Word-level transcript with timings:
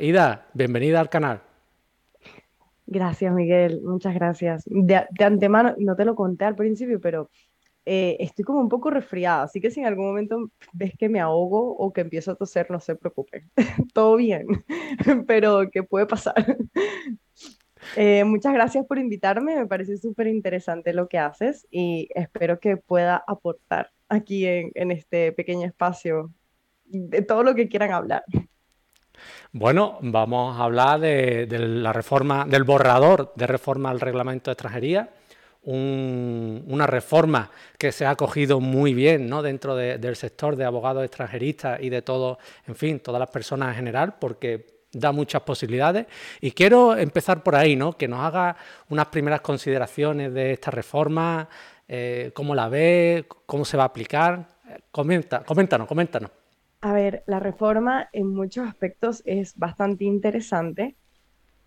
Ida, 0.00 0.46
bienvenida 0.54 0.98
al 0.98 1.10
canal. 1.10 1.42
Gracias, 2.86 3.34
Miguel, 3.34 3.82
muchas 3.82 4.14
gracias. 4.14 4.64
De, 4.64 5.06
antemano, 5.22 5.74
no 5.76 5.94
te 5.94 6.06
lo 6.06 6.14
conté 6.14 6.46
al 6.46 6.56
principio, 6.56 6.98
pero 7.02 7.28
eh, 7.84 8.16
estoy 8.18 8.46
como 8.46 8.60
un 8.60 8.70
poco 8.70 8.88
resfriada, 8.88 9.42
así 9.42 9.60
que 9.60 9.70
si 9.70 9.80
en 9.80 9.86
algún 9.86 10.06
momento 10.06 10.50
ves 10.72 10.94
que 10.98 11.10
me 11.10 11.20
ahogo 11.20 11.76
o 11.76 11.92
que 11.92 12.00
empiezo 12.00 12.30
a 12.30 12.34
toser, 12.34 12.70
no 12.70 12.80
se 12.80 12.96
preocupen, 12.96 13.50
todo 13.92 14.16
bien, 14.16 14.46
pero 15.26 15.70
¿qué 15.70 15.82
puede 15.82 16.06
pasar? 16.06 16.34
Eh, 17.96 18.24
muchas 18.24 18.54
gracias 18.54 18.86
por 18.86 18.96
invitarme, 18.96 19.56
me 19.56 19.66
parece 19.66 19.98
súper 19.98 20.26
interesante 20.26 20.94
lo 20.94 21.06
que 21.06 21.18
haces 21.18 21.68
y 21.70 22.08
espero 22.14 22.58
que 22.58 22.78
pueda 22.78 23.22
aportar 23.26 23.92
aquí 24.08 24.46
en, 24.46 24.72
en 24.74 24.90
este 24.90 25.32
pequeño 25.32 25.66
espacio 25.66 26.32
de 26.86 27.20
todo 27.20 27.42
lo 27.42 27.54
que 27.54 27.68
quieran 27.68 27.92
hablar. 27.92 28.24
Bueno, 29.52 29.98
vamos 30.00 30.58
a 30.58 30.64
hablar 30.64 31.00
de, 31.00 31.46
la 31.48 31.92
reforma, 31.92 32.44
del 32.44 32.64
borrador 32.64 33.32
de 33.36 33.46
reforma 33.46 33.90
al 33.90 34.00
reglamento 34.00 34.50
de 34.50 34.54
extranjería, 34.54 35.10
una 35.66 36.86
reforma 36.86 37.50
que 37.78 37.90
se 37.90 38.04
ha 38.04 38.10
acogido 38.10 38.60
muy 38.60 38.92
bien 38.92 39.28
¿no? 39.28 39.42
dentro 39.42 39.74
del 39.76 40.16
sector 40.16 40.56
de 40.56 40.64
abogados 40.64 41.04
extranjeristas 41.04 41.80
y 41.80 41.88
de 41.88 42.02
todo, 42.02 42.38
en 42.66 42.74
fin, 42.74 43.00
todas 43.00 43.18
las 43.18 43.30
personas 43.30 43.70
en 43.70 43.76
general, 43.76 44.16
porque 44.18 44.66
da 44.92 45.12
muchas 45.12 45.42
posibilidades. 45.42 46.06
Y 46.40 46.52
quiero 46.52 46.96
empezar 46.96 47.42
por 47.42 47.56
ahí, 47.56 47.76
¿no? 47.76 47.96
que 47.96 48.08
nos 48.08 48.20
haga 48.20 48.56
unas 48.88 49.06
primeras 49.06 49.40
consideraciones 49.40 50.34
de 50.34 50.52
esta 50.52 50.70
reforma, 50.70 51.48
eh, 51.88 52.30
cómo 52.34 52.54
la 52.54 52.68
ve, 52.68 53.26
cómo 53.46 53.64
se 53.64 53.76
va 53.76 53.84
a 53.84 53.86
aplicar. 53.86 54.46
Comenta, 54.90 55.44
coméntanos, 55.44 55.86
coméntanos. 55.86 56.30
A 56.84 56.92
ver, 56.92 57.24
la 57.26 57.40
reforma 57.40 58.10
en 58.12 58.26
muchos 58.34 58.68
aspectos 58.68 59.22
es 59.24 59.56
bastante 59.56 60.04
interesante. 60.04 60.98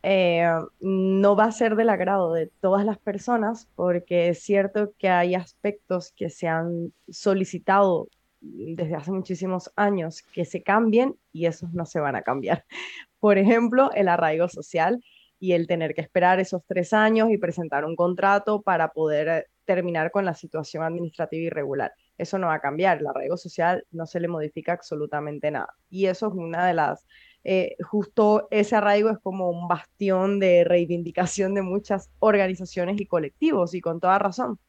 Eh, 0.04 0.48
no 0.80 1.36
va 1.36 1.46
a 1.46 1.52
ser 1.52 1.76
del 1.76 1.90
agrado 1.90 2.34
de 2.34 2.52
todas 2.62 2.86
las 2.86 3.00
personas 3.00 3.68
porque 3.76 4.30
es 4.30 4.44
cierto 4.44 4.94
que 5.00 5.10
hay 5.10 5.34
aspectos 5.34 6.12
que 6.16 6.30
se 6.30 6.48
han 6.48 6.94
solicitado 7.10 8.10
desde 8.42 8.94
hace 8.94 9.12
muchísimos 9.12 9.72
años 9.76 10.22
que 10.22 10.46
se 10.46 10.62
cambien 10.62 11.16
y 11.34 11.48
esos 11.48 11.74
no 11.74 11.88
se 11.88 12.00
van 12.00 12.16
a 12.16 12.22
cambiar. 12.22 12.66
Por 13.20 13.40
ejemplo, 13.40 13.90
el 13.94 14.10
arraigo 14.10 14.48
social 14.50 15.04
y 15.40 15.54
el 15.54 15.66
tener 15.66 15.96
que 15.96 16.02
esperar 16.02 16.40
esos 16.40 16.62
tres 16.68 16.94
años 16.94 17.32
y 17.32 17.40
presentar 17.40 17.86
un 17.86 17.96
contrato 17.96 18.62
para 18.62 18.90
poder 18.90 19.50
terminar 19.66 20.12
con 20.12 20.26
la 20.26 20.36
situación 20.36 20.84
administrativa 20.84 21.48
irregular. 21.48 21.92
Eso 22.18 22.38
no 22.38 22.48
va 22.48 22.56
a 22.56 22.60
cambiar, 22.62 23.00
el 23.00 23.08
arraigo 23.08 23.38
social 23.38 23.86
no 23.92 24.06
se 24.06 24.20
le 24.20 24.28
modifica 24.28 24.74
absolutamente 24.74 25.52
nada. 25.52 25.76
Y 25.90 26.08
eso 26.08 26.28
es 26.28 26.34
una 26.34 26.66
de 26.66 26.74
las, 26.74 27.06
eh, 27.44 27.76
justo 27.84 28.48
ese 28.52 28.76
arraigo 28.76 29.10
es 29.10 29.20
como 29.20 29.50
un 29.50 29.68
bastión 29.68 30.40
de 30.40 30.64
reivindicación 30.64 31.54
de 31.54 31.62
muchas 31.62 32.10
organizaciones 32.20 33.00
y 33.00 33.06
colectivos, 33.06 33.74
y 33.74 33.82
con 33.82 34.00
toda 34.00 34.20
razón. 34.20 34.60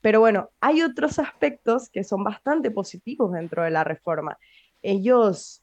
Pero 0.00 0.20
bueno, 0.20 0.50
hay 0.60 0.82
otros 0.82 1.18
aspectos 1.18 1.90
que 1.90 2.04
son 2.04 2.24
bastante 2.24 2.70
positivos 2.70 3.32
dentro 3.32 3.62
de 3.62 3.70
la 3.70 3.84
reforma. 3.84 4.38
Ellos 4.82 5.62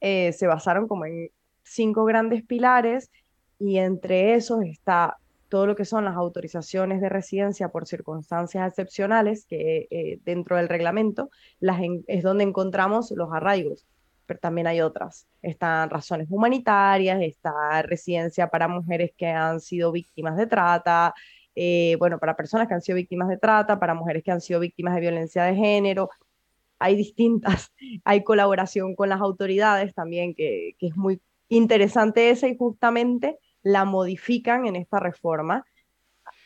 eh, 0.00 0.32
se 0.32 0.46
basaron 0.46 0.86
como 0.88 1.06
en 1.06 1.30
cinco 1.64 2.04
grandes 2.04 2.44
pilares 2.44 3.10
y 3.58 3.78
entre 3.78 4.34
esos 4.34 4.62
está 4.64 5.16
todo 5.52 5.66
lo 5.66 5.76
que 5.76 5.84
son 5.84 6.06
las 6.06 6.16
autorizaciones 6.16 7.02
de 7.02 7.10
residencia 7.10 7.68
por 7.68 7.86
circunstancias 7.86 8.66
excepcionales, 8.66 9.44
que 9.44 9.86
eh, 9.90 10.18
dentro 10.24 10.56
del 10.56 10.66
reglamento 10.66 11.28
las 11.60 11.78
es 12.06 12.22
donde 12.22 12.44
encontramos 12.44 13.10
los 13.10 13.30
arraigos, 13.34 13.86
pero 14.24 14.40
también 14.40 14.66
hay 14.66 14.80
otras. 14.80 15.26
Están 15.42 15.90
razones 15.90 16.28
humanitarias, 16.30 17.20
está 17.20 17.82
residencia 17.82 18.48
para 18.48 18.66
mujeres 18.66 19.12
que 19.14 19.26
han 19.26 19.60
sido 19.60 19.92
víctimas 19.92 20.38
de 20.38 20.46
trata, 20.46 21.12
eh, 21.54 21.96
bueno, 21.98 22.18
para 22.18 22.34
personas 22.34 22.66
que 22.66 22.72
han 22.72 22.80
sido 22.80 22.96
víctimas 22.96 23.28
de 23.28 23.36
trata, 23.36 23.78
para 23.78 23.92
mujeres 23.92 24.22
que 24.22 24.30
han 24.30 24.40
sido 24.40 24.58
víctimas 24.58 24.94
de 24.94 25.02
violencia 25.02 25.44
de 25.44 25.54
género. 25.54 26.08
Hay 26.78 26.96
distintas, 26.96 27.70
hay 28.04 28.24
colaboración 28.24 28.94
con 28.94 29.10
las 29.10 29.20
autoridades 29.20 29.92
también, 29.92 30.34
que, 30.34 30.76
que 30.78 30.86
es 30.86 30.96
muy 30.96 31.20
interesante 31.50 32.30
esa 32.30 32.48
y 32.48 32.56
justamente 32.56 33.38
la 33.62 33.84
modifican 33.84 34.66
en 34.66 34.76
esta 34.76 35.00
reforma. 35.00 35.64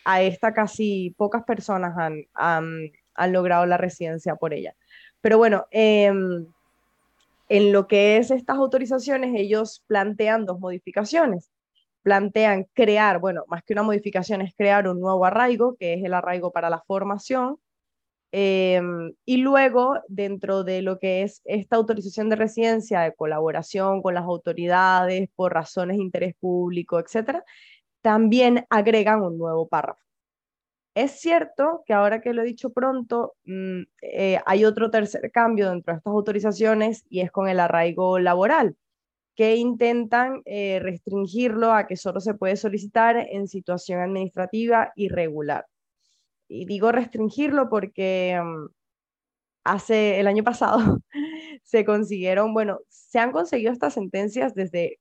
A 0.05 0.23
esta 0.23 0.55
casi 0.55 1.15
pocas 1.17 1.45
personas 1.45 1.95
han, 2.35 2.93
logrado 3.33 3.67
la 3.67 3.77
residencia 3.77 4.37
por 4.37 4.55
ella. 4.55 4.75
Pero 5.21 5.39
bueno, 5.39 5.67
em, 5.71 6.47
en 7.49 7.73
lo 7.73 7.87
que 7.87 8.19
es 8.19 8.31
estas 8.31 8.57
autorizaciones, 8.57 9.35
ellos 9.35 9.83
plantean 9.87 10.45
dos 10.45 10.61
modificaciones. 10.61 11.51
Plantean 12.03 12.67
crear, 12.73 13.19
bueno, 13.19 13.45
más 13.49 13.65
que 13.65 13.73
una 13.73 13.83
modificación 13.83 14.41
es 14.43 14.55
crear 14.55 14.87
un 14.89 15.01
nuevo 15.01 15.25
arraigo, 15.25 15.77
que 15.77 15.95
es 15.95 16.05
el 16.05 16.15
arraigo 16.15 16.53
para 16.53 16.71
la 16.71 16.83
formación, 16.87 17.59
Em, 18.33 19.15
y 19.25 19.39
luego, 19.39 19.95
dentro 20.09 20.65
de 20.65 20.83
lo 20.83 20.99
que 20.99 21.23
es 21.23 21.43
esta 21.45 21.77
autorización 21.77 22.29
de 22.29 22.37
residencia 22.37 23.01
de 23.01 23.15
colaboración 23.15 24.03
con 24.03 24.15
las 24.15 24.25
autoridades 24.25 25.29
por 25.37 25.55
razones 25.55 25.97
de 25.97 26.03
interés 26.03 26.35
público, 26.39 26.99
etcétera, 26.99 27.45
también 28.03 28.67
agregan 28.71 29.23
un 29.23 29.39
nuevo 29.39 29.69
párrafo. 29.69 30.01
Es 30.95 31.21
cierto 31.21 31.83
que 31.87 31.93
ahora 31.95 32.21
que 32.21 32.33
lo 32.33 32.43
he 32.43 32.47
dicho 32.47 32.71
pronto, 32.71 33.35
mm, 33.45 33.83
eh, 34.03 34.41
hay 34.47 34.65
otro 34.65 34.91
tercer 34.91 35.31
cambio 35.33 35.71
dentro 35.71 35.93
de 35.93 35.99
estas 35.99 36.13
autorizaciones 36.13 37.05
y 37.11 37.21
es 37.21 37.31
con 37.31 37.49
el 37.49 37.61
arraigo 37.61 38.19
laboral, 38.19 38.77
que 39.37 39.57
intentan 39.57 40.43
eh, 40.47 40.81
restringirlo 40.83 41.73
a 41.73 41.87
que 41.87 41.97
solo 41.97 42.21
se 42.21 42.35
puede 42.35 42.57
solicitar 42.57 43.17
en 43.19 43.49
situación 43.49 44.01
administrativa 44.01 44.93
irregular 44.97 45.67
y 46.49 46.67
digo 46.67 46.93
restringirlo 46.93 47.69
porque 47.69 48.41
mm, 48.43 48.67
hace 49.65 50.21
el 50.21 50.27
año 50.27 50.45
pasado 50.45 50.79
se 51.65 51.85
consiguieron, 51.85 52.55
bueno, 52.55 52.81
se 52.89 53.19
han 53.19 53.33
conseguido 53.33 53.73
estas 53.73 53.95
sentencias 53.95 54.55
desde 54.55 55.01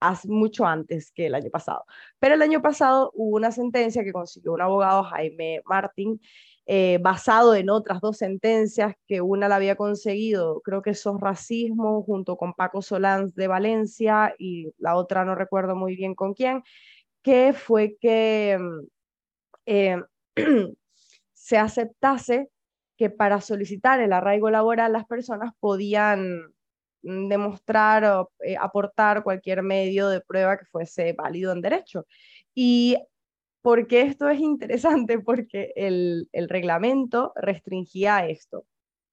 hace 0.00 0.28
mucho 0.28 0.66
antes 0.66 1.12
que 1.12 1.26
el 1.26 1.34
año 1.34 1.50
pasado. 1.50 1.84
Pero 2.18 2.34
el 2.34 2.42
año 2.42 2.60
pasado 2.60 3.12
hubo 3.14 3.36
una 3.36 3.52
sentencia 3.52 4.04
que 4.04 4.12
consiguió 4.12 4.52
un 4.52 4.60
abogado, 4.60 5.04
Jaime 5.04 5.62
Martín, 5.64 6.20
eh, 6.66 6.98
basado 7.00 7.54
en 7.54 7.70
otras 7.70 8.00
dos 8.00 8.18
sentencias, 8.18 8.94
que 9.06 9.20
una 9.20 9.48
la 9.48 9.56
había 9.56 9.76
conseguido, 9.76 10.60
creo 10.62 10.82
que 10.82 10.90
es 10.90 11.04
racismo, 11.20 12.02
junto 12.02 12.36
con 12.36 12.54
Paco 12.54 12.82
Solans 12.82 13.34
de 13.34 13.48
Valencia, 13.48 14.34
y 14.38 14.72
la 14.78 14.96
otra 14.96 15.24
no 15.24 15.34
recuerdo 15.34 15.76
muy 15.76 15.96
bien 15.96 16.14
con 16.14 16.34
quién, 16.34 16.62
que 17.22 17.52
fue 17.52 17.96
que 18.00 18.58
mm, 18.60 18.86
eh, 19.66 20.02
se 21.42 21.58
aceptase 21.58 22.50
que 22.96 23.10
para 23.10 23.40
solicitar 23.40 24.00
el 24.00 24.12
arraigo 24.12 24.48
laboral 24.48 24.92
las 24.92 25.06
personas 25.06 25.52
podían 25.58 26.52
mm, 27.02 27.28
demostrar 27.28 28.04
o 28.04 28.30
eh, 28.40 28.56
aportar 28.56 29.24
cualquier 29.24 29.62
medio 29.64 30.08
de 30.08 30.20
prueba 30.20 30.56
que 30.56 30.66
fuese 30.66 31.14
válido 31.14 31.50
en 31.52 31.60
derecho. 31.60 32.06
Y 32.54 32.96
porque 33.60 34.02
esto 34.02 34.28
es 34.28 34.38
interesante, 34.40 35.18
porque 35.18 35.72
el, 35.74 36.28
el 36.32 36.48
reglamento 36.48 37.32
restringía 37.34 38.26
esto, 38.28 38.64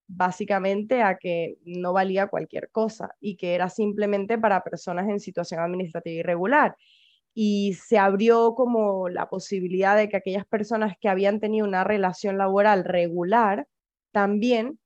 básicamente 0.07 1.01
a 1.01 1.17
que 1.17 1.57
no 1.65 1.93
valía 1.93 2.27
cualquier 2.27 2.69
cosa 2.69 3.15
y 3.19 3.37
que 3.37 3.55
era 3.55 3.69
simplemente 3.69 4.37
para 4.37 4.63
personas 4.63 5.09
en 5.09 5.19
situación 5.19 5.61
administrativa 5.61 6.19
irregular 6.19 6.75
y 7.41 7.75
se 7.75 7.97
abrió 7.97 8.53
como 8.53 9.07
la 9.07 9.29
posibilidad 9.29 9.95
de 9.95 10.09
que 10.09 10.17
aquellas 10.17 10.45
personas 10.45 10.97
que 10.99 11.07
habían 11.07 11.39
tenido 11.39 11.65
una 11.65 11.85
relación 11.85 12.37
laboral 12.37 12.83
regular 12.83 13.65
también, 14.11 14.77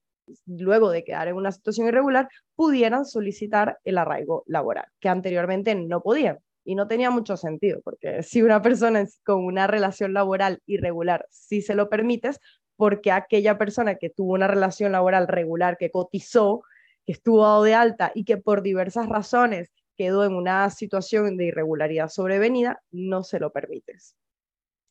luego 0.46 0.91
de 0.91 1.03
quedar 1.03 1.28
en 1.30 1.36
una 1.36 1.52
situación 1.52 1.88
irregular, 1.88 2.30
pudieran 2.53 3.06
solicitar 3.06 3.80
el 3.84 3.97
arraigo 3.97 4.44
laboral, 4.46 4.86
que 5.00 5.09
anteriormente 5.09 5.73
no 5.73 6.03
podían. 6.03 6.38
Y 6.64 6.76
no 6.76 6.88
tenía 6.88 7.09
mucho 7.09 7.38
sentido, 7.38 7.82
porque 7.84 8.22
si 8.22 8.44
una 8.44 8.61
persona 8.61 9.03
con 9.26 9.44
una 9.44 9.66
relación 9.66 10.14
laboral 10.14 10.61
irregular 10.67 11.26
sí 11.32 11.64
se 11.64 11.73
lo 11.73 11.90
permites, 11.90 12.40
porque 12.76 13.11
aquella 13.11 13.58
persona 13.58 13.96
que 13.96 14.11
tuvo 14.11 14.34
una 14.34 14.46
relación 14.46 14.91
laboral 14.91 15.28
regular, 15.28 15.76
que 15.79 15.90
cotizó, 15.90 16.61
que 17.08 17.14
estuvo 17.14 17.41
dado 17.41 17.64
de 17.64 17.73
alta 17.73 18.11
y 18.14 18.26
que 18.26 18.38
por 18.38 18.61
diversas 18.61 19.09
razones 19.09 19.72
quedó 19.97 20.25
en 20.25 20.34
una 20.35 20.69
situación 20.69 21.37
de 21.37 21.45
irregularidad 21.45 22.09
sobrevenida, 22.09 22.81
no 22.91 23.23
se 23.23 23.40
lo 23.40 23.51
permites. 23.51 24.16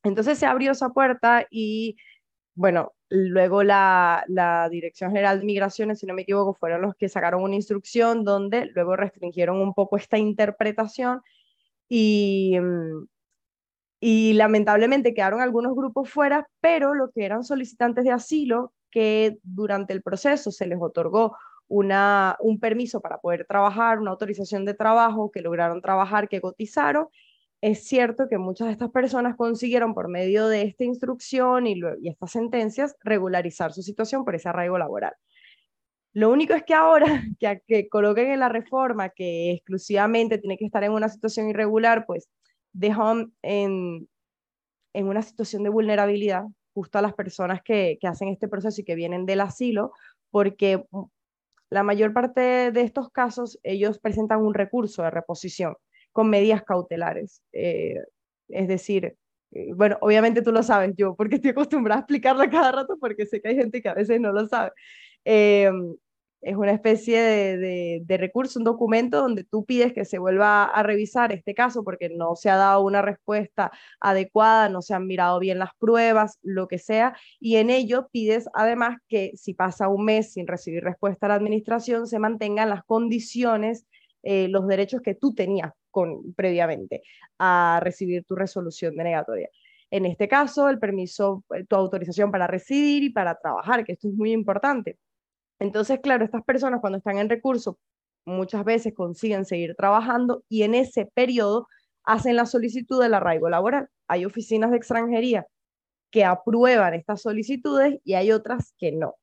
Entonces 0.04 0.38
se 0.38 0.46
abrió 0.46 0.72
esa 0.72 0.90
puerta 0.90 1.46
y, 1.50 1.96
bueno, 2.54 2.93
luego 3.08 3.62
la, 3.62 4.25
Dirección 4.70 5.10
General 5.10 5.40
de 5.40 5.46
Migraciones, 5.46 6.00
si 6.00 6.06
no 6.06 6.14
me 6.14 6.22
equivoco, 6.22 6.54
fueron 6.54 6.82
los 6.82 6.94
que 6.96 7.08
sacaron 7.08 7.43
una 7.43 7.56
instrucción 7.56 8.25
donde 8.25 8.66
luego 8.75 8.96
restringieron 8.96 9.60
un 9.60 9.75
poco 9.75 9.96
esta 9.96 10.19
interpretación 10.19 11.22
y, 11.88 12.58
mm, 12.60 13.06
y 14.00 14.32
lamentablemente 14.34 15.14
quedaron 15.14 15.40
algunos 15.40 15.76
grupos 15.76 16.10
fuera, 16.10 16.48
pero 16.60 16.94
lo 16.94 17.10
que 17.12 17.25
eran 17.25 17.44
solicitantes 17.44 18.05
de 18.05 18.10
asilo, 18.10 18.72
que 18.90 19.38
durante 19.43 19.93
el 19.93 20.02
proceso 20.02 20.50
se 20.50 20.66
les 20.66 20.78
otorgó 20.81 21.37
una, 21.72 22.36
un 22.40 22.60
permiso 22.60 23.00
para 23.00 23.19
poder 23.19 23.46
trabajar, 23.46 23.98
una 23.98 24.10
autorización 24.10 24.66
de 24.66 24.74
trabajo, 24.74 25.30
que 25.30 25.40
lograron 25.40 25.80
trabajar, 25.80 26.28
que 26.28 26.42
cotizaron. 26.42 27.08
Es 27.62 27.84
cierto 27.86 28.28
que 28.28 28.36
muchas 28.36 28.66
de 28.66 28.72
estas 28.72 28.90
personas 28.90 29.36
consiguieron 29.36 29.94
por 29.94 30.08
medio 30.08 30.48
de 30.48 30.62
esta 30.62 30.84
instrucción 30.84 31.66
y, 31.66 31.80
estas 32.04 32.32
sentencias 32.32 32.94
regularizar 33.02 33.72
su 33.72 33.82
situación 33.82 34.22
por 34.22 34.34
ese 34.34 34.50
arraigo 34.50 34.76
laboral. 34.76 35.14
Lo 36.12 36.30
único 36.30 36.52
es 36.52 36.62
que 36.62 36.74
ahora 36.74 37.06
que, 37.40 37.62
que 37.66 37.88
coloquen 37.88 38.32
en 38.32 38.40
la 38.40 38.50
reforma 38.50 39.08
que 39.08 39.52
exclusivamente 39.52 40.36
tiene 40.36 40.58
que 40.58 40.66
estar 40.66 40.84
en 40.84 40.92
una 40.92 41.08
situación 41.08 41.48
irregular, 41.48 42.04
pues 42.06 42.28
dejan 42.74 43.32
en, 43.40 44.08
una 44.92 45.22
situación 45.22 45.62
de 45.62 45.70
vulnerabilidad 45.70 46.44
justo 46.74 46.98
a 46.98 47.02
las 47.02 47.14
personas 47.14 47.62
que, 47.64 47.96
que 47.98 48.08
hacen 48.08 48.28
este 48.28 48.48
proceso 48.48 48.82
y 48.82 48.84
que 48.84 48.94
vienen 48.94 49.24
del 49.24 49.40
asilo, 49.40 49.92
porque 50.30 50.84
la 51.72 51.82
mayor 51.82 52.12
parte 52.12 52.70
de 52.70 52.82
estos 52.82 53.10
casos 53.10 53.58
ellos 53.62 53.98
presentan 53.98 54.42
un 54.42 54.52
recurso 54.52 55.02
de 55.02 55.10
reposición 55.10 55.74
con 56.12 56.28
medidas 56.28 56.62
cautelares. 56.64 57.42
Eh, 57.52 57.96
es 58.48 58.69
decir, 58.69 59.16
eh, 59.52 59.72
bueno, 59.74 59.96
obviamente 60.02 60.42
tú 60.42 60.52
lo 60.52 60.62
sabes 60.62 60.92
yo, 60.96 61.14
porque 61.16 61.36
estoy 61.36 61.52
acostumbrada 61.52 62.00
a 62.00 62.02
explicarlo 62.02 62.44
cada 62.50 62.72
rato, 62.72 62.98
porque 63.00 63.24
sé 63.24 63.40
que 63.40 63.48
hay 63.48 63.56
gente 63.56 63.80
que 63.80 63.88
a 63.88 63.94
veces 63.94 64.20
no 64.20 64.32
lo 64.32 64.46
sabe. 64.46 64.72
Eh, 65.24 65.70
es 66.43 66.56
una 66.56 66.73
especie 66.73 67.23
de, 67.23 68.17
recurso, 68.19 68.59
un 68.59 68.65
documento 68.65 69.21
donde 69.21 69.44
tú 69.44 69.65
pides 69.65 69.93
que 69.93 70.05
se 70.05 70.19
vuelva 70.19 70.65
a 70.65 70.83
revisar 70.83 71.33
este 71.33 71.55
caso 71.55 71.85
porque 71.85 72.09
no 72.09 72.35
se 72.35 72.50
ha 72.50 72.56
dado 72.56 72.83
una 72.83 73.00
respuesta 73.00 73.71
adecuada, 74.00 74.69
no 74.69 74.83
se 74.83 74.93
han 74.94 75.06
mirado 75.06 75.39
bien 75.39 75.61
las 75.61 75.71
pruebas, 75.79 76.39
lo 76.43 76.67
que 76.67 76.79
sea, 76.79 77.17
y 77.39 77.56
en 77.56 77.71
ello 77.71 78.09
pides 78.11 78.49
además 78.55 78.99
que 79.09 79.33
si 79.37 79.55
pasa 79.55 79.89
un 79.89 80.05
mes 80.05 80.33
sin 80.33 80.49
recibir 80.49 80.83
respuesta 80.83 81.27
a 81.27 81.29
la 81.31 81.37
administración, 81.37 82.09
se 82.09 82.19
mantengan 82.19 82.69
las 82.71 82.85
condiciones, 82.85 83.87
eh, 84.25 84.49
los 84.49 84.67
derechos 84.67 85.00
que 85.00 85.15
tú 85.15 85.35
tenías 85.35 85.73
con, 85.91 86.35
previamente 86.35 87.03
a 87.39 87.81
recibir 87.83 88.25
tu 88.25 88.35
resolución 88.35 88.97
denegatoria. 88.97 89.49
En 89.91 90.06
este 90.06 90.27
caso, 90.27 90.69
el 90.69 90.79
permiso, 90.79 91.44
tu 91.69 91.77
autorización 91.77 92.33
para 92.33 92.47
residir 92.47 93.05
y 93.05 93.11
para 93.11 93.39
trabajar, 93.39 93.85
que 93.85 93.93
esto 93.93 94.09
es 94.09 94.15
muy 94.15 94.33
importante 94.33 94.99
entonces, 95.62 96.00
claro, 96.00 96.25
estas 96.25 96.43
personas 96.44 96.81
cuando 96.81 96.99
están 96.99 97.19
en 97.19 97.29
recurso 97.29 97.79
muchas 98.25 98.64
veces 98.64 98.94
consiguen 98.94 99.44
seguir 99.44 99.75
trabajando 99.76 100.44
y 100.49 100.62
en 100.62 100.75
ese 100.75 101.06
periodo 101.06 101.69
hacen 102.05 102.37
la 102.37 102.47
solicitud 102.47 103.00
del 103.00 103.14
arraigo 103.14 103.49
laboral. 103.49 103.88
Hay 104.09 104.25
oficinas 104.25 104.73
de 104.73 104.76
extranjería 104.76 105.47
que 106.11 106.25
aprueban 106.25 106.94
estas 106.94 107.23
solicitudes 107.23 108.00
y 108.05 108.14
hay 108.14 108.32
otras 108.32 108.75
que 108.79 108.93
no. 108.93 109.14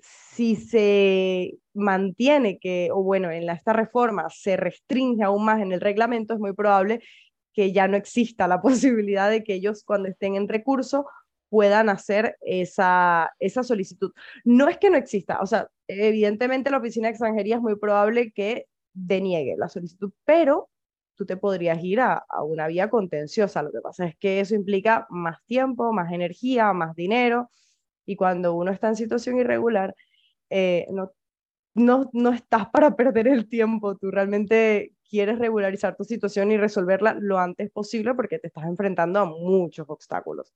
Si 0.00 0.56
se 0.56 1.58
mantiene 1.74 2.58
que, 2.58 2.90
o 2.92 3.02
bueno, 3.02 3.30
en 3.30 3.48
esta 3.48 3.72
reforma 3.72 4.28
se 4.30 4.56
restringe 4.56 5.22
aún 5.22 5.44
más 5.44 5.60
en 5.60 5.72
el 5.72 5.80
reglamento, 5.80 6.34
es 6.34 6.40
muy 6.40 6.52
probable 6.52 7.02
que 7.54 7.72
ya 7.72 7.88
no 7.88 7.96
exista 7.96 8.46
la 8.48 8.60
posibilidad 8.62 9.30
de 9.30 9.44
que 9.44 9.54
ellos 9.54 9.82
cuando 9.84 10.08
estén 10.08 10.36
en 10.36 10.48
recurso 10.48 11.06
puedan 11.52 11.90
hacer 11.90 12.38
esa, 12.40 13.30
esa 13.38 13.62
solicitud. 13.62 14.10
No 14.42 14.68
es 14.68 14.78
que 14.78 14.88
no 14.88 14.96
exista, 14.96 15.38
o 15.42 15.46
sea, 15.46 15.68
evidentemente 15.86 16.70
la 16.70 16.78
oficina 16.78 17.08
de 17.08 17.10
extranjería 17.10 17.56
es 17.56 17.60
muy 17.60 17.76
probable 17.76 18.32
que 18.32 18.68
deniegue 18.94 19.56
la 19.58 19.68
solicitud, 19.68 20.12
pero 20.24 20.70
tú 21.14 21.26
te 21.26 21.36
podrías 21.36 21.84
ir 21.84 22.00
a, 22.00 22.24
una 22.42 22.68
vía 22.68 22.88
contenciosa. 22.88 23.62
Lo 23.62 23.70
que 23.70 23.82
pasa 23.82 24.06
es 24.06 24.16
que 24.16 24.40
eso 24.40 24.54
implica 24.54 25.06
más 25.10 25.44
tiempo, 25.44 25.92
más 25.92 26.10
energía, 26.10 26.72
más 26.72 26.96
dinero, 26.96 27.50
y 28.06 28.16
cuando 28.16 28.54
uno 28.54 28.72
está 28.72 28.88
en 28.88 28.96
situación 28.96 29.36
irregular, 29.38 29.94
eh, 30.48 30.86
no, 30.90 31.12
no, 31.74 32.08
no 32.14 32.32
estás 32.32 32.68
para 32.70 32.96
perder 32.96 33.28
el 33.28 33.46
tiempo, 33.46 33.94
tú 33.98 34.10
realmente 34.10 34.94
quieres 35.06 35.38
regularizar 35.38 35.96
tu 35.96 36.04
situación 36.04 36.50
y 36.50 36.56
resolverla 36.56 37.14
lo 37.20 37.38
antes 37.38 37.70
posible 37.70 38.14
porque 38.14 38.38
te 38.38 38.46
estás 38.46 38.64
enfrentando 38.64 39.20
a 39.20 39.26
muchos 39.26 39.84
obstáculos. 39.90 40.54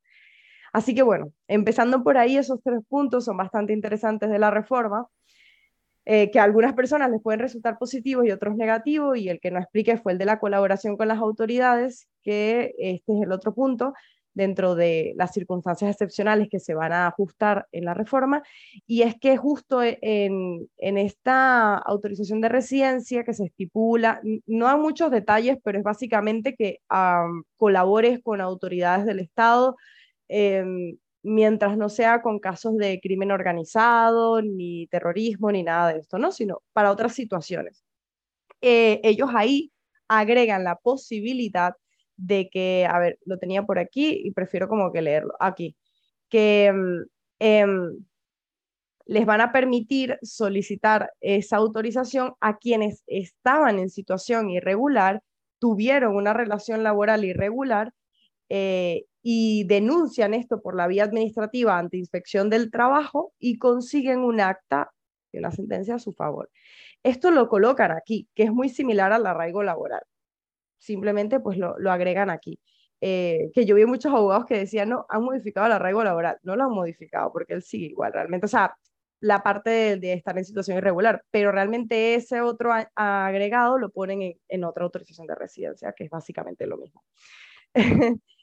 Así 0.76 0.94
que 0.94 1.02
bueno, 1.02 1.32
empezando 1.48 2.04
por 2.04 2.18
ahí, 2.18 2.36
esos 2.36 2.60
tres 2.62 2.80
puntos 2.86 3.24
son 3.24 3.38
bastante 3.38 3.72
interesantes 3.72 4.28
de 4.28 4.38
la 4.38 4.50
reforma, 4.50 5.06
eh, 6.04 6.30
que 6.30 6.38
a 6.38 6.44
algunas 6.44 6.74
personas 6.74 7.10
les 7.10 7.22
pueden 7.22 7.40
resultar 7.40 7.78
positivos 7.78 8.26
y 8.26 8.30
otros 8.30 8.56
negativos, 8.56 9.16
y 9.16 9.30
el 9.30 9.40
que 9.40 9.50
no 9.50 9.58
expliqué 9.58 9.96
fue 9.96 10.12
el 10.12 10.18
de 10.18 10.26
la 10.26 10.38
colaboración 10.38 10.98
con 10.98 11.08
las 11.08 11.16
autoridades, 11.16 12.08
que 12.22 12.74
este 12.78 13.14
es 13.14 13.22
el 13.22 13.32
otro 13.32 13.54
punto 13.54 13.94
dentro 14.34 14.74
de 14.74 15.14
las 15.16 15.32
circunstancias 15.32 15.92
excepcionales 15.92 16.48
que 16.50 16.60
se 16.60 16.74
van 16.74 16.92
a 16.92 17.06
ajustar 17.06 17.66
en 17.72 17.86
la 17.86 17.94
reforma, 17.94 18.42
y 18.86 19.00
es 19.00 19.18
que 19.18 19.38
justo 19.38 19.80
en, 19.82 20.68
en 20.76 20.98
esta 20.98 21.78
autorización 21.78 22.42
de 22.42 22.50
residencia 22.50 23.24
que 23.24 23.32
se 23.32 23.46
estipula, 23.46 24.20
no 24.44 24.68
hay 24.68 24.78
muchos 24.78 25.10
detalles, 25.10 25.56
pero 25.64 25.78
es 25.78 25.84
básicamente 25.84 26.54
que 26.54 26.80
colabores 27.56 28.20
con 28.22 28.42
autoridades 28.42 29.06
del 29.06 29.20
Estado, 29.20 29.76
Em, 30.28 30.98
mientras 31.22 31.76
no 31.76 31.88
sea 31.88 32.22
con 32.22 32.38
casos 32.38 32.76
de 32.76 33.00
crimen 33.00 33.32
organizado, 33.32 34.42
ni 34.42 34.86
terrorismo, 34.88 35.50
ni 35.50 35.62
nada 35.62 35.92
de 35.92 36.00
esto, 36.00 36.18
¿no? 36.18 36.32
Sino 36.32 36.62
para 36.72 36.92
otras 36.92 37.14
situaciones. 37.14 37.84
Eh, 38.60 39.00
ellos 39.04 39.30
ahí 39.34 39.72
agregan 40.08 40.64
la 40.64 40.76
posibilidad 40.76 41.74
de 42.16 42.48
que, 42.50 42.86
a 42.90 42.98
ver, 42.98 43.18
lo 43.26 43.38
tenía 43.38 43.64
por 43.64 43.78
aquí 43.78 44.22
y 44.24 44.32
prefiero 44.32 44.68
como 44.68 44.92
que 44.92 45.02
leerlo 45.02 45.34
aquí, 45.40 45.76
que 46.28 46.66
em, 46.66 47.06
em, 47.40 48.04
les 49.06 49.26
van 49.26 49.40
a 49.40 49.52
permitir 49.52 50.18
solicitar 50.22 51.12
esa 51.20 51.56
autorización 51.58 52.34
a 52.40 52.58
quienes 52.58 53.02
estaban 53.06 53.78
en 53.78 53.90
situación 53.90 54.50
irregular, 54.50 55.22
tuvieron 55.58 56.16
una 56.16 56.32
relación 56.34 56.82
laboral 56.82 57.24
irregular 57.24 57.92
eh, 58.48 59.04
y 59.22 59.64
denuncian 59.64 60.34
esto 60.34 60.62
por 60.62 60.76
la 60.76 60.86
vía 60.86 61.04
administrativa 61.04 61.78
ante 61.78 61.96
inspección 61.96 62.48
del 62.48 62.70
trabajo 62.70 63.32
y 63.38 63.58
consiguen 63.58 64.20
un 64.20 64.40
acta 64.40 64.92
y 65.32 65.38
una 65.38 65.50
sentencia 65.50 65.96
a 65.96 65.98
su 65.98 66.12
favor. 66.12 66.50
Esto 67.02 67.30
lo 67.30 67.48
colocan 67.48 67.92
aquí, 67.92 68.28
que 68.34 68.44
es 68.44 68.52
muy 68.52 68.68
similar 68.68 69.12
al 69.12 69.26
arraigo 69.26 69.62
laboral. 69.62 70.02
Simplemente 70.78 71.40
pues 71.40 71.58
lo, 71.58 71.78
lo 71.78 71.90
agregan 71.90 72.30
aquí. 72.30 72.60
Eh, 73.00 73.50
que 73.54 73.66
yo 73.66 73.74
vi 73.74 73.84
muchos 73.84 74.12
abogados 74.12 74.46
que 74.46 74.56
decían, 74.58 74.88
no, 74.90 75.06
han 75.08 75.22
modificado 75.22 75.66
el 75.66 75.72
arraigo 75.72 76.04
laboral. 76.04 76.38
No 76.42 76.56
lo 76.56 76.64
han 76.64 76.70
modificado 76.70 77.32
porque 77.32 77.54
él 77.54 77.62
sigue 77.62 77.86
igual, 77.86 78.12
realmente. 78.12 78.46
O 78.46 78.48
sea, 78.48 78.76
la 79.20 79.42
parte 79.42 79.96
de, 79.98 80.12
estar 80.12 80.36
en 80.38 80.44
situación 80.44 80.78
irregular, 80.78 81.22
pero 81.30 81.52
realmente 81.52 82.14
ese 82.14 82.40
otro 82.40 82.72
agregado 82.94 83.78
lo 83.78 83.90
ponen 83.90 84.22
en, 84.22 84.34
en 84.48 84.64
otra 84.64 84.84
autorización 84.84 85.26
de 85.26 85.34
residencia, 85.34 85.92
que 85.96 86.04
es 86.04 86.10
básicamente 86.10 86.66
lo 86.66 86.76
mismo. 86.76 87.02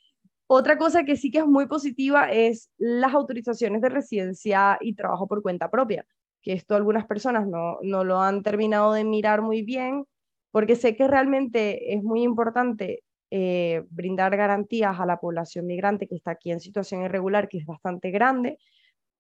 Otra 0.48 0.78
cosa 0.78 1.04
que 1.04 1.16
sí 1.16 1.32
que 1.32 1.40
es 1.40 1.48
muy 1.48 1.68
positiva 1.68 2.32
es 2.32 2.70
las 2.78 3.14
autorizaciones 3.14 3.82
de 3.82 3.90
residencia 3.90 4.78
y 4.82 4.96
trabajo 4.96 5.28
por 5.28 5.42
cuenta 5.42 5.72
propia, 5.72 6.06
que 6.42 6.54
esto 6.54 6.76
algunas 6.76 7.06
personas 7.06 7.48
no, 7.48 7.78
no 7.82 8.04
lo 8.04 8.22
han 8.22 8.44
terminado 8.44 8.94
de 8.94 9.04
mirar 9.04 9.42
muy 9.42 9.62
bien, 9.62 10.06
porque 10.52 10.76
sé 10.76 10.96
que 10.96 11.08
realmente 11.08 11.96
es 11.96 12.04
muy 12.04 12.22
importante 12.24 13.04
eh, 13.32 13.84
brindar 13.90 14.38
garantías 14.38 15.00
a 15.00 15.08
la 15.08 15.20
población 15.20 15.66
migrante 15.66 16.08
que 16.08 16.16
está 16.16 16.32
aquí 16.32 16.52
en 16.52 16.60
situación 16.60 17.02
irregular, 17.04 17.50
que 17.50 17.58
es 17.58 17.66
bastante 17.66 18.12
grande, 18.12 18.60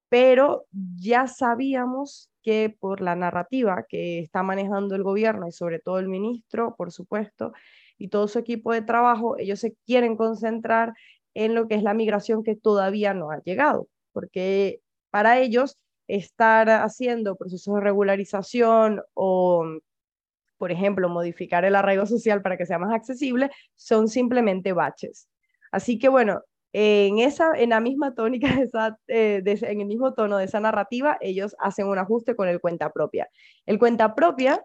pero 0.09 0.65
ya 0.71 1.25
sabíamos 1.25 2.29
que 2.43 2.75
por 2.79 3.01
la 3.01 3.15
narrativa 3.15 3.85
que 3.89 4.19
está 4.19 4.43
manejando 4.43 4.93
el 4.93 5.01
gobierno 5.01 5.47
y 5.47 5.51
sobre 5.51 5.79
todo 5.79 5.97
el 5.97 6.09
ministro, 6.09 6.75
por 6.77 6.91
supuesto, 6.91 7.53
y 7.97 8.09
todo 8.09 8.27
su 8.27 8.39
equipo 8.39 8.73
de 8.73 8.81
trabajo, 8.81 9.37
ellos 9.37 9.59
se 9.59 9.75
quieren 9.85 10.17
concentrar 10.17 10.93
en 11.33 11.55
lo 11.55 11.67
que 11.67 11.75
es 11.75 11.83
la 11.83 11.93
migración 11.93 12.43
que 12.43 12.55
todavía 12.55 13.13
no 13.13 13.31
ha 13.31 13.41
llegado, 13.43 13.87
porque 14.11 14.81
para 15.09 15.39
ellos 15.39 15.77
estar 16.07 16.69
haciendo 16.69 17.35
procesos 17.35 17.75
de 17.75 17.81
regularización 17.81 19.01
o, 19.13 19.65
por 20.57 20.71
ejemplo, 20.71 21.09
modificar 21.09 21.65
el 21.65 21.75
arraigo 21.75 22.05
social 22.05 22.41
para 22.41 22.57
que 22.57 22.65
sea 22.65 22.79
más 22.79 22.93
accesible, 22.93 23.49
son 23.75 24.07
simplemente 24.07 24.73
baches. 24.73 25.27
Así 25.71 25.97
que 25.97 26.09
bueno, 26.09 26.41
en, 26.73 27.19
esa, 27.19 27.53
en 27.55 27.69
la 27.69 27.79
misma 27.79 28.15
tónica, 28.15 28.47
esa, 28.61 28.97
eh, 29.07 29.41
en 29.45 29.81
el 29.81 29.87
mismo 29.87 30.13
tono 30.13 30.37
de 30.37 30.45
esa 30.45 30.59
narrativa, 30.59 31.17
ellos 31.21 31.55
hacen 31.59 31.87
un 31.87 31.99
ajuste 31.99 32.35
con 32.35 32.47
el 32.47 32.59
cuenta 32.59 32.91
propia. 32.91 33.29
El 33.65 33.79
cuenta 33.79 34.15
propia, 34.15 34.63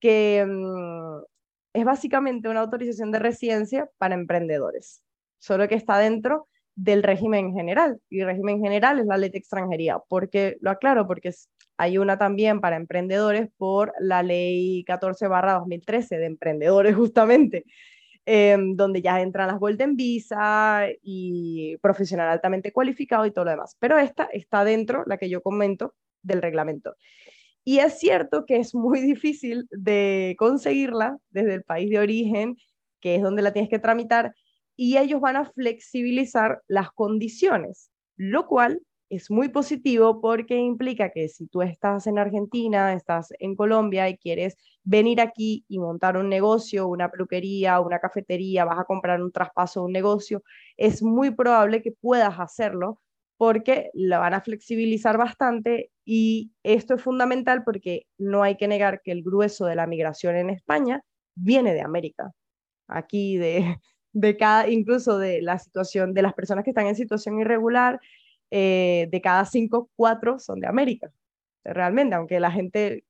que 0.00 0.46
mm, 0.46 1.22
es 1.78 1.84
básicamente 1.84 2.48
una 2.48 2.60
autorización 2.60 3.10
de 3.12 3.18
residencia 3.18 3.88
para 3.98 4.14
emprendedores 4.14 5.02
solo 5.38 5.68
que 5.68 5.74
está 5.74 5.98
dentro 5.98 6.48
del 6.74 7.02
régimen 7.02 7.52
general. 7.54 8.00
Y 8.08 8.20
el 8.20 8.26
régimen 8.26 8.62
general 8.62 8.98
es 9.00 9.06
la 9.06 9.16
ley 9.16 9.30
de 9.30 9.38
extranjería. 9.38 9.98
porque 10.08 10.56
Lo 10.60 10.70
aclaro, 10.70 11.06
porque 11.06 11.32
hay 11.76 11.98
una 11.98 12.18
también 12.18 12.60
para 12.60 12.76
emprendedores 12.76 13.48
por 13.56 13.92
la 14.00 14.22
ley 14.22 14.84
14 14.84 15.26
barra 15.28 15.54
2013 15.54 16.18
de 16.18 16.26
emprendedores 16.26 16.94
justamente, 16.96 17.64
em, 18.26 18.76
donde 18.76 19.02
ya 19.02 19.20
entran 19.20 19.48
las 19.48 19.58
Golden 19.58 19.96
Visa 19.96 20.86
y 21.02 21.76
profesional 21.78 22.28
altamente 22.28 22.72
cualificado 22.72 23.26
y 23.26 23.32
todo 23.32 23.46
lo 23.46 23.52
demás. 23.52 23.76
Pero 23.80 23.98
esta 23.98 24.24
está 24.24 24.64
dentro, 24.64 25.04
la 25.06 25.16
que 25.18 25.28
yo 25.28 25.42
comento, 25.42 25.94
del 26.22 26.42
reglamento. 26.42 26.94
Y 27.68 27.80
es 27.80 27.98
cierto 27.98 28.46
que 28.46 28.56
es 28.56 28.74
muy 28.74 29.00
difícil 29.02 29.68
de 29.70 30.34
conseguirla 30.38 31.18
desde 31.28 31.52
el 31.52 31.64
país 31.64 31.90
de 31.90 31.98
origen, 31.98 32.56
que 32.98 33.16
es 33.16 33.22
donde 33.22 33.42
la 33.42 33.52
tienes 33.52 33.68
que 33.68 33.78
tramitar, 33.78 34.34
y 34.74 34.96
ellos 34.96 35.20
van 35.20 35.36
a 35.36 35.44
flexibilizar 35.44 36.62
las 36.66 36.90
condiciones, 36.92 37.90
lo 38.16 38.46
cual 38.46 38.80
es 39.10 39.30
muy 39.30 39.50
positivo 39.50 40.22
porque 40.22 40.56
implica 40.56 41.10
que 41.10 41.28
si 41.28 41.46
tú 41.46 41.60
estás 41.60 42.06
en 42.06 42.18
Argentina, 42.18 42.94
estás 42.94 43.34
en 43.38 43.54
Colombia 43.54 44.08
y 44.08 44.16
quieres 44.16 44.56
venir 44.82 45.20
aquí 45.20 45.66
y 45.68 45.78
montar 45.78 46.16
un 46.16 46.30
negocio, 46.30 46.88
una 46.88 47.10
peluquería, 47.10 47.80
una 47.80 47.98
cafetería, 47.98 48.64
vas 48.64 48.78
a 48.78 48.84
comprar 48.84 49.20
un 49.22 49.30
traspaso 49.30 49.80
de 49.80 49.86
un 49.86 49.92
negocio, 49.92 50.42
es 50.78 51.02
muy 51.02 51.32
probable 51.32 51.82
que 51.82 51.92
puedas 51.92 52.40
hacerlo 52.40 52.98
porque 53.38 53.90
la 53.94 54.18
van 54.18 54.34
a 54.34 54.42
flexibilizar 54.42 55.16
bastante 55.16 55.90
y 56.04 56.52
esto 56.64 56.94
es 56.94 57.02
fundamental 57.02 57.62
porque 57.64 58.06
no 58.18 58.42
hay 58.42 58.56
que 58.56 58.68
negar 58.68 59.00
que 59.02 59.12
el 59.12 59.22
grueso 59.22 59.64
de 59.64 59.76
la 59.76 59.86
migración 59.86 60.36
en 60.36 60.50
España 60.50 61.02
viene 61.36 61.72
de 61.72 61.80
América. 61.80 62.32
Aquí 62.88 63.38
de, 63.38 63.78
de 64.12 64.36
cada, 64.36 64.68
incluso 64.68 65.18
de 65.18 65.40
la 65.40 65.58
situación 65.58 66.14
de 66.14 66.22
las 66.22 66.34
personas 66.34 66.64
que 66.64 66.70
están 66.70 66.88
en 66.88 66.96
situación 66.96 67.40
irregular, 67.40 68.00
eh, 68.50 69.08
de 69.10 69.20
cada 69.20 69.44
cinco, 69.44 69.90
cuatro 69.94 70.38
son 70.38 70.58
de 70.60 70.66
América, 70.66 71.12
realmente, 71.72 72.14
aunque 72.14 72.40
la 72.40 72.50
gente 72.50 73.04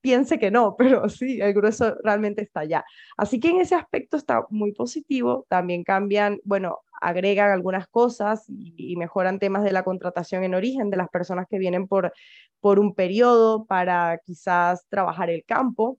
piense 0.00 0.38
que 0.38 0.50
no, 0.50 0.76
pero 0.78 1.08
sí, 1.08 1.40
el 1.40 1.54
grueso 1.54 1.96
realmente 2.02 2.42
está 2.42 2.60
allá. 2.60 2.84
Así 3.16 3.40
que 3.40 3.50
en 3.50 3.60
ese 3.60 3.74
aspecto 3.74 4.16
está 4.16 4.44
muy 4.50 4.72
positivo, 4.72 5.46
también 5.48 5.84
cambian, 5.84 6.40
bueno, 6.44 6.80
agregan 7.00 7.50
algunas 7.50 7.88
cosas 7.88 8.44
y, 8.48 8.96
mejoran 8.96 9.38
temas 9.38 9.64
de 9.64 9.72
la 9.72 9.84
contratación 9.84 10.44
en 10.44 10.54
origen 10.54 10.90
de 10.90 10.98
las 10.98 11.08
personas 11.08 11.46
que 11.48 11.58
vienen 11.58 11.88
por, 11.88 12.12
por 12.60 12.78
un 12.78 12.94
periodo 12.94 13.64
para 13.64 14.18
quizás 14.24 14.86
trabajar 14.88 15.30
el 15.30 15.44
campo. 15.44 15.98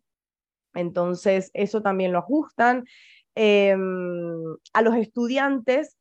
Entonces, 0.75 1.49
eso 1.53 1.81
también 1.81 2.11
lo 2.13 2.19
ajustan. 2.19 2.85
Em, 3.35 3.79
a 4.73 4.81
los 4.81 4.95
estudiantes 4.95 5.97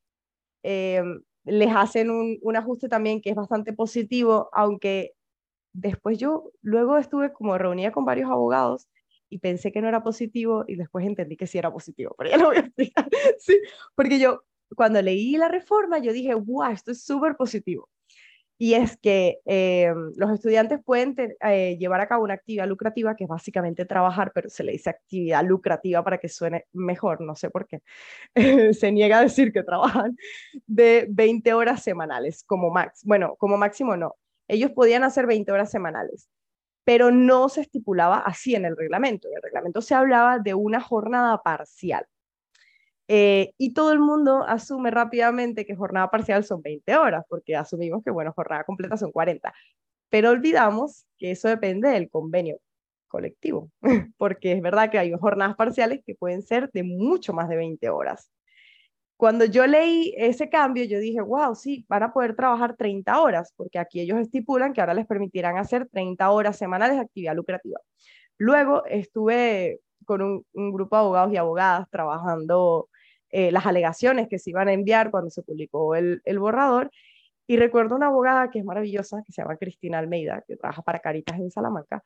em, 0.63 1.23
les 1.45 1.75
hacen 1.75 2.11
un, 2.11 2.39
un, 2.43 2.57
ajuste 2.57 2.89
también 2.89 3.23
que 3.23 3.31
es 3.31 3.37
bastante 3.37 3.73
positivo, 3.73 4.51
aunque 4.53 5.15
después 5.73 6.19
yo 6.19 6.51
luego 6.63 6.99
estuve 6.99 7.33
como 7.33 7.57
reunida 7.59 7.93
con 7.93 8.05
varios 8.05 8.31
abogados 8.31 8.89
y 9.29 9.39
pensé 9.39 9.73
que 9.73 9.81
no 9.81 9.89
era 9.89 10.03
positivo 10.03 10.65
y 10.67 10.77
después 10.77 11.07
entendí 11.07 11.37
que 11.37 11.47
sí 11.47 11.59
era 11.59 11.73
positivo, 11.73 12.15
pero 12.19 12.31
ya 12.31 12.37
lo 12.37 12.47
voy 12.47 12.57
a 12.57 12.61
explicar. 12.61 13.09
porque 13.95 14.19
yo 14.19 14.45
cuando 14.77 15.03
leí 15.03 15.37
la 15.37 15.49
reforma 15.49 15.99
yo 15.99 16.13
dije, 16.13 16.35
wow, 16.35 16.71
esto 16.71 16.91
es 16.93 17.05
súper 17.05 17.37
positivo 17.37 17.89
y 18.63 18.75
es 18.75 18.99
que 18.99 19.39
eh, 19.47 19.91
los 20.17 20.31
estudiantes 20.33 20.81
pueden 20.85 21.17
eh, 21.43 21.79
llevar 21.79 22.03
a 22.03 22.07
cabo 22.07 22.25
una 22.25 22.35
actividad 22.35 22.69
lucrativa 22.69 23.17
que 23.17 23.25
es 23.25 23.29
básicamente 23.29 23.87
trabajar, 23.87 24.33
pero 24.35 24.51
se 24.51 24.63
le 24.63 24.73
dice 24.73 24.91
actividad 24.91 25.43
lucrativa 25.43 26.05
para 26.05 26.19
que 26.19 26.29
suene 26.29 26.67
mejor, 26.75 27.23
no 27.23 27.35
sé 27.35 27.49
por 27.49 27.67
qué. 27.67 27.81
se 28.75 28.93
niega 28.93 29.19
a 29.19 29.23
decir 29.23 29.51
que 29.51 29.63
trabajan 29.63 30.15
de 30.67 31.07
20 31.09 31.55
horas 31.55 31.83
semanales 31.83 32.45
como 32.45 32.69
max. 32.69 33.01
Bueno, 33.03 33.35
como 33.39 33.57
máximo 33.57 33.97
no. 33.97 34.17
Ellos 34.51 34.73
podían 34.73 35.05
hacer 35.05 35.27
20 35.27 35.53
horas 35.53 35.71
semanales, 35.71 36.29
pero 36.85 37.13
no 37.13 37.49
se 37.49 37.61
estipulaba 37.61 38.19
así 38.19 38.57
en 38.57 38.65
el 38.65 38.77
reglamento. 38.77 39.29
En 39.29 39.37
el 39.37 39.43
reglamento 39.43 39.81
se 39.81 39.95
hablaba 39.95 40.41
de 40.41 40.55
una 40.55 40.81
jornada 40.81 41.41
parcial. 41.43 42.05
Eh, 43.07 43.53
y 43.59 43.75
todo 43.75 43.93
el 43.93 44.01
mundo 44.01 44.45
asume 44.45 44.91
rápidamente 44.91 45.65
que 45.67 45.77
jornada 45.77 46.11
parcial 46.11 46.45
son 46.45 46.63
20 46.63 46.97
horas, 46.97 47.25
porque 47.29 47.55
asumimos 47.55 48.03
que, 48.05 48.11
bueno, 48.11 48.33
jornada 48.33 48.65
completa 48.65 48.97
son 48.97 49.13
40. 49.13 49.53
Pero 50.09 50.31
olvidamos 50.31 51.07
que 51.17 51.31
eso 51.31 51.49
depende 51.49 51.89
del 51.91 52.11
convenio 52.11 52.59
colectivo, 53.09 53.71
porque 54.19 54.53
es 54.53 54.63
verdad 54.63 54.91
que 54.91 54.99
hay 54.99 55.13
jornadas 55.13 55.57
parciales 55.57 56.03
que 56.05 56.17
pueden 56.17 56.43
ser 56.43 56.71
de 56.73 56.83
mucho 56.83 57.33
más 57.33 57.49
de 57.49 57.57
20 57.57 57.89
horas. 57.91 58.31
Cuando 59.21 59.45
yo 59.45 59.67
leí 59.67 60.15
ese 60.17 60.49
cambio, 60.49 60.83
yo 60.85 60.99
dije, 60.99 61.21
wow, 61.21 61.55
sí, 61.55 61.85
van 61.91 62.05
a 62.05 62.11
poder 62.11 62.35
trabajar 62.35 62.75
30 62.75 63.21
horas, 63.21 63.53
porque 63.55 63.79
aquí 63.79 64.01
ellos 64.01 64.19
estipulan 64.19 64.73
que 64.73 64.81
ahora 64.81 64.95
les 64.95 65.07
permitirán 65.07 65.59
hacer 65.59 65.87
30 65.93 66.31
horas 66.31 66.57
semanales 66.57 66.97
de 66.97 67.03
actividad 67.03 67.37
lucrativa. 67.37 67.79
Luego 68.39 68.83
estuve 68.87 69.81
con 70.07 70.23
un, 70.23 70.47
un 70.55 70.73
grupo 70.73 70.97
de 70.97 71.01
abogados 71.01 71.33
y 71.35 71.37
abogadas 71.37 71.87
trabajando 71.91 72.89
eh, 73.29 73.53
las 73.53 73.67
alegaciones 73.67 74.27
que 74.27 74.39
se 74.39 74.49
iban 74.49 74.69
a 74.69 74.73
enviar 74.73 75.11
cuando 75.11 75.29
se 75.29 75.43
publicó 75.43 75.95
el, 75.95 76.23
el 76.25 76.39
borrador. 76.39 76.91
Y 77.47 77.59
recuerdo 77.59 77.97
una 77.97 78.07
abogada 78.07 78.49
que 78.51 78.61
es 78.61 78.65
maravillosa, 78.65 79.23
que 79.27 79.33
se 79.33 79.43
llama 79.43 79.59
Cristina 79.59 79.99
Almeida, 79.99 80.43
que 80.49 80.57
trabaja 80.57 80.81
para 80.81 81.01
Caritas 81.01 81.39
en 81.39 81.51
Salamanca, 81.51 82.03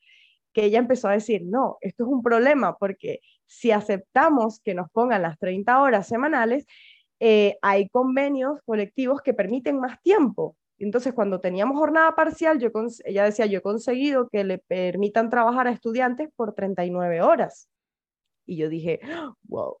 que 0.51 0.65
ella 0.65 0.79
empezó 0.79 1.07
a 1.07 1.13
decir, 1.13 1.43
no, 1.45 1.77
esto 1.79 2.03
es 2.03 2.09
un 2.09 2.21
problema 2.21 2.75
porque 2.77 3.21
si 3.45 3.71
aceptamos 3.71 4.59
que 4.59 4.73
nos 4.73 4.91
pongan 4.91 5.21
las 5.21 5.39
30 5.39 5.81
horas 5.81 6.09
semanales, 6.09 6.65
eh, 7.19 7.57
hay 7.61 7.89
convenios 7.89 8.59
colectivos 8.65 9.21
que 9.21 9.33
permiten 9.33 9.79
más 9.79 10.01
tiempo. 10.01 10.55
Entonces, 10.77 11.13
cuando 11.13 11.39
teníamos 11.39 11.77
jornada 11.77 12.15
parcial, 12.15 12.59
yo 12.59 12.69
ella 13.05 13.23
decía, 13.23 13.45
yo 13.45 13.59
he 13.59 13.61
conseguido 13.61 14.27
que 14.29 14.43
le 14.43 14.57
permitan 14.57 15.29
trabajar 15.29 15.67
a 15.67 15.71
estudiantes 15.71 16.29
por 16.35 16.53
39 16.53 17.21
horas. 17.21 17.69
Y 18.45 18.57
yo 18.57 18.69
dije, 18.69 18.99
wow, 19.43 19.77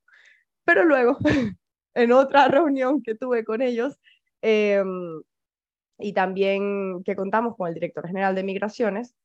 pero 0.63 0.85
luego, 0.85 1.17
en 1.93 2.11
otra 2.11 2.47
reunión 2.47 3.03
que 3.03 3.15
tuve 3.15 3.43
con 3.43 3.61
ellos, 3.61 3.99
em, 4.41 5.21
y 5.99 6.13
también 6.13 7.03
que 7.03 7.15
contamos 7.15 7.55
con 7.57 7.67
el 7.67 7.73
director 7.73 8.07
general 8.07 8.35
de 8.35 8.43
migraciones, 8.43 9.15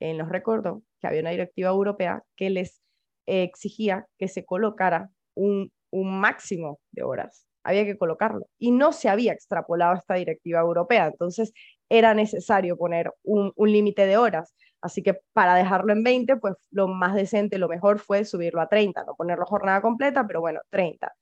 en 0.00 0.16
nos 0.18 0.28
recordó 0.28 0.82
que 1.00 1.06
había 1.08 1.20
una 1.20 1.30
directiva 1.30 1.70
europea 1.70 2.22
que 2.36 2.50
les 2.50 2.80
exigía 3.26 4.06
que 4.18 4.28
se 4.28 4.44
colocara 4.44 5.10
un, 5.34 5.70
un 5.90 6.20
máximo 6.20 6.80
de 6.92 7.02
horas. 7.02 7.46
Había 7.62 7.84
que 7.84 7.98
colocarlo. 7.98 8.46
Y 8.58 8.70
no 8.70 8.92
se 8.92 9.08
había 9.08 9.32
extrapolado 9.32 9.94
esta 9.94 10.14
directiva 10.14 10.60
europea. 10.60 11.06
Entonces, 11.06 11.52
era 11.90 12.14
necesario 12.14 12.76
poner 12.76 13.12
un, 13.24 13.52
límite 13.56 14.06
de 14.06 14.16
horas. 14.16 14.54
Así 14.80 15.02
que 15.02 15.20
para 15.34 15.54
dejarlo 15.54 15.92
en 15.92 16.02
20, 16.02 16.36
pues 16.36 16.54
lo 16.70 16.88
más 16.88 17.14
decente, 17.14 17.58
lo 17.58 17.68
mejor 17.68 17.98
fue 17.98 18.24
subirlo 18.24 18.62
a 18.62 18.68
30, 18.68 19.04
no 19.04 19.14
ponerlo 19.14 19.44
jornada 19.44 19.82
completa, 19.82 20.26
pero 20.26 20.40
bueno, 20.40 20.60
30. 20.70 21.12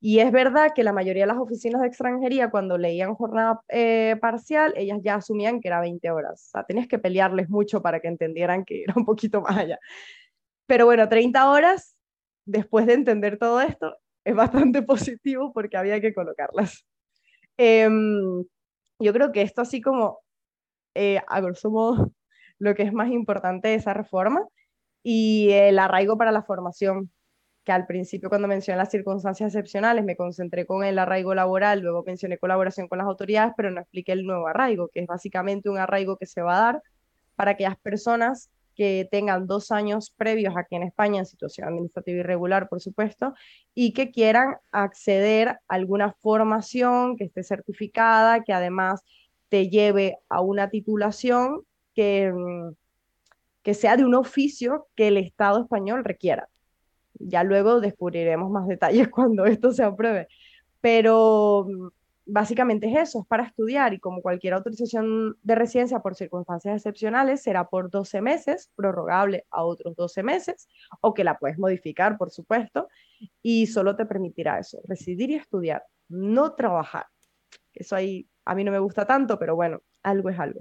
Y 0.00 0.20
es 0.20 0.30
verdad 0.30 0.72
que 0.74 0.84
la 0.84 0.92
mayoría 0.92 1.24
de 1.24 1.28
las 1.28 1.38
oficinas 1.38 1.80
de 1.80 1.88
extranjería, 1.88 2.50
cuando 2.50 2.78
leían 2.78 3.14
jornada 3.14 3.62
eh, 3.68 4.16
parcial, 4.20 4.72
ellas 4.76 5.00
ya 5.02 5.16
asumían 5.16 5.60
que 5.60 5.68
era 5.68 5.80
20 5.80 6.10
horas. 6.10 6.46
O 6.48 6.50
sea, 6.50 6.64
tenías 6.64 6.86
que 6.86 6.98
pelearles 6.98 7.48
mucho 7.48 7.82
para 7.82 8.00
que 8.00 8.08
entendieran 8.08 8.64
que 8.64 8.82
era 8.84 8.94
un 8.96 9.04
poquito 9.04 9.40
más 9.40 9.56
allá. 9.56 9.78
Pero 10.66 10.86
bueno, 10.86 11.08
30 11.08 11.50
horas, 11.50 11.96
después 12.44 12.86
de 12.86 12.94
entender 12.94 13.38
todo 13.38 13.60
esto, 13.60 13.96
es 14.28 14.34
bastante 14.34 14.82
positivo 14.92 15.52
porque 15.52 15.76
había 15.76 16.00
que 16.00 16.12
colocarlas. 16.12 16.84
Em, 17.56 18.44
yo 19.00 19.12
creo 19.12 19.32
que 19.32 19.42
esto 19.42 19.62
así 19.62 19.80
como, 19.80 20.20
eh, 20.94 21.20
a 21.26 21.40
grosso 21.40 21.70
modo, 21.70 22.12
lo 22.58 22.74
que 22.74 22.82
es 22.82 22.92
más 22.92 23.10
importante 23.10 23.68
de 23.68 23.76
esa 23.76 23.94
reforma 23.94 24.46
y 25.02 25.50
el 25.52 25.78
arraigo 25.78 26.18
para 26.18 26.32
la 26.32 26.42
formación, 26.42 27.10
que 27.64 27.72
al 27.72 27.86
principio 27.86 28.28
cuando 28.28 28.48
mencioné 28.48 28.78
las 28.78 28.90
circunstancias 28.90 29.54
excepcionales 29.54 30.04
me 30.04 30.16
concentré 30.16 30.66
con 30.66 30.84
el 30.84 30.98
arraigo 30.98 31.34
laboral, 31.34 31.80
luego 31.80 32.02
mencioné 32.06 32.38
colaboración 32.38 32.88
con 32.88 32.98
las 32.98 33.06
autoridades, 33.06 33.54
pero 33.56 33.70
no 33.70 33.80
expliqué 33.80 34.12
el 34.12 34.26
nuevo 34.26 34.46
arraigo, 34.48 34.88
que 34.88 35.00
es 35.00 35.06
básicamente 35.06 35.70
un 35.70 35.78
arraigo 35.78 36.16
que 36.18 36.26
se 36.26 36.42
va 36.42 36.58
a 36.58 36.72
dar 36.72 36.82
para 37.36 37.52
aquellas 37.52 37.78
personas 37.78 38.50
que 38.78 39.08
tengan 39.10 39.48
dos 39.48 39.72
años 39.72 40.14
previos 40.16 40.54
aquí 40.56 40.76
en 40.76 40.84
España 40.84 41.18
en 41.18 41.26
situación 41.26 41.66
administrativa 41.66 42.20
irregular, 42.20 42.68
por 42.68 42.80
supuesto, 42.80 43.34
y 43.74 43.92
que 43.92 44.12
quieran 44.12 44.54
acceder 44.70 45.48
a 45.48 45.60
alguna 45.66 46.12
formación 46.12 47.16
que 47.16 47.24
esté 47.24 47.42
certificada, 47.42 48.44
que 48.44 48.52
además 48.52 49.02
te 49.48 49.68
lleve 49.68 50.18
a 50.28 50.42
una 50.42 50.70
titulación 50.70 51.62
que, 51.92 52.32
mm, 52.32 52.74
que 53.64 53.74
sea 53.74 53.96
de 53.96 54.04
un 54.04 54.14
oficio 54.14 54.86
que 54.94 55.08
el 55.08 55.16
Estado 55.16 55.62
español 55.62 56.04
requiera. 56.04 56.48
Ya 57.14 57.42
luego 57.42 57.80
descubriremos 57.80 58.48
más 58.48 58.68
detalles 58.68 59.08
cuando 59.10 59.44
esto 59.44 59.72
se 59.72 59.82
apruebe. 59.82 60.28
Pero 60.80 61.66
mm, 61.68 61.88
básicamente 62.28 62.86
es 62.88 63.08
eso, 63.08 63.20
es 63.22 63.26
para 63.26 63.44
estudiar 63.44 63.94
y 63.94 63.98
como 63.98 64.20
cualquier 64.22 64.54
autorización 64.54 65.36
de 65.42 65.54
residencia 65.54 66.00
por 66.00 66.14
circunstancias 66.14 66.76
excepcionales 66.76 67.42
será 67.42 67.68
por 67.68 67.90
12 67.90 68.20
meses, 68.20 68.70
prorrogable 68.76 69.46
a 69.50 69.64
otros 69.64 69.96
12 69.96 70.22
meses, 70.22 70.68
o 71.00 71.14
que 71.14 71.24
la 71.24 71.38
puedes 71.38 71.58
modificar, 71.58 72.18
por 72.18 72.30
supuesto, 72.30 72.88
y 73.42 73.66
solo 73.66 73.96
te 73.96 74.06
permitirá 74.06 74.58
eso, 74.58 74.80
residir 74.86 75.30
y 75.30 75.34
estudiar, 75.34 75.82
no 76.08 76.52
trabajar. 76.52 77.06
Eso 77.72 77.96
ahí 77.96 78.28
a 78.44 78.54
mí 78.54 78.62
no 78.62 78.72
me 78.72 78.78
gusta 78.78 79.06
tanto, 79.06 79.38
pero 79.38 79.56
bueno, 79.56 79.80
algo 80.02 80.28
es 80.28 80.38
algo. 80.38 80.60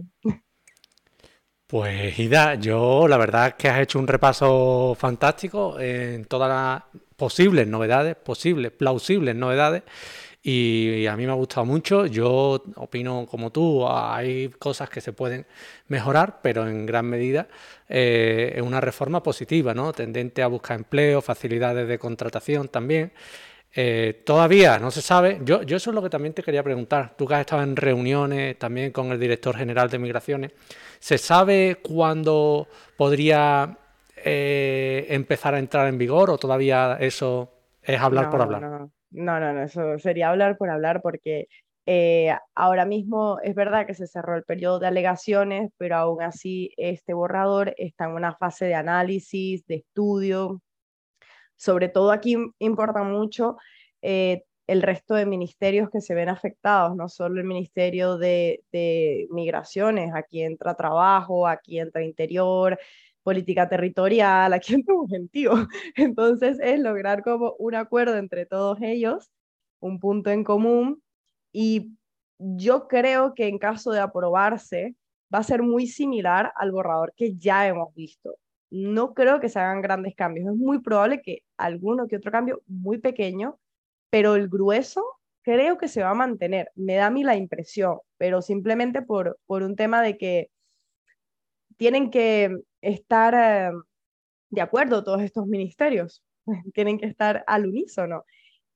Pues 1.68 2.18
Ida, 2.18 2.56
yo 2.56 3.10
la 3.10 3.18
verdad 3.18 3.48
es 3.48 3.54
que 3.56 3.68
has 3.68 3.82
hecho 3.82 4.00
un 4.00 4.08
repaso 4.08 4.96
fantástico 4.98 5.78
en 5.78 6.24
todas 6.24 6.50
las 6.50 7.02
posibles 7.18 7.68
novedades, 7.68 8.16
posibles, 8.16 8.72
plausibles 8.72 9.36
novedades. 9.36 9.84
Y 10.50 11.06
a 11.08 11.18
mí 11.18 11.26
me 11.26 11.34
ha 11.34 11.36
gustado 11.36 11.66
mucho. 11.66 12.06
Yo 12.06 12.64
opino 12.76 13.28
como 13.30 13.52
tú, 13.52 13.86
hay 13.86 14.48
cosas 14.48 14.90
que 14.90 15.02
se 15.02 15.12
pueden 15.12 15.46
mejorar, 15.90 16.40
pero 16.42 16.66
en 16.66 16.86
gran 16.86 17.06
medida 17.06 17.50
eh, 17.90 18.54
es 18.56 18.62
una 18.62 18.80
reforma 18.80 19.22
positiva, 19.22 19.74
¿no? 19.74 19.92
Tendente 19.92 20.42
a 20.42 20.48
buscar 20.48 20.78
empleo, 20.78 21.22
facilidades 21.22 21.86
de 21.86 22.00
contratación 22.00 22.70
también. 22.70 23.12
Eh, 23.76 24.24
todavía 24.26 24.80
no 24.80 24.90
se 24.90 25.02
sabe. 25.02 25.42
Yo, 25.44 25.64
yo 25.64 25.76
eso 25.76 25.90
es 25.90 25.96
lo 25.96 26.02
que 26.02 26.10
también 26.10 26.34
te 26.34 26.44
quería 26.44 26.64
preguntar. 26.64 27.14
Tú 27.18 27.28
que 27.28 27.34
has 27.34 27.42
estado 27.42 27.64
en 27.64 27.76
reuniones 27.76 28.58
también 28.58 28.94
con 28.94 29.12
el 29.12 29.20
director 29.20 29.54
general 29.58 29.90
de 29.90 30.00
migraciones, 30.00 30.52
¿se 31.00 31.18
sabe 31.18 31.80
cuándo 31.82 32.70
podría 32.96 33.78
eh, 34.16 35.08
empezar 35.10 35.56
a 35.56 35.60
entrar 35.60 35.90
en 35.90 35.98
vigor 35.98 36.30
o 36.30 36.38
todavía 36.38 36.96
eso 37.02 37.52
es 37.84 38.00
hablar 38.00 38.30
por 38.30 38.42
hablar? 38.42 38.62
No. 38.62 38.97
No, 39.12 39.40
no, 39.40 39.64
eso 39.64 39.98
sería 40.00 40.30
hablar 40.30 40.58
por 40.58 40.70
hablar 40.70 41.02
porque 41.02 41.48
eh, 41.86 42.36
ahora 42.54 42.86
mismo 42.86 43.40
es 43.42 43.56
verdad 43.56 43.88
que 43.88 43.94
se 43.94 44.08
cerró 44.08 44.36
el 44.36 44.44
periodo 44.44 44.80
de 44.80 44.88
alegaciones, 44.88 45.72
pero 45.78 45.96
aún 45.96 46.22
así 46.22 46.74
este 46.78 47.14
borrador 47.14 47.74
está 47.78 48.06
en 48.06 48.12
una 48.12 48.36
fase 48.36 48.66
de 48.66 48.76
análisis, 48.76 49.66
de 49.68 49.76
estudio, 49.76 50.62
sobre 51.56 51.90
todo 51.90 52.12
aquí 52.12 52.36
importa 52.60 53.04
mucho 53.04 53.58
eh, 54.02 54.44
el 54.68 54.82
resto 54.82 55.16
de 55.16 55.26
ministerios 55.26 55.90
que 55.90 56.02
se 56.02 56.14
ven 56.14 56.30
afectados, 56.30 56.96
no 56.96 57.08
solo 57.08 57.40
el 57.40 57.48
Ministerio 57.48 58.18
de, 58.18 58.64
Migraciones, 59.32 60.12
aquí 60.14 60.44
entra 60.44 60.76
trabajo, 60.76 61.48
aquí 61.48 61.80
entra 61.80 62.04
interior, 62.04 62.78
política 63.28 63.68
territorial, 63.68 64.54
aquí 64.54 64.76
entra 64.76 64.96
un 64.96 65.10
gentío. 65.10 65.52
Entonces 65.98 66.60
es 66.62 66.80
lograr 66.80 67.24
como 67.24 67.56
un 67.60 67.76
acuerdo 67.76 68.16
entre 68.16 68.46
todos 68.46 68.78
ellos, 68.82 69.30
un 69.82 70.00
punto 70.00 70.32
en 70.32 70.46
común 70.46 71.04
y 71.52 71.92
yo 72.40 72.88
creo 72.88 73.34
que 73.36 73.48
en 73.48 73.58
caso 73.60 73.92
de 73.92 74.00
aprobarse 74.00 74.96
va 75.34 75.40
a 75.40 75.44
ser 75.44 75.62
muy 75.62 75.88
similar 75.88 76.54
al 76.56 76.72
borrador 76.72 77.14
que 77.18 77.36
ya 77.36 77.68
hemos 77.68 77.94
visto 77.94 78.38
no 78.70 79.14
creo 79.14 79.40
que 79.40 79.50
se 79.50 79.60
hagan 79.60 79.82
grandes 79.82 80.16
cambios. 80.16 80.50
Es 80.50 80.56
muy 80.56 80.80
probable 80.80 81.22
que 81.22 81.44
alguno 81.58 82.08
que 82.08 82.18
otro 82.18 82.32
cambio 82.32 82.62
muy 82.68 82.98
pequeño, 83.00 83.60
pero 84.10 84.36
el 84.36 84.50
grueso 84.50 85.04
creo 85.42 85.78
que 85.78 85.88
se 85.88 86.04
va 86.04 86.12
a 86.12 86.14
mantener. 86.14 86.72
Me 86.76 86.96
da 86.96 87.08
a 87.08 87.10
mí 87.10 87.24
la 87.24 87.36
impresión, 87.36 88.00
pero 88.18 88.42
simplemente 88.42 89.02
por, 89.02 89.40
por 89.46 89.64
un 89.64 89.76
tema 89.76 90.02
de 90.02 90.18
que 90.18 90.50
tienen 91.78 92.12
que 92.12 92.56
estar 92.82 93.34
eh, 93.36 93.72
de 94.50 94.62
acuerdo 94.62 95.04
todos 95.04 95.22
estos 95.22 95.48
ministerios, 95.48 96.24
tienen 96.74 96.98
que 97.00 97.08
estar 97.08 97.44
al 97.48 97.68
unísono. 97.68 98.24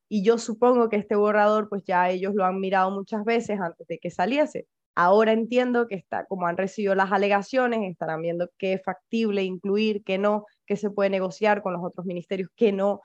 Y 0.10 0.24
yo 0.24 0.38
supongo 0.38 0.90
que 0.90 0.98
este 0.98 1.16
borrador, 1.16 1.70
pues 1.70 1.84
ya 1.86 2.10
ellos 2.10 2.34
lo 2.36 2.46
han 2.46 2.60
mirado 2.60 2.92
muchas 2.92 3.24
veces 3.26 3.60
antes 3.62 3.88
de 3.88 4.00
que 4.00 4.12
saliese. 4.12 4.68
Ahora 4.96 5.32
entiendo 5.32 5.88
que 5.88 5.96
está, 5.96 6.26
como 6.26 6.48
han 6.48 6.58
recibido 6.58 6.96
las 6.96 7.12
alegaciones, 7.14 7.90
estarán 7.90 8.22
viendo 8.22 8.50
qué 8.58 8.74
es 8.74 8.84
factible 8.84 9.44
incluir, 9.44 10.04
qué 10.04 10.18
no, 10.18 10.46
qué 10.66 10.76
se 10.76 10.90
puede 10.90 11.10
negociar 11.10 11.62
con 11.64 11.74
los 11.74 11.84
otros 11.84 12.06
ministerios, 12.06 12.50
qué 12.58 12.74
no. 12.74 13.02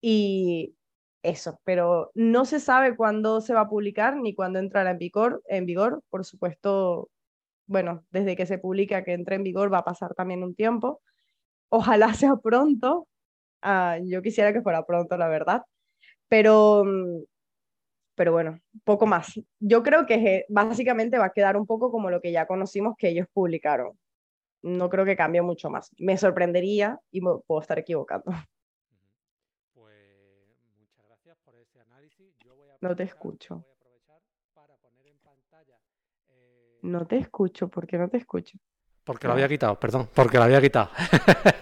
Y 0.00 0.74
eso, 1.22 1.60
pero 1.64 2.10
no 2.14 2.44
se 2.44 2.60
sabe 2.60 2.96
cuándo 2.96 3.40
se 3.40 3.54
va 3.54 3.62
a 3.62 3.68
publicar 3.68 4.16
ni 4.16 4.34
cuándo 4.34 4.58
entrará 4.58 4.90
en 4.90 4.98
vigor. 4.98 5.42
En 5.46 5.66
vigor, 5.66 6.02
por 6.10 6.24
supuesto, 6.24 7.10
bueno, 7.72 8.04
desde 8.10 8.36
que 8.36 8.46
se 8.46 8.58
publica 8.58 9.04
que 9.04 9.14
entre 9.14 9.36
en 9.36 9.42
vigor 9.42 9.72
va 9.72 9.78
a 9.78 9.84
pasar 9.84 10.14
también 10.14 10.44
un 10.44 10.54
tiempo. 10.54 11.00
Ojalá 11.70 12.14
sea 12.14 12.36
pronto. 12.36 13.08
Ah, 13.62 13.98
yo 14.02 14.22
quisiera 14.22 14.52
que 14.52 14.62
fuera 14.62 14.86
pronto, 14.86 15.16
la 15.16 15.28
verdad. 15.28 15.62
Pero 16.28 16.84
mm, 16.84 17.22
pero 18.14 18.32
bueno, 18.32 18.60
poco 18.84 19.06
más. 19.06 19.40
Yo 19.58 19.82
creo 19.82 20.06
que 20.06 20.44
básicamente 20.48 21.18
va 21.18 21.26
a 21.26 21.32
quedar 21.32 21.56
un 21.56 21.66
poco 21.66 21.90
como 21.90 22.10
lo 22.10 22.20
que 22.20 22.32
ya 22.32 22.46
conocimos 22.46 22.94
que 22.98 23.08
ellos 23.08 23.26
publicaron. 23.32 23.98
No 24.62 24.88
creo 24.90 25.04
que 25.04 25.16
cambie 25.16 25.42
mucho 25.42 25.70
más. 25.70 25.90
Me 25.98 26.16
sorprendería 26.16 27.00
y 27.10 27.20
me 27.20 27.30
puedo 27.46 27.60
estar 27.60 27.78
equivocando. 27.78 28.26
Pues 29.74 30.56
muchas 30.78 31.04
gracias 31.06 31.36
por 31.44 31.56
ese 31.56 31.80
análisis. 31.80 32.36
no 32.80 32.94
te 32.94 33.02
escucho. 33.02 33.64
No 36.82 37.06
te 37.06 37.16
escucho, 37.16 37.68
¿por 37.68 37.86
qué 37.86 37.96
no 37.96 38.08
te 38.08 38.18
escucho? 38.18 38.58
Porque 39.04 39.26
lo 39.26 39.32
había 39.32 39.48
quitado, 39.48 39.78
perdón, 39.80 40.08
porque 40.14 40.36
lo 40.36 40.44
había 40.44 40.60
quitado. 40.60 40.90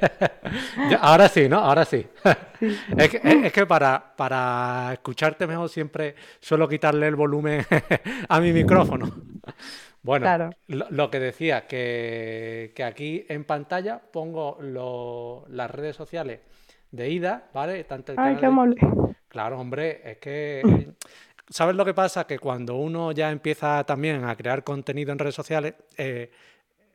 ahora 1.01 1.27
sí, 1.29 1.49
¿no? 1.49 1.59
Ahora 1.59 1.87
sí. 1.87 2.07
es, 2.97 3.53
que, 3.53 3.67
para, 3.67 4.15
para, 4.15 4.91
escucharte 4.93 5.47
mejor 5.47 5.71
siempre 5.71 6.15
suelo 6.39 6.69
quitarle 6.69 7.09
el 7.09 7.17
volumen 7.17 7.65
a 8.29 8.41
mi 8.41 8.53
micrófono. 8.53 9.11
Bueno, 10.03 10.51
lo, 10.69 11.11
que 11.11 11.19
decía, 11.19 11.67
que, 11.67 12.75
aquí 12.85 13.25
en 13.29 13.45
pantalla 13.45 13.99
pongo 13.99 14.59
las 15.49 15.71
redes 15.71 15.97
sociales 15.97 16.41
de 16.91 17.09
Ida, 17.09 17.49
¿vale? 17.55 17.85
Tanto 17.85 18.13
Ay, 18.19 18.37
qué 18.37 18.47
amable. 18.47 18.77
Claro, 19.29 19.61
hombre, 19.61 20.03
es 20.05 20.19
que... 20.19 20.93
¿Sabes 21.51 21.75
lo 21.75 21.85
que 21.85 21.95
pasa? 21.95 22.29
Que 22.29 22.39
cuando 22.39 22.77
uno 22.77 23.11
ya 23.11 23.33
empieza 23.33 23.83
también 23.85 24.25
a 24.25 24.37
crear 24.37 24.63
contenido 24.63 25.11
en 25.11 25.19
redes 25.19 25.35
sociales, 25.35 25.75
eh, 25.97 26.31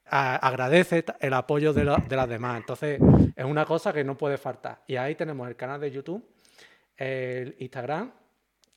agradece 0.05 1.03
el 1.19 1.33
apoyo 1.33 1.73
de, 1.73 1.83
las 1.83 2.29
demás. 2.29 2.57
Entonces, 2.57 3.01
es 3.35 3.45
una 3.45 3.65
cosa 3.65 3.91
que 3.91 4.05
no 4.05 4.17
puede 4.17 4.37
faltar. 4.37 4.81
Y 4.87 4.95
ahí 4.95 5.15
tenemos 5.15 5.49
el 5.49 5.57
canal 5.57 5.81
de 5.81 5.91
YouTube, 5.91 6.25
el 6.95 7.55
Instagram 7.59 8.13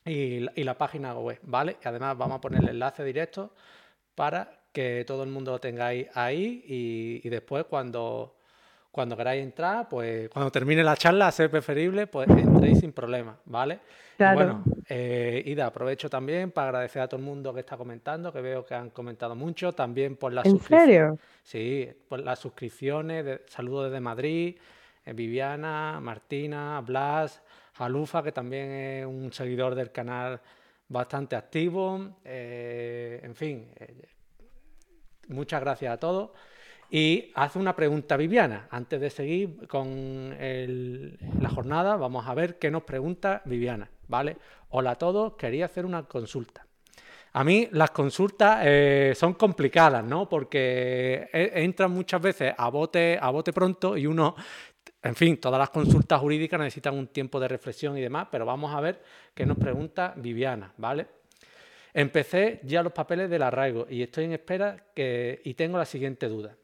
y, 0.05 0.41
la 0.41 0.77
página 0.77 1.15
web, 1.15 1.39
¿vale? 1.43 1.77
Y 1.83 1.87
además 1.87 2.19
vamos 2.19 2.39
a 2.39 2.41
poner 2.41 2.65
el 2.65 2.71
enlace 2.71 3.05
directo 3.05 3.55
para 4.17 4.63
que 4.73 5.05
todo 5.07 5.23
el 5.23 5.31
mundo 5.31 5.53
lo 5.53 5.61
tengáis 5.61 6.09
ahí 6.15 6.65
y 6.67 7.29
después 7.29 7.67
cuando 7.67 8.38
cuando 8.99 9.17
queráis 9.17 9.45
entrar, 9.45 9.89
pues 9.89 10.29
cuando 10.29 10.51
termine 10.51 10.83
la 10.83 10.97
charla, 10.97 11.29
a 11.29 11.31
ser 11.31 11.49
preferible, 11.49 12.09
pues 12.09 12.29
entréis 12.31 12.81
sin 12.81 12.93
problema, 12.93 13.39
¿vale? 13.45 13.79
Bueno, 14.19 14.65
eh, 14.89 15.41
Ida, 15.47 15.67
aprovecho 15.67 16.11
también 16.11 16.51
para 16.51 16.71
agradecer 16.71 17.03
a 17.03 17.07
todo 17.07 17.21
el 17.21 17.25
mundo 17.25 17.55
que 17.55 17.61
está 17.61 17.77
comentando, 17.77 18.33
que 18.33 18.41
veo 18.41 18.67
que 18.67 18.75
han 18.75 18.91
comentado 18.91 19.37
mucho, 19.37 19.73
también 19.73 20.17
por 20.17 20.33
las 20.33 20.47
¿En 20.47 20.59
serio? 20.59 21.17
Sí, 21.45 21.89
por 22.09 22.19
las 22.19 22.41
suscripciones, 22.41 23.25
de, 23.25 23.43
saludos 23.47 23.85
desde 23.85 24.01
Madrid, 24.01 24.57
eh, 25.07 25.13
Viviana, 25.13 26.01
Martina, 26.03 26.83
Blas, 26.85 27.41
Jalufa, 27.75 28.25
que 28.25 28.33
también 28.33 28.69
es 28.69 29.07
un 29.07 29.33
seguidor 29.33 29.77
del 29.77 29.93
canal 29.93 30.41
bastante 30.89 31.37
activo, 31.37 32.17
eh, 32.25 33.21
en 33.23 33.37
fin, 33.37 33.71
muchas 35.29 35.61
gracias 35.61 35.95
a 35.95 35.99
todos. 35.99 36.31
Y 36.91 37.31
hace 37.35 37.59
una 37.59 37.77
pregunta 37.77 38.17
Viviana. 38.17 38.67
Antes 38.71 39.01
de 39.01 39.11
seguir 39.11 39.67
con 39.69 40.31
la 41.41 41.49
jornada, 41.51 41.97
vamos 41.97 42.27
a 42.27 42.35
ver 42.35 42.59
qué 42.59 42.71
nos 42.71 42.85
pregunta 42.85 43.43
Viviana. 43.45 43.91
¿vale? 44.09 44.37
Hola 44.71 44.93
a 44.93 44.95
todos, 44.97 45.35
quería 45.35 45.67
hacer 45.67 45.87
una 45.87 46.05
consulta. 46.05 46.67
A 47.35 47.45
mí 47.45 47.69
las 47.73 47.91
consultas 47.91 48.61
eh, 48.65 49.13
son 49.15 49.35
complicadas, 49.35 50.03
¿no? 50.03 50.29
Porque 50.29 51.29
e, 51.33 51.63
entran 51.63 51.91
muchas 51.93 52.21
veces 52.21 52.55
a 52.57 52.69
bote, 52.71 53.19
a 53.21 53.31
bote 53.31 53.53
pronto 53.53 53.97
y 53.97 54.07
uno, 54.07 54.35
en 55.03 55.15
fin, 55.15 55.39
todas 55.39 55.59
las 55.59 55.71
consultas 55.71 56.21
jurídicas 56.21 56.59
necesitan 56.59 56.95
un 56.95 57.09
tiempo 57.09 57.39
de 57.39 57.49
reflexión 57.49 57.97
y 57.97 58.01
demás, 58.01 58.29
pero 58.31 58.47
vamos 58.47 58.75
a 58.75 58.81
ver 58.81 59.03
qué 59.35 59.45
nos 59.45 59.59
pregunta 59.59 60.15
Viviana, 60.17 60.73
¿vale? 60.79 61.07
Empecé 61.93 62.61
ya 62.65 62.83
los 62.83 62.93
papeles 62.93 63.29
del 63.29 63.43
arraigo 63.43 63.87
y 63.89 64.03
estoy 64.03 64.25
en 64.25 64.33
espera 64.33 64.87
que, 64.95 65.41
y 65.45 65.55
tengo 65.55 65.79
la 65.79 65.85
siguiente 65.85 66.29
duda. 66.29 66.57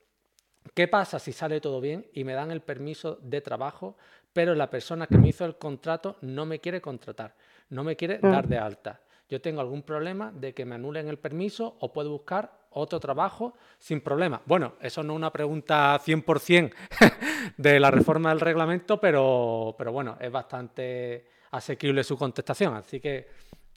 ¿Qué 0.72 0.88
pasa 0.88 1.18
si 1.18 1.32
sale 1.32 1.60
todo 1.60 1.80
bien 1.80 2.06
y 2.12 2.24
me 2.24 2.32
dan 2.32 2.50
el 2.50 2.62
permiso 2.62 3.18
de 3.22 3.40
trabajo, 3.40 3.96
pero 4.32 4.54
la 4.54 4.70
persona 4.70 5.06
que 5.06 5.18
me 5.18 5.28
hizo 5.28 5.44
el 5.44 5.56
contrato 5.56 6.16
no 6.22 6.46
me 6.46 6.60
quiere 6.60 6.80
contratar, 6.80 7.34
no 7.70 7.84
me 7.84 7.96
quiere 7.96 8.18
dar 8.18 8.46
mm. 8.46 8.48
de 8.48 8.58
alta? 8.58 9.00
Yo 9.28 9.40
tengo 9.40 9.60
algún 9.60 9.82
problema 9.82 10.32
de 10.32 10.52
que 10.52 10.64
me 10.64 10.74
anulen 10.74 11.08
el 11.08 11.18
permiso 11.18 11.76
o 11.80 11.92
puedo 11.92 12.10
buscar 12.10 12.64
otro 12.70 13.00
trabajo 13.00 13.54
sin 13.78 14.00
problema. 14.00 14.40
Bueno, 14.46 14.74
eso 14.80 15.02
no 15.02 15.12
es 15.12 15.16
una 15.16 15.32
pregunta 15.32 15.98
100% 15.98 16.72
de 17.56 17.80
la 17.80 17.90
reforma 17.90 18.30
del 18.30 18.40
reglamento, 18.40 19.00
pero, 19.00 19.74
pero 19.78 19.92
bueno, 19.92 20.16
es 20.20 20.30
bastante 20.30 21.26
asequible 21.52 22.04
su 22.04 22.18
contestación. 22.18 22.74
Así 22.74 23.00
que, 23.00 23.28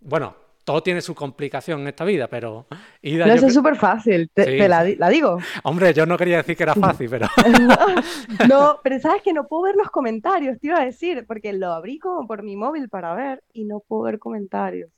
bueno, 0.01 0.35
todo 0.67 0.83
tiene 0.83 0.99
su 0.99 1.15
complicación 1.15 1.79
en 1.79 1.87
esta 1.87 2.03
vida, 2.03 2.27
pero... 2.27 2.67
Ida, 3.01 3.25
no, 3.25 3.31
eso 3.31 3.47
es 3.47 3.53
súper 3.53 3.77
fácil, 3.77 4.29
te, 4.33 4.67
la, 4.67 4.83
digo. 4.83 5.37
Hombre, 5.63 5.93
yo 5.93 6.05
no 6.05 6.17
quería 6.17 6.37
decir 6.37 6.57
que 6.57 6.63
era 6.63 6.75
fácil, 6.75 7.09
pero... 7.09 7.25
no, 8.49 8.77
pero 8.83 8.99
sabes 8.99 9.21
que 9.21 9.31
no 9.31 9.47
puedo 9.47 9.63
ver 9.63 9.75
los 9.77 9.89
comentarios, 9.89 10.59
te 10.59 10.67
iba 10.67 10.81
a 10.81 10.83
decir, 10.83 11.23
porque 11.25 11.53
lo 11.53 11.71
abrí 11.71 11.99
como 11.99 12.27
por 12.27 12.43
mi 12.43 12.57
móvil 12.57 12.89
para 12.89 13.15
ver 13.15 13.41
y 13.53 13.63
no 13.63 13.79
puedo 13.79 14.03
ver 14.03 14.19
comentarios. 14.19 14.91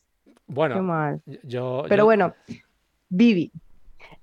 Bueno, 0.47 0.73
Qué 0.73 0.81
mal. 0.81 1.21
yo... 1.43 1.83
Pero 1.87 2.03
bueno, 2.03 2.33
Vivi, 3.07 3.51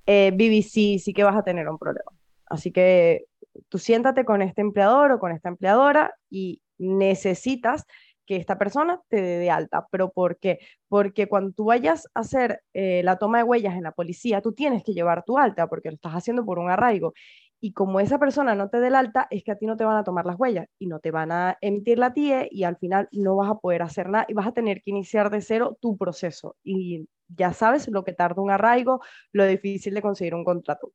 eh, 0.05 0.33
Vivi 0.35 0.65
sí, 0.65 0.99
sí 0.99 1.15
que 1.15 1.23
vas 1.23 1.37
a 1.37 1.45
tener 1.45 1.69
un 1.69 1.79
problema. 1.79 2.11
Así 2.47 2.73
que 2.73 3.27
tú 3.69 3.79
siéntate 3.79 4.25
con 4.25 4.43
este 4.43 4.63
empleador 4.63 5.13
o 5.13 5.21
con 5.21 5.31
esta 5.31 5.49
empleadora 5.49 6.13
y 6.29 6.61
necesitas 6.77 7.87
que 8.27 8.37
esta 8.37 8.59
persona 8.59 9.01
te 9.09 9.23
dé 9.23 9.39
de 9.39 9.51
alta. 9.51 9.87
¿Pero 9.91 10.11
por 10.11 10.39
qué? 10.39 10.59
Porque 10.89 11.29
cuando 11.29 11.53
tú 11.53 11.67
vayas 11.67 12.07
a 12.15 12.21
hacer 12.21 12.63
eh, 12.75 13.03
la 13.05 13.17
toma 13.19 13.39
de 13.39 13.45
huellas 13.45 13.75
en 13.77 13.85
la 13.85 13.93
policía, 13.93 14.43
tú 14.43 14.53
tienes 14.53 14.83
que 14.85 14.93
llevar 14.93 15.25
tu 15.25 15.39
alta 15.39 15.69
porque 15.69 15.91
lo 15.91 15.95
estás 15.95 16.13
haciendo 16.13 16.45
por 16.45 16.59
un 16.59 16.71
arraigo. 16.71 17.15
Y 17.61 17.73
como 17.73 18.01
esa 18.01 18.19
persona 18.19 18.55
no 18.55 18.69
te 18.69 18.81
dé 18.81 18.89
el 18.89 18.95
alta, 18.95 19.27
es 19.31 19.43
que 19.43 19.53
a 19.53 19.57
ti 19.57 19.67
no 19.67 19.77
te 19.77 19.85
van 19.85 19.97
a 19.97 20.05
tomar 20.05 20.27
las 20.27 20.39
huellas 20.39 20.67
y 20.79 20.87
no 20.87 21.01
te 21.01 21.11
van 21.11 21.33
a 21.33 21.57
emitir 21.61 21.99
la 21.99 22.13
TIE 22.13 22.49
y 22.51 22.65
al 22.65 22.77
final 22.77 23.09
no 23.13 23.37
vas 23.37 23.51
a 23.51 23.55
poder 23.59 23.83
hacer 23.83 24.09
nada 24.09 24.27
y 24.29 24.35
vas 24.35 24.47
a 24.47 24.53
tener 24.53 24.83
que 24.83 24.91
iniciar 24.91 25.31
de 25.31 25.41
cero 25.41 25.79
tu 25.81 25.97
proceso. 25.97 26.57
Y 26.63 27.09
ya 27.29 27.53
sabes 27.53 27.89
lo 27.89 28.05
que 28.05 28.13
tarda 28.13 28.43
un 28.43 28.51
arraigo, 28.51 29.01
lo 29.33 29.47
difícil 29.47 29.95
de 29.95 30.03
conseguir 30.03 30.35
un 30.35 30.45
contrato. 30.45 30.93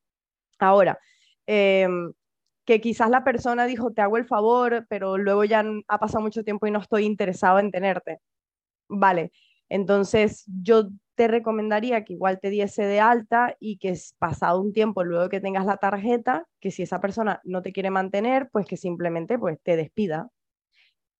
Ahora, 0.59 0.99
em, 1.47 2.13
que 2.71 2.79
quizás 2.79 3.09
la 3.09 3.25
persona 3.25 3.65
dijo, 3.65 3.91
te 3.91 4.01
hago 4.01 4.15
el 4.15 4.23
favor, 4.23 4.85
pero 4.87 5.17
luego 5.17 5.43
ya 5.43 5.61
ha 5.89 5.99
pasado 5.99 6.21
mucho 6.21 6.45
tiempo 6.45 6.67
y 6.67 6.71
no 6.71 6.79
estoy 6.79 7.03
interesado 7.03 7.59
en 7.59 7.69
tenerte. 7.69 8.19
Vale, 8.87 9.33
entonces 9.67 10.45
yo 10.63 10.87
te 11.15 11.27
recomendaría 11.27 12.05
que 12.05 12.13
igual 12.13 12.39
te 12.39 12.49
diese 12.49 12.83
de 12.85 13.01
alta 13.01 13.57
y 13.59 13.77
que 13.77 13.93
pasado 14.19 14.61
un 14.61 14.71
tiempo, 14.71 15.03
luego 15.03 15.27
que 15.27 15.41
tengas 15.41 15.65
la 15.65 15.75
tarjeta, 15.75 16.47
que 16.61 16.71
si 16.71 16.83
esa 16.83 17.01
persona 17.01 17.41
no 17.43 17.61
te 17.61 17.73
quiere 17.73 17.89
mantener, 17.89 18.49
pues 18.53 18.65
que 18.65 18.77
simplemente 18.77 19.37
pues 19.37 19.59
te 19.61 19.75
despida. 19.75 20.29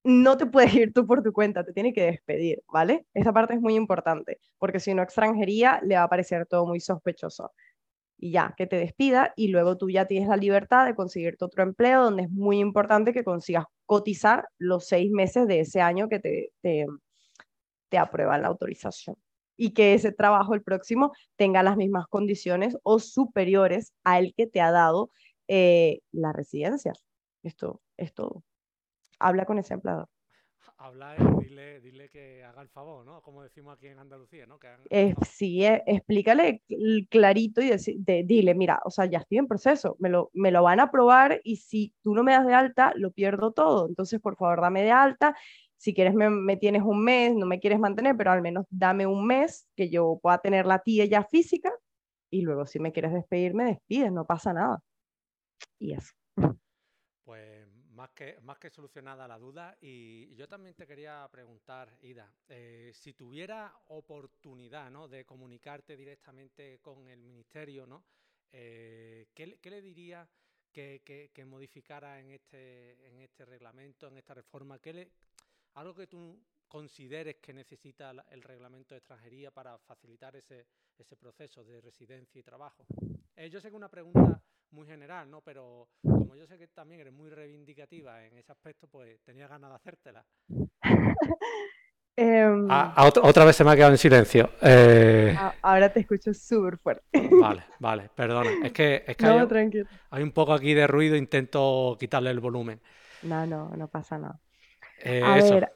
No 0.06 0.38
te 0.38 0.46
puedes 0.46 0.74
ir 0.74 0.94
tú 0.94 1.06
por 1.06 1.22
tu 1.22 1.34
cuenta, 1.34 1.66
te 1.66 1.74
tiene 1.74 1.92
que 1.92 2.04
despedir, 2.04 2.64
¿vale? 2.72 3.06
Esa 3.14 3.34
parte 3.34 3.56
es 3.56 3.62
muy 3.62 3.76
importante, 3.76 4.40
porque 4.58 4.80
si 4.80 4.94
no 4.94 5.04
extranjería 5.04 5.82
le 5.84 5.96
va 5.96 6.04
a 6.04 6.10
parecer 6.10 6.46
todo 6.46 6.66
muy 6.66 6.80
sospechoso 6.80 7.52
y 8.22 8.32
ya, 8.32 8.54
que 8.56 8.68
te 8.68 8.78
despida 8.78 9.34
y 9.36 9.48
luego 9.48 9.78
tú 9.78 9.90
ya 9.90 10.06
tienes 10.06 10.30
la 10.30 10.38
libertad 10.38 10.86
de 10.86 10.96
conseguirte 10.96 11.44
otro 11.44 11.64
empleo 11.64 12.04
donde 12.04 12.24
es 12.24 12.30
muy 12.30 12.60
importante 12.60 13.14
que 13.14 13.24
consigas 13.24 13.66
cotizar 13.88 14.48
los 14.60 14.88
seis 14.88 15.12
meses 15.12 15.48
de 15.48 15.62
ese 15.62 15.82
año 15.82 16.08
que 16.08 16.20
te, 16.20 16.54
te, 16.62 16.86
te 17.90 17.98
aprueban 17.98 18.44
la 18.44 18.50
autorización 18.50 19.18
y 19.58 19.74
que 19.74 19.96
ese 19.96 20.12
trabajo 20.12 20.54
el 20.54 20.62
próximo 20.62 21.12
tenga 21.36 21.64
las 21.64 21.78
mismas 21.78 22.08
condiciones 22.08 22.78
o 22.84 23.00
superiores 23.00 23.92
al 24.04 24.34
que 24.36 24.46
te 24.46 24.62
ha 24.62 24.72
dado 24.72 25.10
eh, 25.48 26.02
la 26.12 26.32
residencia. 26.32 26.94
Esto 27.44 27.82
es 27.98 28.14
todo. 28.14 28.44
Habla 29.20 29.46
con 29.46 29.58
ese 29.58 29.74
empleador 29.74 30.10
habla 30.82 31.15
dile, 31.39 31.80
dile 31.80 32.10
que 32.10 32.44
haga 32.44 32.62
el 32.62 32.70
favor, 32.70 33.06
¿no? 33.06 33.22
Como 33.22 33.44
decimos 33.44 33.76
aquí 33.76 33.88
en 33.88 34.00
Andalucía, 34.00 34.46
¿no? 34.48 34.60
Eh, 34.89 35.13
sí, 35.28 35.63
eh, 35.63 35.84
explícale 35.86 36.63
clarito 37.10 37.62
y 37.62 37.72
dile, 38.24 38.56
mira, 38.56 38.82
o 38.84 38.89
sea, 38.89 39.06
ya 39.06 39.20
estoy 39.20 39.38
en 39.38 39.48
proceso, 39.48 39.96
me 40.00 40.10
lo, 40.10 40.32
me 40.34 40.52
lo 40.52 40.63
van 40.63 40.80
a 40.80 40.84
aprobar 40.84 41.39
y 41.44 41.58
si 41.58 41.94
tú 42.02 42.15
no 42.15 42.24
me 42.24 42.34
das 42.34 42.46
de 42.46 42.54
alta, 42.54 42.94
lo 42.96 43.12
pierdo 43.12 43.52
todo. 43.52 43.88
Entonces, 43.88 44.20
por 44.20 44.36
favor, 44.36 44.62
dame 44.62 44.84
de 44.84 44.91
alta. 44.91 45.36
Si 45.78 45.94
quieres, 45.94 46.13
me, 46.13 46.30
me 46.30 46.58
tienes 46.58 46.84
un 46.84 47.04
mes, 47.04 47.34
no 47.36 47.46
me 47.46 47.60
quieres 47.60 47.80
mantener, 47.80 48.15
pero 48.17 48.32
al 48.32 48.41
menos 48.41 48.65
dame 48.70 49.06
un 49.08 49.26
mes 49.26 49.67
que 49.76 49.89
yo 49.89 50.20
pueda 50.22 50.39
tener 50.39 50.65
la 50.65 50.80
tía 50.80 51.06
ya 51.06 51.24
física 51.24 51.72
y 52.32 52.41
luego 52.41 52.65
si 52.65 52.80
me 52.80 52.91
quieres 52.91 53.13
despedir, 53.13 53.54
me 53.54 53.65
despides, 53.65 54.12
no 54.12 54.26
pasa 54.26 54.54
nada. 54.54 54.82
Y 55.80 55.94
eso. 55.94 56.13
Pues 57.24 57.61
más 58.02 58.10
que, 58.14 58.40
más 58.42 58.58
que 58.58 58.72
solucionada 58.72 59.28
la 59.28 59.38
duda. 59.38 59.78
Y 59.80 60.34
yo 60.34 60.48
también 60.48 60.74
te 60.74 60.88
quería 60.88 61.30
preguntar, 61.32 62.00
Ida, 62.02 62.34
eh, 62.50 62.90
si 62.96 63.14
tuviera 63.14 63.72
oportunidad 63.90 64.90
¿no? 64.90 65.08
de 65.08 65.24
comunicarte 65.24 65.96
directamente 65.96 66.80
con 66.80 67.08
el 67.08 67.22
ministerio, 67.22 67.86
¿no? 67.86 68.04
Eh, 68.52 69.28
¿qué, 69.36 69.56
le 69.70 69.82
diría 69.84 70.28
que, 70.72 71.04
que, 71.32 71.46
modificara 71.46 72.20
en 72.20 72.32
este, 72.32 73.08
en 73.08 73.20
este 73.20 73.46
reglamento, 73.46 74.08
en 74.08 74.18
esta 74.18 74.34
reforma? 74.34 74.80
¿Qué 74.80 74.94
le, 74.94 75.12
algo 75.76 75.94
que 75.94 76.08
tú 76.08 76.44
consideres 76.68 77.36
que 77.36 77.54
necesita 77.54 78.16
el 78.32 78.42
reglamento 78.42 78.96
de 78.96 79.00
extranjería 79.00 79.52
para 79.52 79.78
facilitar 79.78 80.36
ese, 80.36 80.66
ese 80.98 81.16
proceso 81.16 81.64
de 81.64 81.80
residencia 81.80 82.40
y 82.40 82.44
trabajo? 82.44 82.84
Eh, 83.36 83.48
yo 83.52 83.62
sé 83.62 83.70
que 83.70 83.76
una 83.76 83.90
pregunta 83.90 84.42
muy 84.72 84.88
general, 84.88 85.30
¿no? 85.30 85.42
Pero 85.42 85.88
como 86.02 86.36
yo 86.36 86.48
sé 86.48 86.58
que 86.58 86.68
también 86.68 87.02
eres 87.02 87.14
muy 87.14 87.30
reivindicativa 87.30 88.26
en 88.26 88.38
ese 88.38 88.52
aspecto, 88.52 88.88
pues 88.88 89.22
tenía 89.24 89.48
ganas 89.48 89.72
de 89.72 89.76
hacértela. 89.76 90.26
Em, 92.14 92.68
ah, 92.70 93.10
otra, 93.24 93.46
vez 93.46 93.56
se 93.56 93.64
me 93.64 93.72
ha 93.72 93.76
quedado 93.76 93.94
en 93.94 93.98
silencio. 93.98 94.50
Eh, 94.62 95.36
ahora 95.62 95.92
te 95.92 96.02
escucho 96.02 96.34
súper 96.34 96.78
fuerte. 96.78 97.04
Vale, 97.32 97.64
vale, 97.80 98.10
perdona. 98.14 98.52
Es 98.64 98.74
que, 98.74 99.06
es 99.08 99.16
que 99.16 99.26
hay, 99.26 100.22
un 100.22 100.32
poco 100.32 100.54
aquí 100.54 100.74
de 100.74 100.88
ruido, 100.88 101.16
intento 101.16 101.96
quitarle 101.98 102.30
el 102.30 102.42
volumen. 102.42 102.82
No, 103.24 103.48
no, 103.48 103.70
no 103.70 103.88
pasa 103.88 104.18
nada. 104.18 104.40
Eh, 105.04 105.24
a 105.24 105.36
ver, 105.36 105.74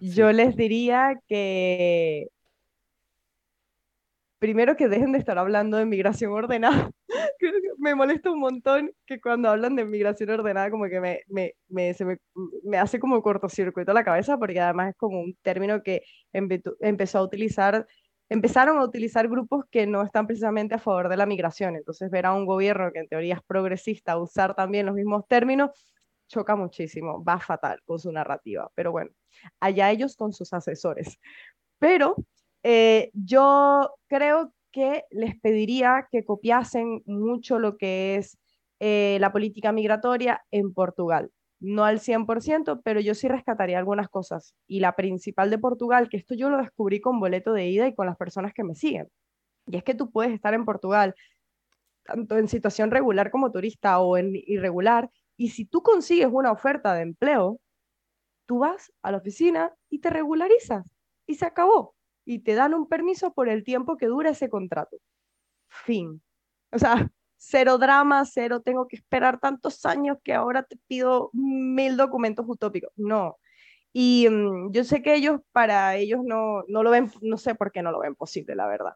yo 0.00 0.32
les 0.32 0.56
diría 0.56 1.20
que 1.26 2.28
primero 4.38 4.76
que 4.76 4.88
dejen 4.88 5.12
de 5.12 5.18
estar 5.18 5.38
hablando 5.38 5.76
de 5.76 5.86
migración 5.86 6.32
ordenada. 6.32 6.90
Me 7.88 7.94
molesta 7.94 8.30
un 8.30 8.40
montón 8.40 8.90
que 9.06 9.20
cuando 9.20 9.48
hablan 9.48 9.76
de 9.76 9.84
migración 9.84 10.30
ordenada 10.30 10.70
como 10.70 10.88
que 10.88 11.00
me, 11.00 11.20
me, 11.28 11.54
me, 11.68 11.94
se 11.94 12.04
me, 12.04 12.18
me 12.64 12.78
hace 12.78 12.98
como 12.98 13.22
cortocircuito 13.22 13.92
la 13.92 14.04
cabeza 14.04 14.38
porque 14.38 14.60
además 14.60 14.90
es 14.90 14.96
como 14.96 15.20
un 15.20 15.36
término 15.42 15.82
que 15.82 16.02
empezó 16.32 17.18
a 17.18 17.22
utilizar, 17.22 17.86
empezaron 18.28 18.78
a 18.78 18.84
utilizar 18.84 19.28
grupos 19.28 19.64
que 19.70 19.86
no 19.86 20.02
están 20.02 20.26
precisamente 20.26 20.74
a 20.74 20.78
favor 20.78 21.08
de 21.08 21.16
la 21.16 21.26
migración. 21.26 21.76
Entonces 21.76 22.10
ver 22.10 22.26
a 22.26 22.32
un 22.32 22.46
gobierno 22.46 22.92
que 22.92 23.00
en 23.00 23.08
teoría 23.08 23.34
es 23.36 23.42
progresista 23.46 24.18
usar 24.18 24.54
también 24.54 24.86
los 24.86 24.94
mismos 24.94 25.26
términos 25.26 25.70
choca 26.28 26.56
muchísimo, 26.56 27.24
va 27.24 27.40
fatal 27.40 27.80
con 27.84 27.98
su 27.98 28.12
narrativa. 28.12 28.70
Pero 28.74 28.92
bueno, 28.92 29.10
allá 29.60 29.90
ellos 29.90 30.16
con 30.16 30.32
sus 30.32 30.52
asesores. 30.52 31.18
Pero 31.78 32.16
eh, 32.62 33.10
yo 33.14 33.94
creo 34.08 34.52
que 34.72 35.04
les 35.10 35.38
pediría 35.40 36.08
que 36.10 36.24
copiasen 36.24 37.02
mucho 37.06 37.58
lo 37.58 37.76
que 37.76 38.16
es 38.16 38.38
eh, 38.80 39.18
la 39.20 39.32
política 39.32 39.72
migratoria 39.72 40.44
en 40.50 40.72
Portugal. 40.72 41.30
No 41.60 41.84
al 41.84 42.00
100%, 42.00 42.82
pero 42.84 43.00
yo 43.00 43.14
sí 43.14 43.26
rescataría 43.28 43.78
algunas 43.78 44.08
cosas. 44.08 44.54
Y 44.66 44.80
la 44.80 44.94
principal 44.94 45.50
de 45.50 45.58
Portugal, 45.58 46.08
que 46.08 46.16
esto 46.16 46.34
yo 46.34 46.50
lo 46.50 46.58
descubrí 46.58 47.00
con 47.00 47.18
boleto 47.18 47.52
de 47.52 47.68
ida 47.68 47.88
y 47.88 47.94
con 47.94 48.06
las 48.06 48.16
personas 48.16 48.52
que 48.54 48.64
me 48.64 48.74
siguen. 48.74 49.08
Y 49.66 49.76
es 49.76 49.84
que 49.84 49.94
tú 49.94 50.10
puedes 50.10 50.32
estar 50.32 50.54
en 50.54 50.64
Portugal, 50.64 51.14
tanto 52.04 52.38
en 52.38 52.48
situación 52.48 52.90
regular 52.90 53.30
como 53.30 53.50
turista 53.52 53.98
o 54.00 54.16
en 54.16 54.32
irregular, 54.34 55.10
y 55.36 55.50
si 55.50 55.64
tú 55.64 55.82
consigues 55.82 56.28
una 56.30 56.52
oferta 56.52 56.94
de 56.94 57.02
empleo, 57.02 57.60
tú 58.46 58.60
vas 58.60 58.92
a 59.02 59.12
la 59.12 59.18
oficina 59.18 59.74
y 59.90 60.00
te 60.00 60.10
regularizas. 60.10 60.96
Y 61.26 61.34
se 61.36 61.46
acabó 61.46 61.94
y 62.28 62.40
te 62.40 62.54
dan 62.54 62.74
un 62.74 62.86
permiso 62.86 63.32
por 63.32 63.48
el 63.48 63.64
tiempo 63.64 63.96
que 63.96 64.04
dura 64.04 64.28
ese 64.28 64.50
contrato. 64.50 64.98
Fin. 65.68 66.22
O 66.70 66.78
sea, 66.78 66.92
cero 67.38 67.78
drama, 67.78 68.22
cero 68.26 68.60
tengo 68.60 68.86
que 68.86 68.96
esperar 68.96 69.40
tantos 69.40 69.86
años 69.86 70.18
que 70.22 70.34
ahora 70.34 70.62
te 70.62 70.76
pido 70.86 71.30
mil 71.32 71.96
documentos 71.96 72.44
utópicos. 72.46 72.92
No. 72.96 73.38
Y 73.94 74.28
mm, 74.28 74.72
yo 74.72 74.84
sé 74.84 75.00
que 75.00 75.14
ellos, 75.14 75.40
para 75.52 75.96
ellos 75.96 76.20
no, 76.22 76.64
no 76.68 76.82
lo 76.82 76.90
ven, 76.90 77.10
no 77.22 77.38
sé 77.38 77.54
por 77.54 77.72
qué 77.72 77.82
no 77.82 77.92
lo 77.92 78.00
ven 78.00 78.14
posible, 78.14 78.54
la 78.54 78.66
verdad. 78.66 78.92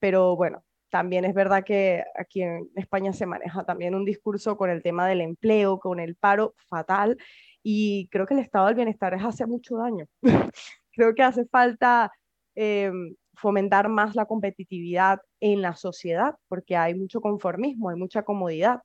Pero 0.00 0.34
bueno, 0.34 0.64
también 0.90 1.24
es 1.24 1.34
verdad 1.34 1.62
que 1.64 2.02
aquí 2.18 2.42
en 2.42 2.68
España 2.74 3.12
se 3.12 3.26
maneja 3.26 3.64
también 3.64 3.94
un 3.94 4.04
discurso 4.04 4.56
con 4.56 4.70
el 4.70 4.82
tema 4.82 5.06
del 5.06 5.20
empleo, 5.20 5.78
con 5.78 6.00
el 6.00 6.16
paro 6.16 6.56
fatal. 6.68 7.16
Y 7.62 8.08
creo 8.08 8.26
que 8.26 8.34
el 8.34 8.40
estado 8.40 8.66
del 8.66 8.74
bienestar 8.74 9.14
es 9.14 9.22
hace 9.22 9.46
mucho 9.46 9.76
daño. 9.76 10.06
creo 10.92 11.14
que 11.14 11.22
hace 11.22 11.46
falta 11.46 12.12
Em, 12.54 13.14
fomentar 13.34 13.88
más 13.88 14.14
la 14.14 14.26
competitividad 14.26 15.20
en 15.40 15.62
la 15.62 15.74
sociedad, 15.74 16.34
porque 16.48 16.76
hay 16.76 16.94
mucho 16.94 17.20
conformismo, 17.20 17.88
hay 17.90 17.96
mucha 17.96 18.22
comodidad. 18.24 18.82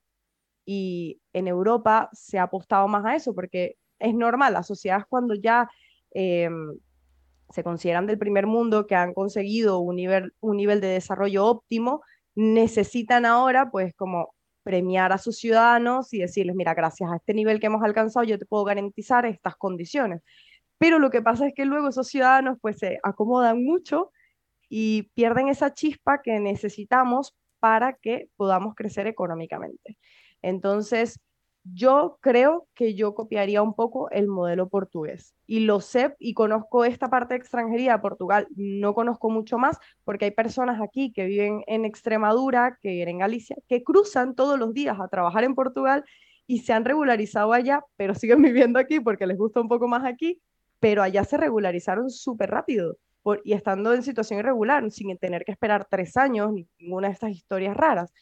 Y 0.65 1.21
en 1.33 1.47
Europa 1.47 2.09
se 2.13 2.39
ha 2.39 2.43
apostado 2.43 2.87
más 2.87 3.05
a 3.05 3.15
eso, 3.15 3.33
porque 3.35 3.75
es 3.99 4.13
normal, 4.15 4.53
las 4.53 4.67
sociedades 4.67 5.05
cuando 5.09 5.35
ya 5.35 5.69
em, 6.11 6.77
se 7.49 7.63
consideran 7.63 8.07
del 8.07 8.17
primer 8.17 8.47
mundo, 8.47 8.87
que 8.87 8.95
han 8.95 9.13
conseguido 9.13 9.79
un 9.79 9.95
nivel, 9.97 10.33
un 10.41 10.57
nivel 10.57 10.81
de 10.81 10.87
desarrollo 10.87 11.45
óptimo, 11.45 12.01
necesitan 12.35 13.25
ahora 13.25 13.71
pues 13.71 13.93
como 13.95 14.33
premiar 14.63 15.13
a 15.13 15.17
sus 15.17 15.37
ciudadanos 15.37 16.13
y 16.13 16.19
decirles, 16.19 16.55
mira, 16.55 16.73
gracias 16.73 17.09
a 17.11 17.17
este 17.17 17.33
nivel 17.33 17.59
que 17.59 17.67
hemos 17.67 17.83
alcanzado, 17.83 18.25
yo 18.25 18.37
te 18.37 18.45
puedo 18.45 18.63
garantizar 18.65 19.25
estas 19.25 19.55
condiciones. 19.55 20.21
Pero 20.77 20.99
lo 20.99 21.09
que 21.09 21.21
pasa 21.21 21.47
es 21.47 21.53
que 21.53 21.65
luego 21.65 21.89
esos 21.89 22.07
ciudadanos 22.07 22.57
pues 22.61 22.77
se 22.77 22.99
acomodan 23.03 23.63
mucho 23.63 24.11
y 24.69 25.03
pierden 25.13 25.47
esa 25.47 25.73
chispa 25.73 26.21
que 26.21 26.39
necesitamos 26.39 27.35
para 27.59 27.93
que 27.93 28.29
podamos 28.35 28.75
crecer 28.75 29.07
económicamente. 29.07 29.97
Entonces, 30.41 31.19
yo 31.73 32.17
creo 32.21 32.67
que 32.75 32.93
yo 32.93 33.13
copiaría 33.13 33.61
un 33.61 33.73
poco 33.73 34.09
el 34.11 34.27
modelo 34.27 34.69
portugués. 34.69 35.33
Y 35.47 35.61
lo 35.61 35.81
sé 35.81 36.15
y 36.19 36.33
conozco 36.33 36.85
esta 36.85 37.09
parte 37.09 37.33
de 37.33 37.39
extranjería 37.39 37.93
de 37.93 37.99
Portugal. 37.99 38.47
No 38.55 38.93
conozco 38.93 39.29
mucho 39.29 39.57
más 39.57 39.77
porque 40.03 40.25
hay 40.25 40.31
personas 40.31 40.81
aquí 40.81 41.11
que 41.11 41.25
viven 41.25 41.63
en 41.67 41.85
Extremadura, 41.85 42.77
que 42.81 42.89
viven 42.89 43.09
en 43.09 43.17
Galicia, 43.19 43.57
que 43.67 43.83
cruzan 43.83 44.35
todos 44.35 44.57
los 44.59 44.73
días 44.73 44.97
a 44.99 45.07
trabajar 45.07 45.43
en 45.43 45.55
Portugal 45.55 46.05
y 46.45 46.59
se 46.59 46.73
han 46.73 46.85
regularizado 46.85 47.53
allá, 47.53 47.83
pero 47.97 48.13
siguen 48.15 48.41
viviendo 48.41 48.79
aquí 48.79 48.99
porque 48.99 49.27
les 49.27 49.37
gusta 49.37 49.59
un 49.59 49.67
poco 49.67 49.87
más 49.87 50.05
aquí 50.05 50.41
pero 50.79 51.03
allá 51.03 51.23
se 51.23 51.37
regularizaron 51.37 52.09
súper 52.09 52.51
rápido 52.51 52.97
y 53.43 53.53
estando 53.53 53.93
en 53.93 54.03
situación 54.03 54.39
irregular, 54.39 54.89
sin 54.91 55.17
tener 55.17 55.43
que 55.43 55.51
esperar 55.51 55.85
tres 55.89 56.15
años, 56.17 56.53
ni 56.53 56.67
ninguna 56.79 57.07
de 57.09 57.13
estas 57.13 57.31
historias 57.31 57.75
raras. 57.75 58.13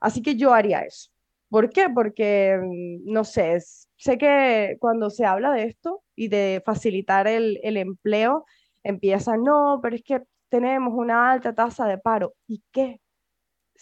Así 0.00 0.22
que 0.22 0.36
yo 0.36 0.52
haría 0.54 0.80
eso. 0.80 1.10
¿Por 1.48 1.70
qué? 1.70 1.88
Porque, 1.90 2.58
mm, 2.60 3.12
no 3.12 3.24
sé, 3.24 3.58
sé 3.96 4.18
que 4.18 4.76
cuando 4.80 5.10
se 5.10 5.26
habla 5.26 5.52
de 5.52 5.64
esto 5.64 6.02
y 6.16 6.28
de 6.28 6.62
facilitar 6.64 7.26
el, 7.28 7.60
el 7.62 7.76
empleo, 7.76 8.46
empieza, 8.82 9.36
no, 9.36 9.78
pero 9.82 9.96
es 9.96 10.02
que 10.02 10.22
tenemos 10.48 10.92
una 10.94 11.30
alta 11.30 11.54
tasa 11.54 11.86
de 11.86 11.98
paro. 11.98 12.34
¿Y 12.46 12.62
qué? 12.72 13.00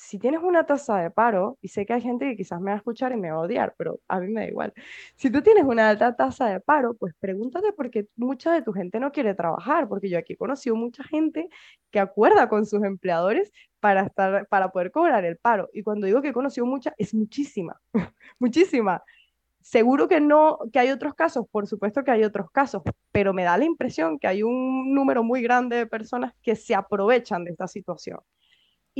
Si 0.00 0.18
tienes 0.18 0.40
una 0.42 0.64
tasa 0.64 0.96
de 0.98 1.10
paro, 1.10 1.58
y 1.60 1.68
sé 1.68 1.84
que 1.84 1.92
hay 1.92 2.00
gente 2.00 2.24
que 2.30 2.36
quizás 2.36 2.58
me 2.58 2.70
va 2.70 2.76
a 2.76 2.76
escuchar 2.78 3.12
y 3.12 3.16
me 3.16 3.30
va 3.30 3.36
a 3.36 3.40
odiar, 3.40 3.74
pero 3.76 4.00
a 4.08 4.18
mí 4.18 4.28
me 4.28 4.40
da 4.40 4.48
igual. 4.48 4.72
Si 5.14 5.30
tú 5.30 5.42
tienes 5.42 5.64
una 5.64 5.90
alta 5.90 6.16
tasa 6.16 6.46
de 6.46 6.58
paro, 6.58 6.94
pues 6.94 7.14
pregúntate 7.20 7.72
por 7.74 7.90
qué 7.90 8.08
mucha 8.16 8.50
de 8.52 8.62
tu 8.62 8.72
gente 8.72 8.98
no 8.98 9.12
quiere 9.12 9.34
trabajar, 9.34 9.88
porque 9.88 10.08
yo 10.08 10.18
aquí 10.18 10.32
he 10.32 10.36
conocido 10.38 10.74
mucha 10.74 11.04
gente 11.04 11.50
que 11.90 12.00
acuerda 12.00 12.48
con 12.48 12.64
sus 12.64 12.82
empleadores 12.82 13.52
para, 13.78 14.02
estar, 14.06 14.46
para 14.48 14.70
poder 14.72 14.90
cobrar 14.90 15.24
el 15.26 15.36
paro. 15.36 15.68
Y 15.74 15.82
cuando 15.82 16.06
digo 16.06 16.22
que 16.22 16.28
he 16.28 16.32
conocido 16.32 16.66
mucha, 16.66 16.94
es 16.96 17.14
muchísima, 17.14 17.78
muchísima. 18.38 19.02
Seguro 19.60 20.08
que 20.08 20.20
no, 20.20 20.60
que 20.72 20.78
hay 20.78 20.90
otros 20.90 21.14
casos, 21.14 21.46
por 21.50 21.66
supuesto 21.66 22.02
que 22.04 22.10
hay 22.10 22.24
otros 22.24 22.50
casos, 22.50 22.82
pero 23.12 23.34
me 23.34 23.44
da 23.44 23.58
la 23.58 23.66
impresión 23.66 24.18
que 24.18 24.28
hay 24.28 24.42
un 24.42 24.94
número 24.94 25.22
muy 25.22 25.42
grande 25.42 25.76
de 25.76 25.86
personas 25.86 26.32
que 26.42 26.56
se 26.56 26.74
aprovechan 26.74 27.44
de 27.44 27.50
esta 27.50 27.68
situación. 27.68 28.20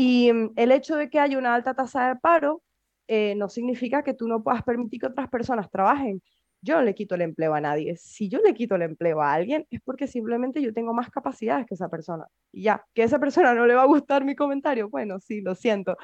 Y 0.03 0.33
mm, 0.33 0.53
el 0.57 0.73
hecho 0.73 0.97
de 0.97 1.11
que 1.11 1.21
haya 1.21 1.37
una 1.37 1.55
alta 1.55 1.75
tasa 1.75 2.09
de 2.09 2.17
paro 2.17 2.63
eh, 3.07 3.35
no 3.37 3.51
significa 3.51 4.03
que 4.03 4.15
tú 4.15 4.29
no 4.29 4.43
puedas 4.43 4.63
permitir 4.63 5.01
que 5.01 5.09
otras 5.09 5.29
personas 5.29 5.71
trabajen. 5.71 6.23
Yo 6.63 6.77
no 6.77 6.83
le 6.83 6.95
quito 6.95 7.17
el 7.17 7.21
empleo 7.21 7.53
a 7.53 7.61
nadie. 7.61 7.97
Si 7.99 8.31
yo 8.31 8.39
le 8.41 8.55
quito 8.55 8.77
el 8.77 8.83
empleo 8.83 9.21
a 9.21 9.35
alguien 9.35 9.67
es 9.71 9.81
porque 9.83 10.07
simplemente 10.07 10.63
yo 10.63 10.73
tengo 10.73 10.95
más 10.95 11.11
capacidades 11.11 11.67
que 11.67 11.75
esa 11.75 11.91
persona. 11.91 12.27
Y 12.51 12.63
ya, 12.63 12.83
que 12.95 13.03
esa 13.03 13.19
persona 13.19 13.53
no 13.53 13.67
le 13.67 13.75
va 13.75 13.83
a 13.83 13.87
gustar 13.87 14.25
mi 14.25 14.35
comentario, 14.35 14.89
bueno, 14.89 15.21
sí, 15.21 15.43
lo 15.43 15.55
siento. 15.55 15.99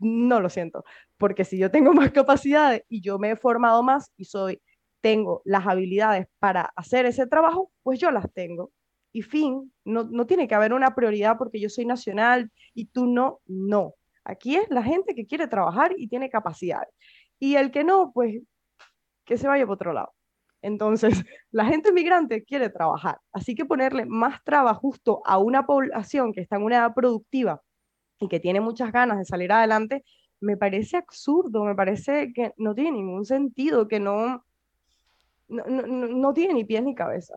No 0.00 0.40
lo 0.40 0.48
siento, 0.50 0.84
porque 1.18 1.44
si 1.44 1.58
yo 1.58 1.70
tengo 1.70 1.92
más 1.94 2.10
capacidades 2.12 2.84
y 2.88 3.00
yo 3.00 3.18
me 3.20 3.32
he 3.32 3.36
formado 3.36 3.82
más 3.84 4.10
y 4.16 4.24
soy 4.24 4.60
tengo 5.02 5.42
las 5.44 5.66
habilidades 5.66 6.26
para 6.40 6.72
hacer 6.76 7.06
ese 7.06 7.26
trabajo, 7.26 7.70
pues 7.82 8.00
yo 8.00 8.10
las 8.10 8.32
tengo 8.32 8.72
y 9.12 9.22
fin, 9.22 9.72
no, 9.84 10.04
no 10.04 10.26
tiene 10.26 10.46
que 10.46 10.54
haber 10.54 10.72
una 10.72 10.94
prioridad 10.94 11.36
porque 11.38 11.60
yo 11.60 11.68
soy 11.68 11.84
nacional 11.84 12.50
y 12.74 12.86
tú 12.86 13.06
no, 13.06 13.40
no. 13.46 13.94
Aquí 14.24 14.56
es 14.56 14.68
la 14.70 14.82
gente 14.82 15.14
que 15.14 15.26
quiere 15.26 15.48
trabajar 15.48 15.94
y 15.96 16.08
tiene 16.08 16.30
capacidad. 16.30 16.86
Y 17.38 17.56
el 17.56 17.70
que 17.70 17.84
no, 17.84 18.12
pues 18.12 18.42
que 19.24 19.38
se 19.38 19.48
vaya 19.48 19.66
por 19.66 19.74
otro 19.74 19.92
lado. 19.92 20.12
Entonces, 20.62 21.10
la 21.50 21.64
gente 21.64 21.92
migrante 21.92 22.44
quiere 22.44 22.68
trabajar, 22.68 23.18
así 23.32 23.54
que 23.54 23.64
ponerle 23.64 24.04
más 24.06 24.42
trabajo 24.44 24.80
justo 24.80 25.22
a 25.24 25.38
una 25.38 25.66
población 25.66 26.32
que 26.32 26.40
está 26.40 26.56
en 26.56 26.64
una 26.64 26.76
edad 26.78 26.94
productiva 26.94 27.62
y 28.18 28.28
que 28.28 28.40
tiene 28.40 28.60
muchas 28.60 28.92
ganas 28.92 29.18
de 29.18 29.24
salir 29.24 29.52
adelante, 29.52 30.04
me 30.40 30.56
parece 30.56 30.96
absurdo, 30.96 31.64
me 31.64 31.74
parece 31.74 32.32
que 32.32 32.52
no 32.56 32.74
tiene 32.74 32.92
ningún 32.92 33.24
sentido, 33.24 33.88
que 33.88 34.00
no, 34.00 34.44
no, 35.48 35.64
no, 35.64 35.86
no 35.86 36.34
tiene 36.34 36.54
ni 36.54 36.64
pies 36.64 36.82
ni 36.82 36.94
cabeza. 36.94 37.34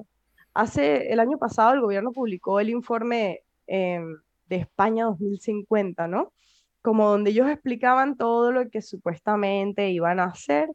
Hace 0.53 1.11
el 1.11 1.19
año 1.19 1.37
pasado 1.37 1.73
el 1.73 1.81
gobierno 1.81 2.11
publicó 2.11 2.59
el 2.59 2.69
informe 2.69 3.41
em, 3.67 4.17
de 4.47 4.57
España 4.57 5.05
2050, 5.05 6.07
¿no? 6.07 6.33
Como 6.81 7.09
donde 7.09 7.31
ellos 7.31 7.49
explicaban 7.49 8.17
todo 8.17 8.51
lo 8.51 8.69
que 8.69 8.81
supuestamente 8.81 9.89
iban 9.89 10.19
a 10.19 10.25
hacer 10.25 10.69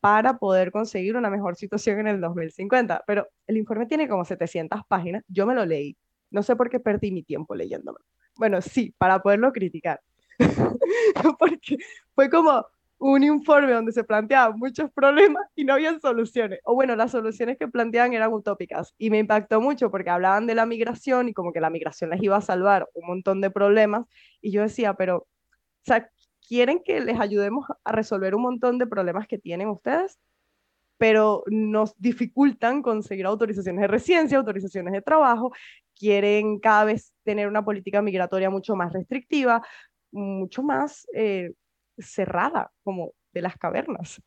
para 0.00 0.38
poder 0.38 0.70
conseguir 0.70 1.16
una 1.16 1.30
mejor 1.30 1.56
situación 1.56 2.00
en 2.00 2.08
el 2.08 2.20
2050. 2.20 3.04
Pero 3.06 3.26
el 3.46 3.56
informe 3.56 3.86
tiene 3.86 4.08
como 4.08 4.24
700 4.24 4.82
páginas, 4.86 5.24
yo 5.28 5.46
me 5.46 5.54
lo 5.54 5.64
leí. 5.64 5.96
No 6.30 6.42
sé 6.42 6.56
por 6.56 6.68
qué 6.68 6.80
perdí 6.80 7.10
mi 7.10 7.22
tiempo 7.22 7.54
leyéndolo. 7.54 7.98
Bueno, 8.36 8.60
sí, 8.60 8.94
para 8.98 9.20
poderlo 9.20 9.52
criticar. 9.52 10.00
Porque 11.38 11.78
fue 12.14 12.28
como, 12.28 12.66
un 13.06 13.22
informe 13.22 13.70
donde 13.70 13.92
se 13.92 14.02
planteaban 14.02 14.58
muchos 14.58 14.90
problemas 14.90 15.44
y 15.54 15.64
no 15.64 15.74
habían 15.74 16.00
soluciones. 16.00 16.60
O 16.64 16.74
bueno, 16.74 16.96
las 16.96 17.10
soluciones 17.10 17.58
que 17.58 17.68
planteaban 17.68 18.14
eran 18.14 18.32
utópicas. 18.32 18.94
Y 18.96 19.10
me 19.10 19.18
impactó 19.18 19.60
mucho 19.60 19.90
porque 19.90 20.08
hablaban 20.08 20.46
de 20.46 20.54
la 20.54 20.64
migración 20.64 21.28
y 21.28 21.34
como 21.34 21.52
que 21.52 21.60
la 21.60 21.68
migración 21.68 22.08
les 22.08 22.22
iba 22.22 22.38
a 22.38 22.40
salvar 22.40 22.88
un 22.94 23.06
montón 23.06 23.42
de 23.42 23.50
problemas. 23.50 24.06
Y 24.40 24.52
yo 24.52 24.62
decía, 24.62 24.94
pero, 24.94 25.18
o 25.18 25.26
sea, 25.84 26.08
¿quieren 26.48 26.82
que 26.82 27.00
les 27.00 27.20
ayudemos 27.20 27.66
a 27.84 27.92
resolver 27.92 28.34
un 28.34 28.40
montón 28.40 28.78
de 28.78 28.86
problemas 28.86 29.26
que 29.28 29.38
tienen 29.38 29.68
ustedes? 29.68 30.18
pero 30.96 31.42
nos 31.48 31.92
dificultan 32.00 32.80
conseguir 32.80 33.26
autorizaciones 33.26 33.82
de 33.82 33.88
residencia, 33.88 34.38
autorizaciones 34.38 34.92
de 34.92 35.02
trabajo, 35.02 35.52
quieren 35.98 36.60
cada 36.60 36.84
vez 36.84 37.12
tener 37.24 37.48
una 37.48 37.64
política 37.64 38.00
migratoria 38.00 38.48
mucho 38.48 38.76
más 38.76 38.92
restrictiva, 38.92 39.60
mucho 40.12 40.62
más 40.62 41.06
eh, 41.12 41.52
cerrada, 41.98 42.72
como 42.82 43.12
de 43.32 43.42
las 43.42 43.56
cavernas, 43.56 44.22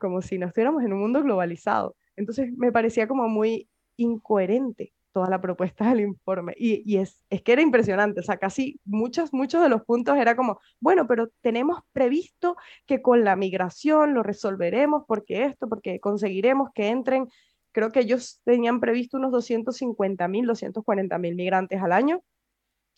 como 0.00 0.22
si 0.22 0.38
no 0.38 0.46
estuviéramos 0.46 0.82
en 0.82 0.92
un 0.92 1.00
mundo 1.00 1.22
globalizado. 1.22 1.96
Entonces 2.16 2.52
me 2.56 2.72
parecía 2.72 3.06
como 3.06 3.28
muy 3.28 3.68
incoherente 3.96 4.92
toda 5.12 5.30
la 5.30 5.40
propuesta 5.40 5.88
del 5.88 6.00
informe. 6.00 6.54
Y, 6.56 6.96
es, 6.96 7.20
es, 7.30 7.42
que 7.42 7.52
era 7.52 7.62
impresionante, 7.62 8.20
o 8.20 8.22
sea, 8.22 8.36
casi 8.36 8.80
muchos, 8.84 9.32
muchos 9.32 9.62
de 9.62 9.68
los 9.68 9.84
puntos 9.84 10.16
era 10.16 10.36
como, 10.36 10.60
bueno, 10.80 11.06
pero 11.06 11.28
tenemos 11.40 11.80
previsto 11.92 12.56
que 12.86 13.02
con 13.02 13.24
la 13.24 13.34
migración 13.36 14.14
lo 14.14 14.22
resolveremos, 14.22 15.04
porque 15.06 15.44
esto, 15.44 15.68
porque 15.68 16.00
conseguiremos 16.00 16.70
que 16.74 16.88
entren, 16.88 17.28
creo 17.72 17.90
que 17.90 18.00
ellos 18.00 18.40
tenían 18.44 18.80
previsto 18.80 19.16
unos 19.16 19.32
250 19.32 20.28
mil, 20.28 20.46
240 20.46 21.18
mil 21.18 21.34
migrantes 21.34 21.82
al 21.82 21.92
año. 21.92 22.22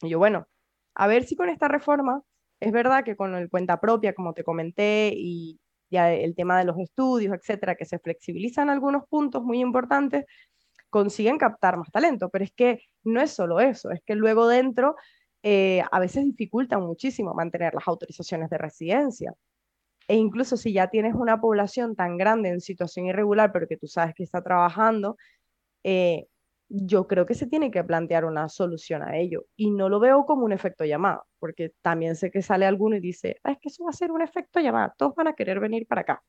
Y 0.03 0.11
yo, 0.11 0.19
bueno, 0.19 0.47
a 0.95 1.07
ver 1.07 1.25
si 1.25 1.37
con 1.37 1.49
esta 1.49 1.69
reforma 1.69 2.23
es 2.61 2.73
verdad 2.73 3.05
que 3.05 3.17
con 3.17 3.35
el 3.35 3.51
cuenta 3.51 3.81
propia, 3.81 4.15
como 4.15 4.35
te 4.35 4.45
comenté, 4.45 5.13
y 5.17 5.59
ya 5.91 6.13
el 6.13 6.35
tema 6.35 6.59
de 6.59 6.65
los 6.65 6.79
estudios, 6.79 7.35
etcétera, 7.35 7.75
que 7.75 7.85
se 7.85 7.99
flexibilizan 7.99 8.71
algunos 8.71 9.05
puntos 9.09 9.43
muy 9.43 9.61
importantes, 9.61 10.27
consiguen 10.91 11.39
captar 11.39 11.77
más 11.77 11.91
talento, 11.91 12.29
pero 12.31 12.45
es 12.45 12.53
que 12.53 12.83
no 13.05 13.21
es 13.21 13.33
solo 13.33 13.61
eso, 13.61 13.91
es 13.91 14.01
que 14.05 14.15
luego 14.15 14.49
dentro 14.49 14.97
eh, 15.43 15.83
a 15.91 15.99
veces 16.01 16.25
dificulta 16.25 16.79
muchísimo 16.79 17.35
mantener 17.35 17.75
las 17.75 17.89
autorizaciones 17.89 18.51
de 18.51 18.59
residencia. 18.59 19.35
E 20.09 20.17
incluso 20.17 20.57
si 20.57 20.73
ya 20.73 20.89
tienes 20.89 21.15
una 21.15 21.41
población 21.41 21.97
tan 21.97 22.17
grande 22.19 22.51
en 22.51 22.61
situación 22.61 23.07
irregular, 23.07 23.53
pero 23.53 23.69
que 23.69 23.77
tú 23.77 23.87
sabes 23.87 24.15
que 24.15 24.25
está 24.25 24.43
trabajando, 24.43 25.17
eh, 25.85 26.27
yo 26.71 27.09
creo 27.09 27.27
que 27.27 27.35
se 27.35 27.49
tiene 27.49 27.73
que 27.73 27.83
plantear 27.83 28.25
una 28.25 28.49
solución 28.49 29.03
a 29.03 29.19
ello. 29.19 29.47
Y 29.57 29.71
no 29.73 29.89
lo 29.89 29.99
veo 29.99 30.25
como 30.25 30.45
un 30.45 30.53
efecto 30.53 30.85
llamada, 30.85 31.25
porque 31.41 31.73
también 31.83 32.15
sé 32.17 32.31
que 32.31 32.43
sale 32.43 32.65
alguno 32.65 32.97
y 32.97 33.01
dice, 33.01 33.41
ah, 33.43 33.53
es 33.53 33.59
que 33.59 33.69
eso 33.69 33.85
va 33.85 33.91
a 33.91 33.93
ser 33.93 34.13
un 34.13 34.23
efecto 34.23 34.61
llamada, 34.61 34.95
todos 34.97 35.15
van 35.17 35.27
a 35.29 35.35
querer 35.35 35.59
venir 35.61 35.87
para 35.87 36.03
acá. 36.03 36.23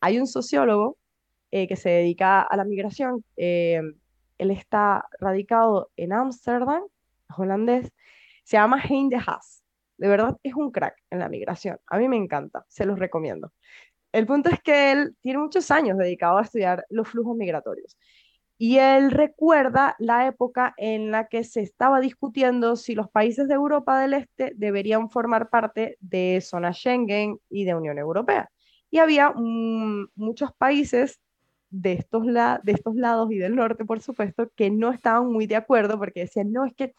Hay 0.00 0.18
un 0.18 0.26
sociólogo 0.26 0.98
eh, 1.50 1.66
que 1.66 1.76
se 1.76 1.88
dedica 1.90 2.42
a 2.42 2.56
la 2.56 2.64
migración, 2.64 3.24
eh, 3.36 3.80
él 4.38 4.50
está 4.50 5.06
radicado 5.20 5.90
en 5.96 6.12
Ámsterdam, 6.12 6.82
holandés, 7.36 7.90
se 8.44 8.56
llama 8.58 8.82
Hein 8.82 9.08
de 9.08 9.16
Haas. 9.16 9.62
De 9.96 10.08
verdad 10.08 10.36
es 10.42 10.54
un 10.54 10.70
crack 10.70 10.96
en 11.10 11.20
la 11.20 11.28
migración. 11.28 11.78
A 11.86 11.98
mí 11.98 12.08
me 12.08 12.16
encanta, 12.16 12.64
se 12.68 12.84
los 12.84 12.98
recomiendo. 12.98 13.52
El 14.12 14.26
punto 14.26 14.50
es 14.50 14.60
que 14.60 14.92
él 14.92 15.16
tiene 15.22 15.38
muchos 15.38 15.70
años 15.70 15.96
dedicado 15.96 16.38
a 16.38 16.42
estudiar 16.42 16.84
los 16.90 17.08
flujos 17.08 17.36
migratorios 17.36 17.96
y 18.62 18.78
él 18.78 19.10
recuerda 19.10 19.96
la 19.98 20.28
época 20.28 20.72
en 20.76 21.10
la 21.10 21.26
que 21.26 21.42
se 21.42 21.62
estaba 21.62 21.98
discutiendo 21.98 22.76
si 22.76 22.94
los 22.94 23.10
países 23.10 23.48
de 23.48 23.54
Europa 23.54 23.98
del 23.98 24.14
Este 24.14 24.52
deberían 24.54 25.10
formar 25.10 25.50
parte 25.50 25.96
de 25.98 26.40
zona 26.40 26.72
Schengen 26.72 27.40
y 27.50 27.64
de 27.64 27.74
Unión 27.74 27.98
Europea. 27.98 28.50
Y 28.88 28.98
había 28.98 29.32
muchos 29.34 30.52
países 30.56 31.18
de 31.70 31.94
estos, 31.94 32.24
de 32.24 32.70
estos 32.70 32.94
lados 32.94 33.32
y 33.32 33.38
del 33.38 33.56
norte, 33.56 33.84
por 33.84 34.00
supuesto, 34.00 34.48
que 34.54 34.70
no 34.70 34.92
estaban 34.92 35.26
muy 35.26 35.48
de 35.48 35.56
acuerdo 35.56 35.98
porque 35.98 36.20
decían, 36.20 36.52
no, 36.52 36.64
es 36.64 36.72
que 36.72 36.94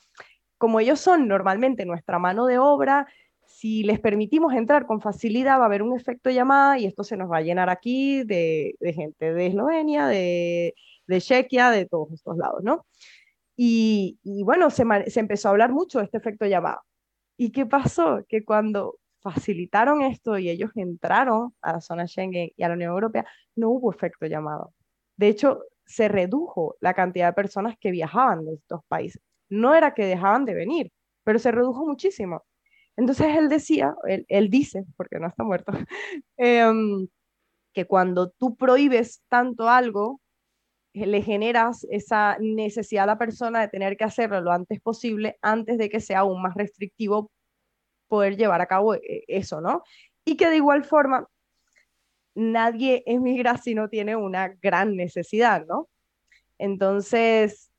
como 0.58 0.82
ellos 0.82 0.99
son 0.99 1.30
normalmente 1.30 1.86
nuestra 1.86 2.19
mano 2.19 2.45
de 2.45 2.58
obra, 2.58 3.08
si 3.45 3.84
les 3.84 4.02
permitimos 4.02 4.54
entrar 4.54 4.86
con 4.86 4.99
facilidad 4.99 5.60
va 5.60 5.63
a 5.63 5.67
haber 5.67 5.82
un 5.82 5.97
efecto 5.97 6.30
llamada 6.30 6.78
y 6.78 6.88
esto 6.88 7.06
se 7.06 7.15
nos 7.15 7.32
va 7.32 7.38
a 7.38 7.41
llenar 7.41 7.69
aquí 7.69 8.23
de 8.26 8.76
gente 8.93 9.34
de 9.34 9.47
Eslovenia, 9.47 10.08
de 10.08 10.76
de 11.07 11.21
Chequia, 11.21 11.69
de 11.71 11.85
todos 11.85 12.11
estos 12.13 12.37
lados, 12.37 12.63
¿no? 12.63 12.85
Y, 13.55 14.19
bueno, 14.43 14.69
se, 14.69 14.83
empezó 15.19 15.47
a 15.47 15.51
hablar 15.51 15.71
mucho 15.71 15.99
de 15.99 16.05
este 16.05 16.17
efecto 16.17 16.45
llamado. 16.45 16.81
¿Y 17.37 17.51
qué 17.51 17.65
pasó? 17.65 18.23
Que 18.27 18.43
cuando 18.43 18.97
facilitaron 19.21 20.01
esto 20.01 20.37
y 20.37 20.49
ellos 20.49 20.71
entraron 20.75 21.53
a 21.61 21.73
la 21.73 21.81
zona 21.81 22.07
Schengen 22.07 22.51
y 22.55 22.63
a 22.63 22.67
la 22.69 22.75
Unión 22.75 22.91
Europea, 22.91 23.25
no 23.55 23.69
hubo 23.69 23.91
efecto 23.91 24.25
llamado. 24.25 24.73
De 25.17 25.27
hecho, 25.29 25.63
se 25.85 26.07
redujo 26.07 26.75
la 26.79 26.93
cantidad 26.93 27.27
de 27.27 27.33
personas 27.33 27.75
que 27.79 27.91
viajaban 27.91 28.45
de 28.45 28.55
estos 28.55 28.81
países. 28.87 29.21
No 29.49 29.75
era 29.75 29.93
que 29.93 30.05
dejaban 30.05 30.45
de 30.45 30.53
venir, 30.55 30.91
pero 31.23 31.39
se 31.39 31.51
redujo 31.51 31.85
muchísimo. 31.85 32.43
Entonces 32.95 33.27
él 33.37 33.49
decía, 33.49 33.95
él, 34.27 34.49
dice, 34.49 34.85
porque 34.97 35.19
no 35.19 35.27
está 35.27 35.43
muerto, 35.43 35.71
em, 36.37 37.07
que 37.73 37.85
cuando 37.85 38.29
tú 38.29 38.55
prohíbes 38.55 39.23
tanto 39.29 39.69
algo, 39.69 40.21
le 40.93 41.21
generas 41.21 41.86
esa 41.89 42.38
necesidad 42.39 43.03
a 43.03 43.08
la 43.08 43.17
persona 43.17 43.62
de 43.62 43.67
tener 43.67 43.97
que 43.97 44.03
hacerlo 44.03 44.41
lo 44.41 44.51
antes 44.51 44.79
posible, 44.79 45.38
antes 45.41 45.77
de 45.77 45.89
que 45.89 45.99
sea 45.99 46.19
aún 46.19 46.41
más 46.41 46.56
restrictivo 46.56 47.32
poder 48.08 48.38
llevar 48.38 48.62
a 48.62 48.67
cabo 48.67 48.95
eh, 48.95 49.23
eso, 49.27 49.60
¿no? 49.62 49.84
Y 50.25 50.38
que 50.38 50.49
de 50.49 50.58
igual 50.58 50.84
forma 50.84 51.27
nadie 52.36 53.03
emigra 53.06 53.58
si 53.58 53.75
no 53.75 53.89
tiene 53.89 54.15
una 54.15 54.49
gran 54.62 54.95
necesidad, 54.95 55.65
¿no? 55.65 55.89
Entonces, 56.58 57.71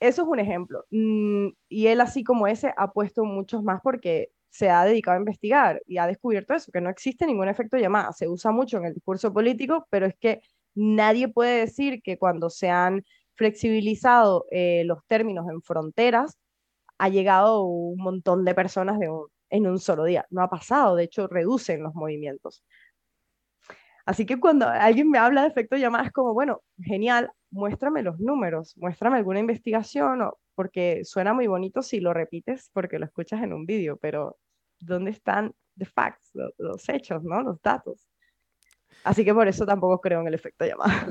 eso 0.00 0.22
es 0.22 0.28
un 0.28 0.40
ejemplo. 0.40 0.84
Mm, 0.90 1.48
y 1.68 1.86
él, 1.88 2.00
así 2.00 2.24
como 2.24 2.46
ese, 2.46 2.72
ha 2.76 2.92
puesto 2.92 3.24
muchos 3.24 3.62
más 3.62 3.80
porque 3.82 4.30
se 4.50 4.70
ha 4.70 4.84
dedicado 4.84 5.16
a 5.16 5.20
investigar 5.20 5.82
y 5.86 5.98
ha 5.98 6.06
descubierto 6.06 6.54
eso, 6.54 6.72
que 6.72 6.80
no 6.80 6.90
existe 6.90 7.26
ningún 7.26 7.48
efecto 7.48 7.76
llamada. 7.76 8.12
Se 8.12 8.28
usa 8.28 8.52
mucho 8.52 8.78
en 8.78 8.86
el 8.86 8.94
discurso 8.94 9.32
político, 9.32 9.86
pero 9.90 10.06
es 10.06 10.16
que 10.16 10.40
nadie 10.76 11.28
puede 11.28 11.60
decir 11.60 12.02
que 12.02 12.18
cuando 12.18 12.50
se 12.50 12.70
han 12.70 13.02
flexibilizado 13.34 14.46
eh, 14.52 14.84
los 14.86 15.04
términos 15.06 15.46
en 15.50 15.62
fronteras, 15.62 16.38
ha 16.98 17.08
llegado 17.08 17.62
un 17.64 17.98
montón 17.98 18.44
de 18.44 18.54
personas 18.54 18.98
en 19.50 19.66
un 19.66 19.78
solo 19.80 20.04
día. 20.04 20.26
No 20.30 20.42
ha 20.42 20.48
pasado, 20.48 20.96
de 20.96 21.04
hecho, 21.04 21.26
reducen 21.26 21.82
los 21.82 21.94
movimientos. 21.94 22.62
Así 24.06 24.24
que 24.24 24.38
cuando 24.38 24.68
alguien 24.68 25.10
me 25.10 25.18
habla 25.18 25.42
de 25.42 25.48
efecto 25.48 25.76
llamada, 25.76 26.04
es 26.04 26.12
como, 26.12 26.32
bueno, 26.32 26.62
genial, 26.80 27.32
muéstrame 27.50 28.02
los 28.02 28.20
números, 28.20 28.76
muéstrame 28.76 29.16
alguna 29.16 29.40
investigación, 29.40 30.30
porque 30.54 31.04
suena 31.04 31.34
muy 31.34 31.48
bonito 31.48 31.82
si 31.82 31.98
lo 32.00 32.14
repites 32.14 32.70
porque 32.72 33.00
lo 33.00 33.04
escuchas 33.04 33.42
en 33.42 33.52
un 33.52 33.66
vídeo, 33.66 33.96
pero 33.96 34.38
¿dónde 34.78 35.10
están 35.10 35.54
the 35.76 35.84
facts, 35.84 36.30
los, 36.56 36.88
hechos, 36.88 37.24
¿no? 37.24 37.42
los 37.42 37.60
datos? 37.60 38.08
Así 39.04 39.24
que 39.24 39.34
por 39.34 39.48
eso 39.48 39.64
tampoco 39.64 40.00
creo 40.00 40.20
en 40.20 40.28
el 40.28 40.34
efecto 40.34 40.64
llamada. 40.64 41.06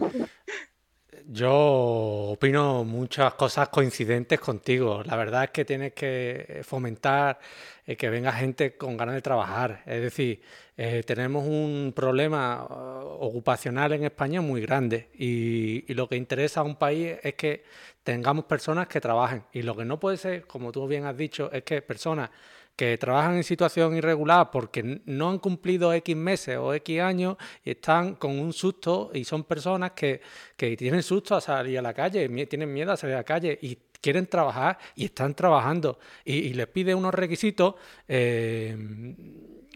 Yo 1.27 1.53
opino 1.53 2.83
muchas 2.83 3.33
cosas 3.33 3.69
coincidentes 3.69 4.39
contigo. 4.39 5.01
La 5.03 5.15
verdad 5.15 5.45
es 5.45 5.49
que 5.49 5.65
tienes 5.65 5.93
que 5.93 6.61
fomentar 6.63 7.39
eh, 7.87 7.95
que 7.95 8.09
venga 8.09 8.31
gente 8.31 8.77
con 8.77 8.95
ganas 8.95 9.15
de 9.15 9.21
trabajar. 9.23 9.81
Es 9.87 10.01
decir, 10.01 10.41
eh, 10.77 11.03
tenemos 11.03 11.45
un 11.47 11.93
problema 11.95 12.65
uh, 12.69 13.25
ocupacional 13.25 13.93
en 13.93 14.03
España 14.03 14.41
muy 14.41 14.61
grande 14.61 15.09
y, 15.15 15.91
lo 15.93 16.07
que 16.07 16.15
interesa 16.15 16.59
a 16.59 16.63
un 16.63 16.75
país 16.75 17.17
es 17.23 17.33
que 17.35 17.63
tengamos 18.03 18.45
personas 18.45 18.87
que 18.87 19.01
trabajen. 19.01 19.43
Y 19.51 19.63
lo 19.63 19.75
que 19.75 19.85
no 19.85 19.99
puede 19.99 20.17
ser, 20.17 20.45
como 20.45 20.71
tú 20.71 20.87
bien 20.87 21.05
has 21.05 21.17
dicho, 21.17 21.51
es 21.51 21.63
que 21.63 21.81
personas 21.81 22.29
que 22.75 22.97
trabajan 22.97 23.35
en 23.35 23.43
situación 23.43 23.95
irregular 23.95 24.51
porque 24.51 25.01
no 25.05 25.29
han 25.29 25.39
cumplido 25.39 25.93
X 25.93 26.15
meses 26.15 26.57
o 26.57 26.73
X 26.73 27.01
años 27.01 27.37
y 27.63 27.71
están 27.71 28.15
con 28.15 28.37
un 28.37 28.51
susto 28.53 29.11
y 29.13 29.23
son 29.23 29.43
personas 29.45 29.91
que, 29.91 30.21
que 30.57 30.75
tienen 30.75 31.01
susto 31.03 31.35
a 31.35 31.41
salir 31.41 31.79
a 31.79 31.81
la 31.81 31.93
calle, 31.93 32.27
tienen 32.45 32.73
miedo 32.73 32.91
a 32.91 32.97
salir 32.97 33.15
a 33.15 33.19
la 33.19 33.23
calle 33.23 33.57
y 33.61 33.77
quieren 34.01 34.27
trabajar 34.27 34.77
y 34.95 35.05
están 35.05 35.33
trabajando 35.33 35.97
y, 36.23 36.53
les 36.53 36.67
pide 36.67 36.93
unos 36.93 37.13
requisitos 37.13 37.75
eh, 38.07 38.77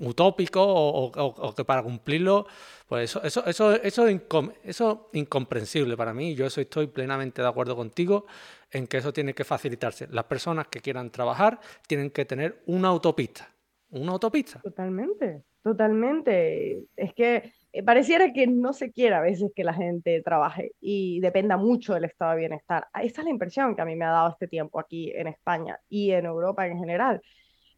utópicos 0.02 0.64
o, 0.68 1.54
que 1.56 1.66
para 1.66 1.82
cumplirlo, 1.84 2.46
pues 2.88 3.10
eso, 3.10 3.24
eso, 3.24 3.46
eso, 3.46 3.74
eso, 3.76 4.08
eso 4.08 5.10
es 5.14 5.20
incomprensible 5.20 5.98
para 5.98 6.14
mí. 6.14 6.36
Yo 6.36 6.46
eso 6.46 6.62
estoy 6.62 6.88
plenamente 6.88 7.42
de 7.42 7.48
acuerdo 7.48 7.76
contigo 7.76 8.26
en 8.72 8.88
que 8.88 8.98
eso 8.98 9.14
tiene 9.14 9.34
que 9.34 9.44
facilitarse. 9.44 10.08
Las 10.10 10.26
personas 10.26 10.68
que 10.68 10.80
quieran 10.80 11.12
trabajar 11.12 11.60
tienen 11.88 12.12
que 12.12 12.26
tener 12.26 12.62
una 12.66 12.90
autopista. 12.90 13.50
Una 13.92 14.12
autopista. 14.12 14.60
Totalmente, 14.62 15.44
totalmente. 15.64 16.84
Es 16.96 17.14
que 17.14 17.54
eh, 17.72 17.84
pareciera 17.84 18.32
que 18.32 18.46
no 18.46 18.74
se 18.74 18.92
quiere 18.92 19.16
a 19.16 19.22
veces 19.22 19.52
que 19.56 19.64
la 19.64 19.74
gente 19.74 20.22
trabaje 20.22 20.74
y 20.80 21.20
dependa 21.22 21.58
mucho 21.58 21.96
del 21.96 22.06
estado 22.06 22.32
de 22.32 22.40
bienestar. 22.40 22.88
Esa 23.02 23.22
es 23.22 23.26
la 23.26 23.32
impresión 23.32 23.76
que 23.76 23.82
a 23.82 23.86
mí 23.86 23.96
me 23.96 24.06
ha 24.06 24.12
dado 24.12 24.30
este 24.30 24.48
tiempo 24.48 24.80
aquí 24.80 25.12
en 25.16 25.28
España 25.28 25.80
y 25.90 26.12
en 26.12 26.26
Europa 26.26 26.68
en 26.68 26.78
general. 26.78 27.22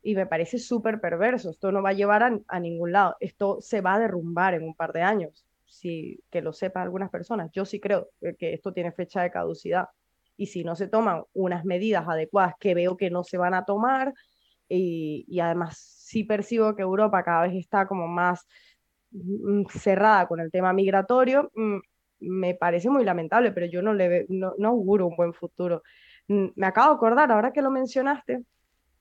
Y 0.03 0.15
me 0.15 0.25
parece 0.25 0.57
súper 0.57 0.99
perverso. 0.99 1.51
Esto 1.51 1.71
no 1.71 1.81
va 1.81 1.89
a 1.89 1.93
llevar 1.93 2.23
a, 2.23 2.39
a, 2.47 2.59
ningún 2.59 2.91
lado. 2.91 3.15
Esto 3.19 3.61
se 3.61 3.81
va 3.81 3.95
a 3.95 3.99
derrumbar 3.99 4.53
en 4.55 4.63
un 4.63 4.75
par 4.75 4.91
de 4.93 5.03
años. 5.03 5.45
Si, 5.65 6.21
que 6.29 6.41
lo 6.41 6.51
sepan 6.51 6.83
algunas 6.83 7.09
personas. 7.09 7.49
Yo 7.53 7.63
sí 7.65 7.79
creo 7.79 8.09
que 8.37 8.53
esto 8.53 8.73
tiene 8.73 8.91
fecha 8.91 9.21
de 9.21 9.31
caducidad 9.31 9.87
y 10.37 10.47
si 10.47 10.63
no 10.63 10.75
se 10.75 10.87
toman 10.87 11.23
unas 11.33 11.65
medidas 11.65 12.07
adecuadas 12.07 12.55
que 12.59 12.73
veo 12.73 12.97
que 12.97 13.09
no 13.09 13.23
se 13.23 13.37
van 13.37 13.53
a 13.53 13.65
tomar, 13.65 14.13
y, 14.67 15.39
además 15.39 15.77
sí 15.77 16.23
percibo 16.23 16.75
que 16.75 16.81
Europa 16.81 17.23
cada 17.23 17.43
vez 17.43 17.55
está 17.55 17.87
como 17.87 18.07
más 18.07 18.47
mm, 19.11 19.65
cerrada 19.69 20.27
con 20.27 20.39
el 20.39 20.51
tema 20.51 20.73
migratorio, 20.73 21.51
mm, 21.55 21.77
me 22.19 22.55
parece 22.55 22.89
muy 22.89 23.03
lamentable, 23.03 23.51
pero 23.51 23.65
yo 23.65 23.81
no 23.81 23.93
le 23.93 24.25
no, 24.29 24.53
no 24.57 24.69
auguro 24.69 25.07
un 25.07 25.15
buen 25.15 25.33
futuro. 25.33 25.83
Mm, 26.27 26.47
me 26.55 26.67
acabo 26.67 26.91
de 26.91 26.95
acordar, 26.95 27.31
ahora 27.31 27.51
que 27.51 27.61
lo 27.61 27.71
mencionaste, 27.71 28.43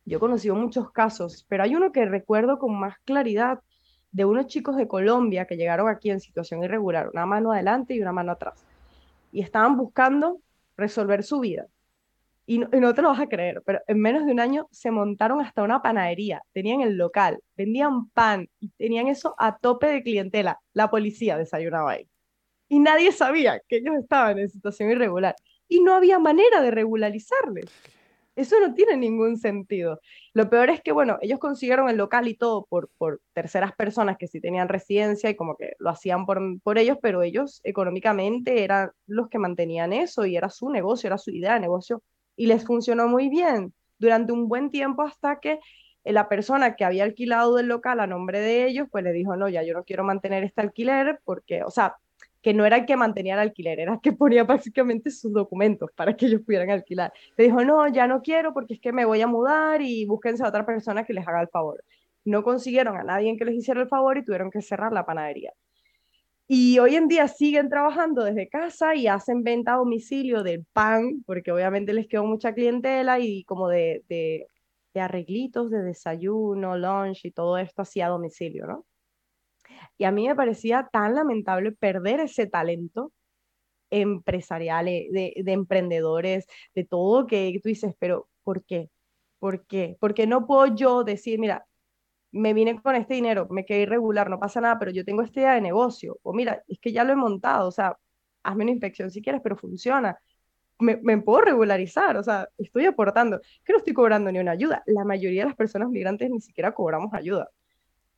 yo 0.04 0.16
he 0.16 0.20
conocido 0.20 0.54
muchos 0.54 0.90
casos, 0.90 1.46
pero 1.48 1.62
hay 1.62 1.74
uno 1.74 1.92
que 1.92 2.04
recuerdo 2.06 2.58
con 2.58 2.78
más 2.78 2.96
claridad 3.04 3.60
de 4.12 4.24
unos 4.24 4.46
chicos 4.46 4.76
de 4.76 4.88
Colombia 4.88 5.46
que 5.46 5.56
llegaron 5.56 5.88
aquí 5.88 6.10
en 6.10 6.20
situación 6.20 6.64
irregular, 6.64 7.10
una 7.12 7.26
mano 7.26 7.52
adelante 7.52 7.94
y 7.94 8.00
una 8.00 8.12
mano 8.12 8.32
atrás. 8.32 8.64
Y 9.32 9.42
estaban 9.42 9.76
buscando 9.76 10.40
resolver 10.80 11.22
su 11.22 11.40
vida. 11.40 11.66
Y 12.46 12.58
no, 12.58 12.94
te 12.94 13.02
lo 13.02 13.10
vas 13.10 13.20
a 13.20 13.28
creer, 13.28 13.62
pero 13.64 13.78
en 13.86 14.00
menos 14.00 14.26
de 14.26 14.32
un 14.32 14.40
año 14.40 14.66
se 14.72 14.90
montaron 14.90 15.40
hasta 15.40 15.62
una 15.62 15.82
panadería, 15.82 16.42
tenían 16.52 16.80
el 16.80 16.96
local, 16.96 17.38
vendían 17.56 18.08
pan 18.08 18.48
y 18.58 18.70
tenían 18.70 19.06
eso 19.06 19.36
a 19.38 19.56
tope 19.56 19.86
de 19.86 20.02
clientela. 20.02 20.58
La 20.72 20.90
policía 20.90 21.38
desayunaba 21.38 21.92
ahí. 21.92 22.08
Y 22.68 22.80
nadie 22.80 23.12
sabía 23.12 23.60
que 23.68 23.76
ellos 23.76 23.94
estaban 24.00 24.40
en 24.40 24.48
situación 24.48 24.90
irregular. 24.90 25.36
Y 25.68 25.80
no 25.80 25.94
había 25.94 26.18
manera 26.18 26.60
de 26.60 26.72
regularizarles. 26.72 27.66
Eso 28.40 28.58
no 28.58 28.72
tiene 28.72 28.96
ningún 28.96 29.36
sentido. 29.36 30.00
Lo 30.32 30.48
peor 30.48 30.70
es 30.70 30.80
que, 30.80 30.92
bueno, 30.92 31.18
ellos 31.20 31.38
consiguieron 31.38 31.90
el 31.90 31.98
local 31.98 32.26
y 32.26 32.34
todo 32.34 32.64
por, 32.64 32.88
por 32.96 33.20
terceras 33.34 33.72
personas 33.72 34.16
que 34.16 34.28
sí 34.28 34.40
tenían 34.40 34.70
residencia 34.70 35.28
y 35.28 35.36
como 35.36 35.56
que 35.58 35.74
lo 35.78 35.90
hacían 35.90 36.24
por, 36.24 36.40
por 36.62 36.78
ellos, 36.78 36.96
pero 37.02 37.20
ellos 37.22 37.60
económicamente 37.64 38.64
eran 38.64 38.92
los 39.06 39.28
que 39.28 39.38
mantenían 39.38 39.92
eso 39.92 40.24
y 40.24 40.38
era 40.38 40.48
su 40.48 40.70
negocio, 40.70 41.08
era 41.08 41.18
su 41.18 41.30
idea 41.30 41.52
de 41.52 41.60
negocio 41.60 42.02
y 42.34 42.46
les 42.46 42.64
funcionó 42.64 43.08
muy 43.08 43.28
bien 43.28 43.74
durante 43.98 44.32
un 44.32 44.48
buen 44.48 44.70
tiempo 44.70 45.02
hasta 45.02 45.38
que 45.38 45.60
la 46.02 46.26
persona 46.30 46.76
que 46.76 46.86
había 46.86 47.04
alquilado 47.04 47.58
el 47.58 47.66
local 47.66 48.00
a 48.00 48.06
nombre 48.06 48.40
de 48.40 48.66
ellos, 48.66 48.88
pues 48.90 49.04
le 49.04 49.12
dijo, 49.12 49.36
no, 49.36 49.50
ya 49.50 49.62
yo 49.64 49.74
no 49.74 49.84
quiero 49.84 50.02
mantener 50.02 50.44
este 50.44 50.62
alquiler 50.62 51.20
porque, 51.24 51.62
o 51.62 51.70
sea, 51.70 51.96
que 52.42 52.54
no 52.54 52.64
era 52.64 52.78
el 52.78 52.86
que 52.86 52.96
mantenía 52.96 53.34
el 53.34 53.40
alquiler, 53.40 53.80
era 53.80 53.94
el 53.94 54.00
que 54.00 54.12
ponía 54.12 54.44
básicamente 54.44 55.10
sus 55.10 55.32
documentos 55.32 55.90
para 55.94 56.16
que 56.16 56.26
ellos 56.26 56.42
pudieran 56.42 56.70
alquilar. 56.70 57.12
Le 57.36 57.44
dijo, 57.44 57.64
no, 57.64 57.86
ya 57.88 58.06
no 58.06 58.22
quiero 58.22 58.54
porque 58.54 58.74
es 58.74 58.80
que 58.80 58.92
me 58.92 59.04
voy 59.04 59.20
a 59.20 59.26
mudar 59.26 59.82
y 59.82 60.06
búsquense 60.06 60.42
a 60.44 60.48
otra 60.48 60.64
persona 60.64 61.04
que 61.04 61.12
les 61.12 61.26
haga 61.26 61.42
el 61.42 61.48
favor. 61.48 61.84
No 62.24 62.42
consiguieron 62.42 62.96
a 62.96 63.04
nadie 63.04 63.36
que 63.36 63.44
les 63.44 63.56
hiciera 63.56 63.80
el 63.80 63.88
favor 63.88 64.18
y 64.18 64.24
tuvieron 64.24 64.50
que 64.50 64.62
cerrar 64.62 64.92
la 64.92 65.06
panadería. 65.06 65.52
Y 66.48 66.78
hoy 66.80 66.96
en 66.96 67.06
día 67.06 67.28
siguen 67.28 67.68
trabajando 67.68 68.24
desde 68.24 68.48
casa 68.48 68.96
y 68.96 69.06
hacen 69.06 69.44
venta 69.44 69.74
a 69.74 69.76
domicilio 69.76 70.42
del 70.42 70.64
pan, 70.72 71.22
porque 71.24 71.52
obviamente 71.52 71.92
les 71.92 72.08
quedó 72.08 72.24
mucha 72.24 72.52
clientela 72.54 73.20
y 73.20 73.44
como 73.44 73.68
de, 73.68 74.02
de, 74.08 74.48
de 74.92 75.00
arreglitos 75.00 75.70
de 75.70 75.82
desayuno, 75.82 76.76
lunch 76.76 77.24
y 77.24 77.30
todo 77.30 77.56
esto 77.56 77.82
así 77.82 78.00
a 78.00 78.08
domicilio, 78.08 78.66
¿no? 78.66 78.84
Y 79.98 80.04
a 80.04 80.12
mí 80.12 80.28
me 80.28 80.34
parecía 80.36 80.88
tan 80.92 81.14
lamentable 81.14 81.72
perder 81.72 82.20
ese 82.20 82.46
talento 82.46 83.12
empresarial, 83.90 84.88
eh, 84.88 85.08
de, 85.12 85.34
de 85.42 85.52
emprendedores, 85.52 86.46
de 86.74 86.84
todo 86.84 87.26
que 87.26 87.58
tú 87.62 87.68
dices, 87.68 87.94
pero 87.98 88.28
¿por 88.44 88.64
qué? 88.64 88.90
¿Por 89.38 89.66
qué? 89.66 89.96
Porque 90.00 90.26
no 90.26 90.46
puedo 90.46 90.74
yo 90.74 91.04
decir, 91.04 91.38
mira, 91.38 91.66
me 92.32 92.54
vine 92.54 92.80
con 92.82 92.96
este 92.96 93.14
dinero, 93.14 93.48
me 93.50 93.64
quedé 93.64 93.82
irregular, 93.82 94.30
no 94.30 94.38
pasa 94.38 94.60
nada, 94.60 94.78
pero 94.78 94.90
yo 94.92 95.04
tengo 95.04 95.22
esta 95.22 95.40
idea 95.40 95.54
de 95.54 95.60
negocio. 95.60 96.18
O 96.22 96.32
mira, 96.32 96.62
es 96.68 96.78
que 96.80 96.92
ya 96.92 97.04
lo 97.04 97.12
he 97.12 97.16
montado, 97.16 97.68
o 97.68 97.72
sea, 97.72 97.96
hazme 98.42 98.64
una 98.64 98.72
inspección 98.72 99.10
si 99.10 99.22
quieres, 99.22 99.40
pero 99.42 99.56
funciona. 99.56 100.18
Me, 100.78 100.98
me, 101.02 101.18
puedo 101.22 101.42
regularizar, 101.42 102.16
o 102.16 102.22
sea, 102.22 102.48
estoy 102.58 102.86
aportando, 102.86 103.40
que 103.64 103.72
no 103.72 103.78
estoy 103.78 103.92
cobrando 103.92 104.32
ni 104.32 104.38
una 104.38 104.52
ayuda. 104.52 104.82
La 104.86 105.04
mayoría 105.04 105.42
de 105.42 105.48
las 105.48 105.56
personas 105.56 105.90
migrantes 105.90 106.30
ni 106.30 106.40
siquiera 106.40 106.72
cobramos 106.72 107.12
ayuda 107.14 107.50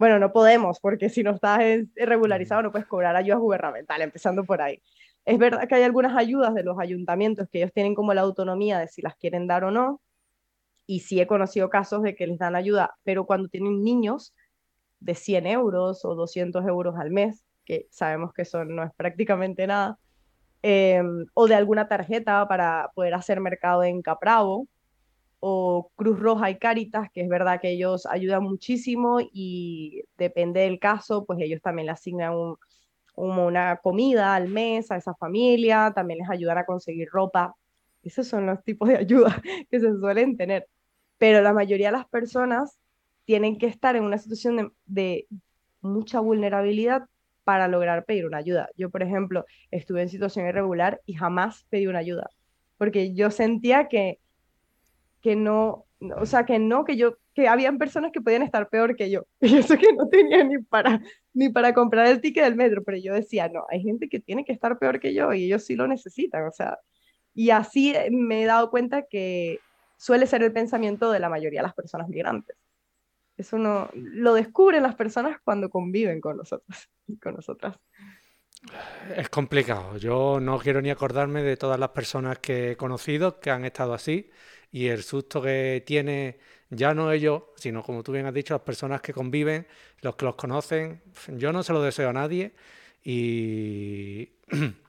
bueno, 0.02 0.18
no 0.18 0.32
podemos, 0.32 0.80
porque 0.80 1.08
si 1.08 1.22
no 1.22 1.30
estás 1.30 1.60
regularizado 1.94 2.60
no 2.60 2.72
puedes 2.72 2.88
cobrar 2.88 3.14
ayudas 3.14 3.38
gubernamentales, 3.38 4.06
empezando 4.06 4.42
por 4.42 4.60
ahí. 4.60 4.82
Es 5.24 5.38
verdad 5.38 5.68
que 5.68 5.76
hay 5.76 5.84
algunas 5.84 6.16
ayudas 6.16 6.54
de 6.54 6.64
los 6.64 6.76
ayuntamientos 6.80 7.46
que 7.48 7.58
ellos 7.58 7.72
tienen 7.72 7.94
como 7.94 8.12
la 8.12 8.22
autonomía 8.22 8.80
de 8.80 8.88
si 8.88 9.00
las 9.00 9.14
quieren 9.14 9.46
dar 9.46 9.62
o 9.62 9.70
no, 9.70 10.00
y 10.88 10.98
sí 11.02 11.20
he 11.20 11.28
conocido 11.28 11.70
casos 11.70 12.02
de 12.02 12.16
que 12.16 12.26
les 12.26 12.36
dan 12.36 12.56
ayuda, 12.56 12.96
pero 13.04 13.26
cuando 13.26 13.46
tienen 13.48 13.84
niños 13.84 14.34
de 14.98 15.14
100 15.14 15.46
euros 15.46 16.04
o 16.04 16.16
200 16.16 16.66
euros 16.66 16.96
al 16.98 17.12
mes, 17.12 17.44
que 17.64 17.86
sabemos 17.92 18.32
que 18.32 18.42
eso 18.42 18.64
no 18.64 18.82
es 18.82 18.90
prácticamente 18.96 19.68
nada, 19.68 20.00
em, 20.62 21.26
o 21.32 21.46
de 21.46 21.54
alguna 21.54 21.86
tarjeta 21.86 22.48
para 22.48 22.90
poder 22.96 23.14
hacer 23.14 23.38
mercado 23.38 23.84
en 23.84 24.02
Capravo, 24.02 24.66
o 25.44 25.90
Cruz 25.96 26.20
Roja 26.20 26.50
y 26.50 26.58
Caritas, 26.58 27.10
que 27.12 27.22
es 27.22 27.28
verdad 27.28 27.60
que 27.60 27.70
ellos 27.70 28.06
ayudan 28.06 28.44
muchísimo 28.44 29.18
y 29.20 30.04
depende 30.16 30.60
del 30.60 30.78
caso, 30.78 31.24
pues 31.24 31.40
ellos 31.40 31.60
también 31.60 31.86
le 31.86 31.92
asignan 31.92 32.32
como 33.12 33.46
una 33.46 33.78
comida 33.78 34.36
al 34.36 34.46
mes 34.46 34.92
a 34.92 34.96
esa 34.96 35.14
familia, 35.14 35.92
también 35.96 36.20
les 36.20 36.30
ayudan 36.30 36.58
a 36.58 36.64
conseguir 36.64 37.08
ropa. 37.10 37.56
Esos 38.04 38.28
son 38.28 38.46
los 38.46 38.62
tipos 38.62 38.88
de 38.88 38.98
ayuda 38.98 39.42
que 39.70 39.80
se 39.80 39.92
suelen 39.98 40.36
tener. 40.36 40.68
Pero 41.18 41.42
la 41.42 41.52
mayoría 41.52 41.88
de 41.88 41.98
las 41.98 42.06
personas 42.06 42.78
tienen 43.24 43.58
que 43.58 43.66
estar 43.66 43.96
en 43.96 44.04
una 44.04 44.18
situación 44.18 44.72
de, 44.86 45.26
mucha 45.80 46.20
vulnerabilidad 46.20 47.08
para 47.42 47.66
lograr 47.66 48.04
pedir 48.04 48.26
una 48.26 48.38
ayuda. 48.38 48.68
Yo, 48.76 48.90
por 48.90 49.02
ejemplo, 49.02 49.44
estuve 49.72 50.02
en 50.02 50.08
situación 50.08 50.46
irregular 50.46 51.00
y 51.06 51.14
jamás 51.14 51.66
pedí 51.70 51.88
una 51.88 51.98
ayuda, 51.98 52.30
porque 52.78 53.14
yo 53.14 53.32
sentía 53.32 53.88
que, 53.88 54.20
que 55.22 55.36
no, 55.36 55.86
o 56.16 56.26
sea, 56.26 56.44
que 56.44 56.58
no, 56.58 56.84
que 56.84 56.96
yo, 56.96 57.16
que 57.34 57.48
habían 57.48 57.78
personas 57.78 58.12
que 58.12 58.20
podían 58.20 58.42
estar 58.42 58.68
peor 58.68 58.96
que 58.96 59.10
yo. 59.10 59.26
Y 59.40 59.56
eso 59.56 59.76
que 59.76 59.92
no 59.92 60.08
tenía 60.08 60.44
ni 60.44 60.58
para, 60.58 61.00
ni 61.32 61.48
para 61.48 61.72
comprar 61.72 62.06
el 62.08 62.20
ticket 62.20 62.44
del 62.44 62.56
metro, 62.56 62.82
pero 62.84 62.98
yo 62.98 63.14
decía, 63.14 63.48
no, 63.48 63.64
hay 63.70 63.82
gente 63.82 64.08
que 64.08 64.20
tiene 64.20 64.44
que 64.44 64.52
estar 64.52 64.78
peor 64.78 65.00
que 65.00 65.14
yo 65.14 65.32
y 65.32 65.44
ellos 65.44 65.64
sí 65.64 65.76
lo 65.76 65.86
necesitan, 65.86 66.46
o 66.46 66.52
sea, 66.52 66.78
y 67.34 67.50
así 67.50 67.94
me 68.10 68.42
he 68.42 68.46
dado 68.46 68.70
cuenta 68.70 69.02
que 69.02 69.60
suele 69.96 70.26
ser 70.26 70.42
el 70.42 70.52
pensamiento 70.52 71.10
de 71.10 71.20
la 71.20 71.30
mayoría 71.30 71.60
de 71.60 71.66
las 71.66 71.74
personas 71.74 72.08
migrantes. 72.08 72.56
Eso 73.36 73.56
no 73.56 73.88
lo 73.94 74.34
descubren 74.34 74.82
las 74.82 74.94
personas 74.94 75.38
cuando 75.42 75.70
conviven 75.70 76.20
con 76.20 76.36
nosotros 76.36 76.90
y 77.06 77.16
con 77.20 77.34
nosotras. 77.34 77.76
Es 79.16 79.28
complicado. 79.28 79.96
Yo 79.96 80.38
no 80.40 80.58
quiero 80.58 80.80
ni 80.82 80.90
acordarme 80.90 81.42
de 81.42 81.56
todas 81.56 81.80
las 81.80 81.88
personas 81.90 82.38
que 82.38 82.72
he 82.72 82.76
conocido 82.76 83.40
que 83.40 83.50
han 83.50 83.64
estado 83.64 83.94
así 83.94 84.30
y 84.72 84.88
el 84.88 85.02
susto 85.02 85.42
que 85.42 85.82
tiene 85.86 86.38
ya 86.70 86.94
no 86.94 87.12
ellos, 87.12 87.42
sino 87.56 87.82
como 87.82 88.02
tú 88.02 88.12
bien 88.12 88.26
has 88.26 88.34
dicho, 88.34 88.54
las 88.54 88.62
personas 88.62 89.02
que 89.02 89.12
conviven, 89.12 89.66
los 90.00 90.16
que 90.16 90.24
los 90.24 90.34
conocen. 90.36 91.02
Yo 91.28 91.52
no 91.52 91.62
se 91.62 91.72
lo 91.72 91.82
deseo 91.82 92.08
a 92.10 92.12
nadie 92.14 92.52
y 93.04 94.30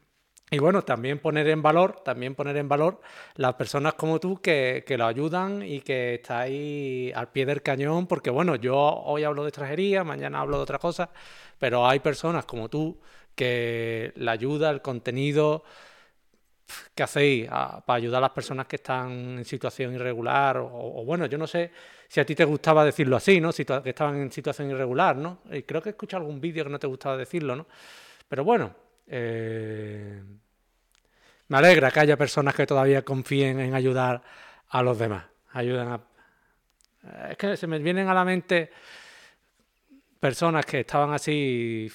Y 0.53 0.59
bueno, 0.59 0.83
también 0.83 1.17
poner 1.17 1.47
en 1.47 1.63
valor, 1.63 2.01
también 2.05 2.35
poner 2.35 2.55
en 2.57 2.69
valor 2.69 3.01
las 3.37 3.55
personas 3.55 3.95
como 3.95 4.19
tú 4.19 4.39
que, 4.39 4.83
que 4.85 4.99
lo 4.99 5.07
ayudan 5.07 5.63
y 5.63 5.81
que 5.81 6.13
estáis 6.13 7.11
al 7.15 7.31
pie 7.31 7.47
del 7.47 7.63
cañón, 7.63 8.05
porque 8.05 8.29
bueno, 8.29 8.55
yo 8.55 8.77
hoy 8.77 9.23
hablo 9.23 9.41
de 9.41 9.49
extranjería, 9.49 10.03
mañana 10.03 10.41
hablo 10.41 10.57
de 10.57 10.63
otra 10.63 10.77
cosa, 10.77 11.09
pero 11.57 11.87
hay 11.87 12.01
personas 12.01 12.45
como 12.45 12.69
tú 12.69 12.99
que 13.33 14.13
la 14.15 14.33
ayuda, 14.33 14.69
el 14.69 14.83
contenido 14.83 15.63
que 16.95 17.03
hacéis 17.03 17.47
para 17.47 17.93
ayudar 17.93 18.19
a 18.19 18.27
las 18.27 18.31
personas 18.31 18.67
que 18.67 18.77
están 18.77 19.11
en 19.39 19.45
situación 19.45 19.93
irregular, 19.93 20.57
o, 20.57 21.03
bueno, 21.05 21.25
yo 21.25 21.37
no 21.37 21.47
sé 21.47 21.71
si 22.07 22.19
a 22.19 22.25
ti 22.25 22.35
te 22.35 22.45
gustaba 22.45 22.85
decirlo 22.85 23.15
así, 23.15 23.41
¿no? 23.41 23.51
Si 23.51 23.65
que 23.65 23.89
estaban 23.89 24.17
en 24.17 24.31
situación 24.31 24.69
irregular, 24.69 25.15
¿no? 25.15 25.39
Y 25.51 25.63
creo 25.63 25.81
que 25.81 25.89
he 25.89 25.91
escuchado 25.91 26.21
algún 26.23 26.39
vídeo 26.39 26.63
que 26.63 26.69
no 26.69 26.79
te 26.79 26.87
gustaba 26.87 27.17
decirlo, 27.17 27.55
¿no? 27.55 27.67
Pero 28.27 28.43
bueno, 28.43 28.73
eh, 29.07 30.23
me 31.47 31.57
alegra 31.57 31.91
que 31.91 31.99
haya 31.99 32.17
personas 32.17 32.55
que 32.55 32.65
todavía 32.65 33.03
confíen 33.03 33.59
en 33.59 33.73
ayudar 33.73 34.21
a 34.69 34.81
los 34.81 34.97
demás. 34.97 35.25
Ayudan 35.51 35.87
a... 35.91 37.29
Es 37.29 37.37
que 37.37 37.57
se 37.57 37.67
me 37.67 37.79
vienen 37.79 38.07
a 38.07 38.13
la 38.13 38.23
mente 38.23 38.71
personas 40.19 40.65
que 40.65 40.81
estaban 40.81 41.13
así... 41.13 41.91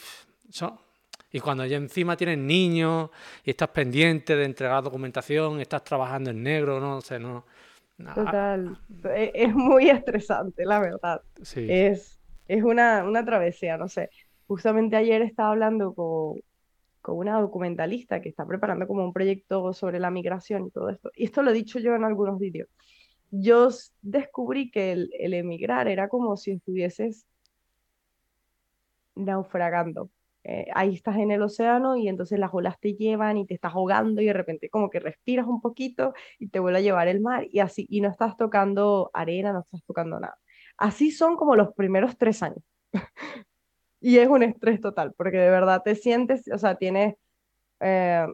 Y 1.30 1.40
cuando 1.40 1.66
ya 1.66 1.76
encima 1.76 2.16
tienes 2.16 2.38
niños 2.38 3.10
y 3.44 3.50
estás 3.50 3.68
pendiente 3.68 4.34
de 4.34 4.44
entregar 4.44 4.82
documentación, 4.82 5.60
estás 5.60 5.84
trabajando 5.84 6.30
en 6.30 6.42
negro, 6.42 6.80
no 6.80 7.00
sé, 7.00 7.18
no... 7.18 7.44
Total. 8.14 8.78
E, 9.04 9.32
es 9.34 9.54
muy 9.54 9.90
estresante, 9.90 10.64
la 10.64 10.78
verdad. 10.78 11.20
Es, 11.54 12.20
es 12.46 12.62
una, 12.62 13.02
una 13.04 13.24
travesía, 13.24 13.76
no 13.76 13.88
sé. 13.88 14.10
Justamente 14.46 14.96
ayer 14.96 15.20
estaba 15.22 15.50
hablando 15.50 15.92
con, 15.94 16.40
con 17.08 17.16
una 17.16 17.40
documentalista 17.40 18.20
que 18.20 18.28
está 18.28 18.46
preparando 18.46 18.86
como 18.86 19.04
un 19.04 19.12
proyecto 19.12 19.72
sobre 19.72 19.98
la 19.98 20.10
migración 20.10 20.66
y 20.66 20.70
todo 20.70 20.90
esto. 20.90 21.10
Y 21.14 21.24
esto 21.24 21.42
lo 21.42 21.50
he 21.50 21.54
dicho 21.54 21.78
yo 21.78 21.94
en 21.94 22.04
algunos 22.04 22.38
vídeos. 22.38 22.68
Yo 23.30 23.68
descubrí 24.02 24.70
que 24.70 24.92
el, 24.92 25.34
emigrar 25.34 25.88
era 25.88 26.08
como 26.08 26.36
si 26.36 26.52
estuvieses 26.52 27.26
naufragando. 29.14 30.10
Eh, 30.50 30.66
ahí 30.74 30.94
estás 30.94 31.16
en 31.18 31.30
el 31.30 31.42
océano 31.42 31.96
y 31.96 32.08
entonces 32.08 32.38
las 32.38 32.54
olas 32.54 32.80
te 32.80 32.94
llevan 32.94 33.36
y 33.36 33.44
te 33.44 33.52
estás 33.52 33.74
ahogando 33.74 34.22
y 34.22 34.24
de 34.24 34.32
repente 34.32 34.70
como 34.70 34.88
que 34.88 34.98
respiras 34.98 35.46
un 35.46 35.60
poquito 35.60 36.14
y 36.38 36.48
te 36.48 36.58
vuelve 36.58 36.78
a 36.78 36.80
llevar 36.80 37.06
el 37.06 37.20
mar 37.20 37.46
y 37.50 37.58
así, 37.58 37.86
y 37.90 38.00
no 38.00 38.08
estás 38.08 38.34
tocando 38.38 39.10
arena, 39.12 39.52
no 39.52 39.60
estás 39.60 39.84
tocando 39.84 40.18
nada. 40.18 40.38
Así 40.78 41.10
son 41.10 41.36
como 41.36 41.54
los 41.54 41.74
primeros 41.74 42.16
tres 42.16 42.42
años. 42.42 42.62
y 44.00 44.16
es 44.16 44.28
un 44.28 44.42
estrés 44.42 44.80
total, 44.80 45.12
porque 45.18 45.36
de 45.36 45.50
verdad 45.50 45.82
te 45.84 45.94
sientes, 45.94 46.48
o 46.50 46.56
sea, 46.56 46.76
tienes 46.76 47.16
eh, 47.80 48.26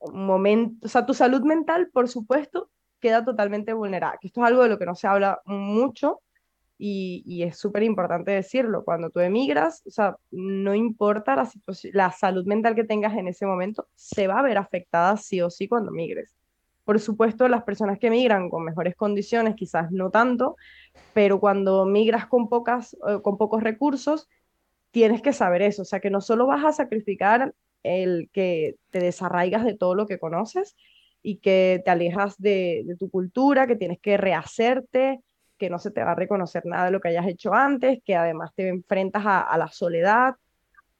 o 0.00 0.88
sea, 0.88 1.06
tu 1.06 1.14
salud 1.14 1.42
mental, 1.42 1.88
por 1.92 2.08
supuesto, 2.08 2.68
queda 2.98 3.24
totalmente 3.24 3.72
vulnerada, 3.74 4.18
que 4.20 4.26
esto 4.26 4.40
es 4.40 4.46
algo 4.48 4.64
de 4.64 4.70
lo 4.70 4.78
que 4.78 4.86
no 4.86 4.96
se 4.96 5.06
habla 5.06 5.40
mucho 5.44 6.20
y, 6.78 7.42
es 7.42 7.58
súper 7.58 7.82
importante 7.82 8.32
decirlo, 8.32 8.84
cuando 8.84 9.10
tú 9.10 9.20
emigras, 9.20 9.82
o 9.86 9.90
sea, 9.90 10.16
no 10.30 10.74
importa 10.74 11.36
la, 11.36 11.50
la 11.92 12.12
salud 12.12 12.44
mental 12.44 12.74
que 12.74 12.84
tengas 12.84 13.14
en 13.16 13.28
ese 13.28 13.46
momento, 13.46 13.88
se 13.94 14.26
va 14.26 14.40
a 14.40 14.42
ver 14.42 14.58
afectada 14.58 15.16
sí 15.16 15.40
o 15.40 15.50
sí 15.50 15.68
cuando 15.68 15.90
migres. 15.90 16.36
Por 16.84 17.00
supuesto, 17.00 17.48
las 17.48 17.64
personas 17.64 17.98
que 17.98 18.10
migran 18.10 18.48
con 18.48 18.64
mejores 18.64 18.94
condiciones, 18.94 19.56
quizás 19.56 19.90
no 19.90 20.10
tanto, 20.10 20.56
pero 21.14 21.40
cuando 21.40 21.84
migras 21.86 22.26
con, 22.26 22.48
pocas, 22.48 22.94
eh, 23.08 23.20
con 23.22 23.38
pocos 23.38 23.62
recursos, 23.62 24.28
tienes 24.90 25.22
que 25.22 25.32
saber 25.32 25.62
eso, 25.62 25.82
o 25.82 25.84
sea, 25.84 26.00
que 26.00 26.10
no 26.10 26.20
solo 26.20 26.46
vas 26.46 26.64
a 26.64 26.72
sacrificar 26.72 27.54
el 27.82 28.30
que 28.32 28.76
te 28.90 29.00
desarraigas 29.00 29.64
de 29.64 29.74
todo 29.74 29.94
lo 29.94 30.06
que 30.06 30.18
conoces 30.18 30.76
y 31.22 31.38
que 31.38 31.82
te 31.84 31.90
alejas 31.90 32.38
de, 32.38 32.86
tu 32.98 33.10
cultura, 33.10 33.66
que 33.66 33.76
tienes 33.76 33.98
que 34.00 34.16
rehacerte, 34.16 35.20
que 35.58 35.70
no 35.70 35.78
se 35.78 35.90
te 35.90 36.02
va 36.02 36.12
a 36.12 36.14
reconocer 36.14 36.66
nada 36.66 36.86
de 36.86 36.90
lo 36.90 37.00
que 37.00 37.08
hayas 37.08 37.26
hecho 37.26 37.54
antes, 37.54 38.00
que 38.04 38.14
además 38.14 38.52
te 38.54 38.68
enfrentas 38.68 39.22
a, 39.24 39.56
la 39.58 39.68
soledad, 39.68 40.36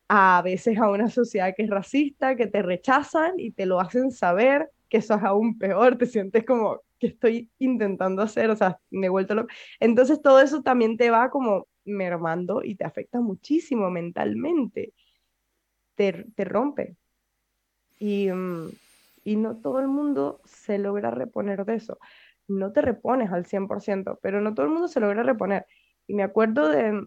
a 0.09 0.43
veces 0.43 0.79
a 0.79 0.89
una 0.91 1.09
sociedad 1.11 1.55
que 1.57 1.65
es 1.65 1.71
racista, 1.71 2.37
que 2.37 2.47
te 2.47 2.63
rechazan 2.63 3.35
y 3.39 3.53
te 3.53 3.67
lo 3.67 3.81
hacen 3.81 4.11
saber, 4.11 4.71
que 4.89 4.99
eso 4.99 5.15
es 5.15 5.23
aún 5.23 5.59
peor, 5.59 5.99
te 5.99 6.07
sientes 6.07 6.45
como 6.45 6.81
que 6.99 7.09
estoy 7.09 7.51
intentando 7.59 8.23
hacer, 8.23 8.51
o 8.51 8.57
sea, 8.57 8.79
me 8.91 9.07
he 9.07 9.11
vuelto 9.11 9.35
loco. 9.35 9.49
Entonces 9.81 10.23
todo 10.23 10.41
eso 10.41 10.63
también 10.63 10.97
te 10.97 11.11
va 11.11 11.31
como 11.31 11.67
mermando 11.85 12.63
y 12.65 12.77
te 12.77 12.85
afecta 12.85 13.21
muchísimo 13.21 13.91
mentalmente, 13.91 14.93
te, 15.95 16.25
te 16.35 16.45
rompe. 16.45 16.97
Y, 17.99 18.31
mm, 18.31 18.69
y 19.27 19.37
no 19.37 19.57
todo 19.57 19.81
el 19.81 19.89
mundo 19.89 20.41
se 20.45 20.79
logra 20.79 21.11
reponer 21.11 21.65
de 21.65 21.75
eso. 21.75 21.99
No 22.49 22.73
te 22.73 22.83
repones 22.83 23.33
al 23.33 23.45
100%, 23.45 24.19
pero 24.23 24.41
no 24.41 24.55
todo 24.55 24.67
el 24.67 24.73
mundo 24.73 24.89
se 24.89 25.01
logra 25.01 25.23
reponer. 25.23 25.67
Y 26.07 26.15
me 26.15 26.23
acuerdo 26.23 26.69
de 26.69 27.07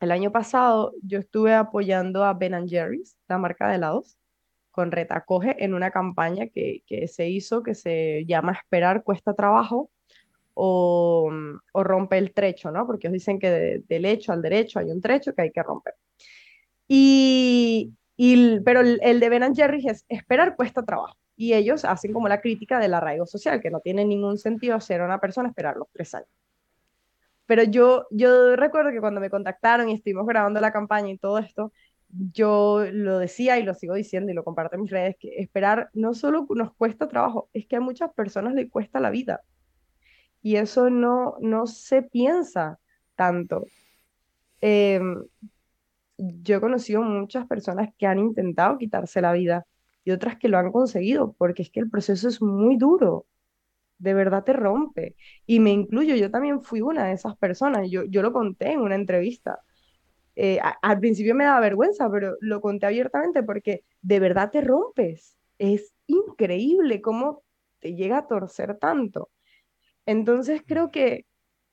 el 0.00 0.10
año 0.10 0.32
pasado, 0.32 0.92
yo 1.02 1.18
estuve 1.18 1.54
apoyando 1.54 2.24
a 2.24 2.34
Ben 2.34 2.68
Jerry's, 2.68 3.16
la 3.28 3.38
marca 3.38 3.68
de 3.68 3.76
helados, 3.76 4.18
con 4.70 4.90
Retacoge 4.90 5.64
en 5.64 5.72
una 5.74 5.90
campaña 5.90 6.48
que, 6.48 6.82
que 6.86 7.08
se 7.08 7.28
hizo 7.28 7.62
que 7.62 7.74
se 7.74 8.24
llama 8.26 8.52
Esperar 8.52 9.04
cuesta 9.04 9.34
trabajo, 9.34 9.90
o, 10.54 11.30
rompe 11.74 12.18
el 12.18 12.32
trecho, 12.32 12.70
¿no? 12.70 12.86
Porque 12.86 13.08
ellos 13.08 13.14
dicen 13.14 13.38
que 13.38 13.82
del 13.86 14.04
hecho 14.04 14.32
al 14.32 14.42
derecho 14.42 14.78
hay 14.78 14.90
un 14.90 15.00
trecho 15.00 15.34
que 15.34 15.42
hay 15.42 15.50
que 15.50 15.62
romper. 15.62 15.94
Y, 16.88 17.92
pero 18.64 18.80
el, 18.80 19.20
de 19.20 19.28
Ben 19.28 19.54
Jerry 19.54 19.86
es 19.88 20.04
esperar 20.08 20.56
cuesta 20.56 20.82
trabajo. 20.84 21.16
Y 21.36 21.54
ellos 21.54 21.84
hacen 21.84 22.12
como 22.12 22.28
la 22.28 22.40
crítica 22.40 22.78
del 22.78 22.94
arraigo 22.94 23.26
social, 23.26 23.60
que 23.60 23.70
no 23.70 23.80
tiene 23.80 24.04
ningún 24.04 24.38
sentido 24.38 24.76
a 24.76 25.04
una 25.04 25.20
persona 25.20 25.48
esperar 25.48 25.76
los 25.76 25.88
tres 25.92 26.14
años. 26.14 26.28
Pero 27.46 27.64
yo, 27.64 28.06
yo 28.10 28.56
recuerdo 28.56 28.90
que 28.92 29.00
cuando 29.00 29.20
me 29.20 29.30
contactaron 29.30 29.88
y 29.88 29.94
estuvimos 29.94 30.26
grabando 30.26 30.60
la 30.60 30.72
campaña 30.72 31.10
y 31.10 31.18
todo 31.18 31.38
esto, 31.38 31.72
yo 32.32 32.84
lo 32.92 33.18
decía 33.18 33.58
y 33.58 33.64
lo 33.64 33.74
sigo 33.74 33.94
diciendo 33.94 34.30
y 34.30 34.34
lo 34.34 34.44
comparto 34.44 34.76
en 34.76 34.82
mis 34.82 34.90
redes, 34.90 35.16
que 35.18 35.40
esperar 35.40 35.90
no 35.92 36.14
solo 36.14 36.46
nos 36.50 36.72
cuesta 36.74 37.08
trabajo, 37.08 37.48
es 37.52 37.66
que 37.66 37.76
a 37.76 37.80
muchas 37.80 38.12
personas 38.14 38.54
le 38.54 38.68
cuesta 38.68 39.00
la 39.00 39.10
vida 39.10 39.42
y 40.44 40.56
eso 40.56 40.90
no, 40.90 41.36
no 41.40 41.66
se 41.66 42.02
piensa 42.02 42.78
tanto. 43.16 43.64
Em, 44.60 45.24
yo 46.18 46.56
he 46.56 46.60
conocido 46.60 47.02
muchas 47.02 47.46
personas 47.46 47.90
que 47.98 48.06
han 48.06 48.18
intentado 48.18 48.78
quitarse 48.78 49.20
la 49.20 49.32
vida 49.32 49.66
y 50.04 50.12
otras 50.12 50.36
que 50.38 50.48
lo 50.48 50.58
han 50.58 50.72
conseguido, 50.72 51.34
porque 51.38 51.62
es 51.62 51.70
que 51.70 51.80
el 51.80 51.90
proceso 51.90 52.28
es 52.28 52.42
muy 52.42 52.76
duro, 52.76 53.26
de 53.98 54.14
verdad 54.14 54.44
te 54.44 54.52
rompe. 54.52 55.16
Y 55.46 55.60
me 55.60 55.70
incluyo, 55.72 56.14
yo 56.16 56.30
también 56.30 56.62
fui 56.62 56.80
una 56.82 57.06
de 57.06 57.12
esas 57.14 57.36
personas, 57.38 57.90
yo, 57.90 58.04
yo 58.04 58.22
lo 58.22 58.32
conté 58.32 58.72
en 58.72 58.80
una 58.80 58.96
entrevista. 58.96 59.60
Eh, 60.36 60.60
al 60.82 61.00
principio 61.00 61.34
me 61.34 61.44
daba 61.44 61.60
vergüenza, 61.60 62.10
pero 62.10 62.36
lo 62.40 62.60
conté 62.60 62.86
abiertamente 62.86 63.42
porque 63.42 63.84
de 64.02 64.20
verdad 64.20 64.50
te 64.50 64.60
rompes. 64.62 65.38
Es 65.58 65.94
increíble 66.06 67.00
cómo 67.00 67.44
te 67.80 67.94
llega 67.94 68.18
a 68.18 68.26
torcer 68.26 68.78
tanto. 68.78 69.30
Entonces 70.06 70.62
creo 70.66 70.90
que 70.90 71.26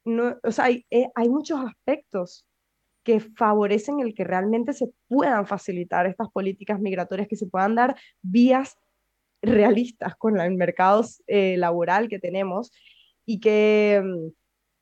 no, 0.05 0.37
o 0.43 0.51
sea, 0.51 0.65
hay, 0.65 0.85
eh, 0.91 1.09
hay 1.15 1.29
muchos 1.29 1.59
aspectos 1.65 2.45
que 3.03 3.19
favorecen 3.19 3.99
el 3.99 4.13
que 4.13 4.23
realmente 4.23 4.73
se 4.73 4.91
puedan 5.07 5.47
facilitar 5.47 6.05
estas 6.05 6.29
políticas 6.29 6.79
migratorias, 6.79 7.27
que 7.27 7.35
se 7.35 7.47
puedan 7.47 7.75
dar 7.75 7.95
vías 8.21 8.77
realistas 9.41 10.15
con 10.15 10.39
el 10.39 10.53
mercado 10.55 11.03
eh, 11.27 11.57
laboral 11.57 12.07
que 12.07 12.19
tenemos 12.19 12.71
y 13.25 13.39
que 13.39 14.01
mm, 14.03 14.29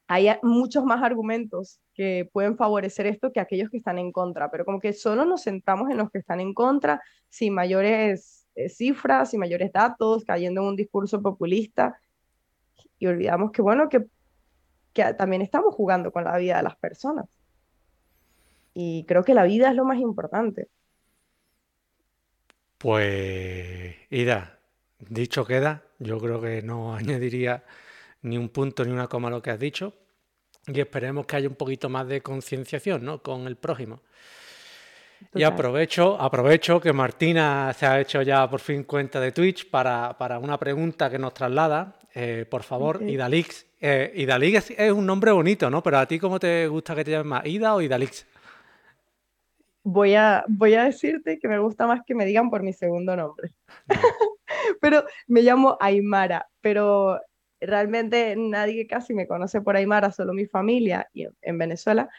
haya 0.08 0.40
muchos 0.44 0.84
más 0.84 1.02
argumentos 1.04 1.80
que 1.94 2.30
pueden 2.34 2.58
favorecer 2.58 3.06
esto 3.06 3.32
que 3.32 3.40
aquellos 3.40 3.70
que 3.70 3.78
están 3.78 4.00
en 4.00 4.12
contra, 4.12 4.52
pero 4.52 4.66
como 4.66 4.80
que 4.80 4.94
solo 4.94 5.24
nos 5.24 5.44
centramos 5.44 5.90
en 5.90 5.98
los 5.98 6.10
que 6.12 6.20
están 6.20 6.40
en 6.40 6.54
contra, 6.54 7.02
sin 7.30 7.54
mayores 7.54 8.48
eh, 8.56 8.70
cifras, 8.70 9.32
sin 9.32 9.40
mayores 9.40 9.72
datos, 9.72 10.26
cayendo 10.26 10.62
en 10.62 10.68
un 10.68 10.76
discurso 10.76 11.22
populista 11.22 12.00
y 12.98 13.08
olvidamos 13.08 13.52
que, 13.52 13.62
bueno, 13.62 13.88
que 13.88 14.06
también 15.18 15.42
estamos 15.42 15.74
jugando 15.74 16.12
con 16.12 16.26
la 16.26 16.38
vida 16.38 16.58
de 16.58 16.64
las 16.64 16.76
personas. 16.76 17.26
Y 18.74 19.06
creo 19.06 19.24
que 19.24 19.34
la 19.34 19.44
vida 19.44 19.70
es 19.70 19.76
lo 19.76 19.86
más 19.86 20.00
importante. 20.00 20.68
Pues, 22.78 23.96
Ida, 24.10 24.58
dicho 25.00 25.46
queda, 25.46 25.84
yo 26.00 26.18
creo 26.20 26.42
que 26.42 26.62
no 26.62 26.96
añadiría 26.96 27.64
ni 28.22 28.38
un 28.38 28.50
punto 28.50 28.86
ni 28.86 28.92
una 28.92 29.08
coma 29.08 29.28
a 29.28 29.32
lo 29.32 29.42
que 29.42 29.52
has 29.52 29.60
dicho 29.60 29.94
y 30.68 30.80
esperemos 30.80 31.26
que 31.26 31.36
haya 31.36 31.48
un 31.48 31.56
poquito 31.56 31.90
más 31.90 32.08
de 32.08 32.22
concienciación 32.22 33.04
¿no? 33.04 33.22
con 33.22 33.48
el 33.48 33.56
prójimo. 33.56 34.02
Y 35.36 35.44
aprovecho, 35.44 36.20
aprovecho 36.20 36.80
que 36.80 36.94
Martina 36.94 37.74
se 37.78 37.86
ha 37.86 38.00
hecho 38.00 38.22
ya 38.22 38.50
por 38.50 38.62
fin 38.62 38.84
cuenta 38.84 39.20
de 39.20 39.34
Twitch 39.34 39.70
para, 39.70 40.16
una 40.42 40.58
pregunta 40.58 41.10
que 41.10 41.20
nos 41.20 41.34
traslada. 41.34 42.00
Eh, 42.16 42.46
por 42.50 42.64
favor, 42.64 43.02
Idalix. 43.04 43.66
Eh, 43.82 44.14
Idalix 44.16 44.72
es, 44.72 44.92
un 44.92 45.06
nombre 45.06 45.32
bonito, 45.32 45.70
¿no? 45.70 45.84
Pero 45.84 46.00
a 46.00 46.06
ti, 46.06 46.20
¿cómo 46.20 46.40
te 46.40 46.68
gusta 46.68 46.96
que 46.96 47.04
te 47.04 47.12
llames 47.12 47.28
más? 47.28 47.46
¿Ida 47.46 47.76
o 47.76 47.82
Idalix? 47.82 48.26
Voy 49.84 50.16
a, 50.16 50.46
voy 50.48 50.74
a 50.76 50.84
decirte 50.86 51.40
que 51.40 51.48
me 51.48 51.60
gusta 51.60 51.88
más 51.88 52.02
que 52.06 52.16
me 52.16 52.26
digan 52.26 52.50
por 52.50 52.64
mi 52.64 52.74
segundo 52.74 53.16
nombre. 53.16 53.54
pero 54.82 55.04
me 55.28 55.42
llamo 55.42 55.78
Aymara, 55.80 56.50
pero 56.62 57.20
realmente 57.62 58.36
nadie 58.38 58.88
casi 58.88 59.14
me 59.14 59.28
conoce 59.28 59.62
por 59.62 59.76
Aymara, 59.76 60.12
solo 60.12 60.34
mi 60.34 60.46
familia 60.46 61.10
y 61.14 61.28
en 61.42 61.58
Venezuela. 61.58 62.10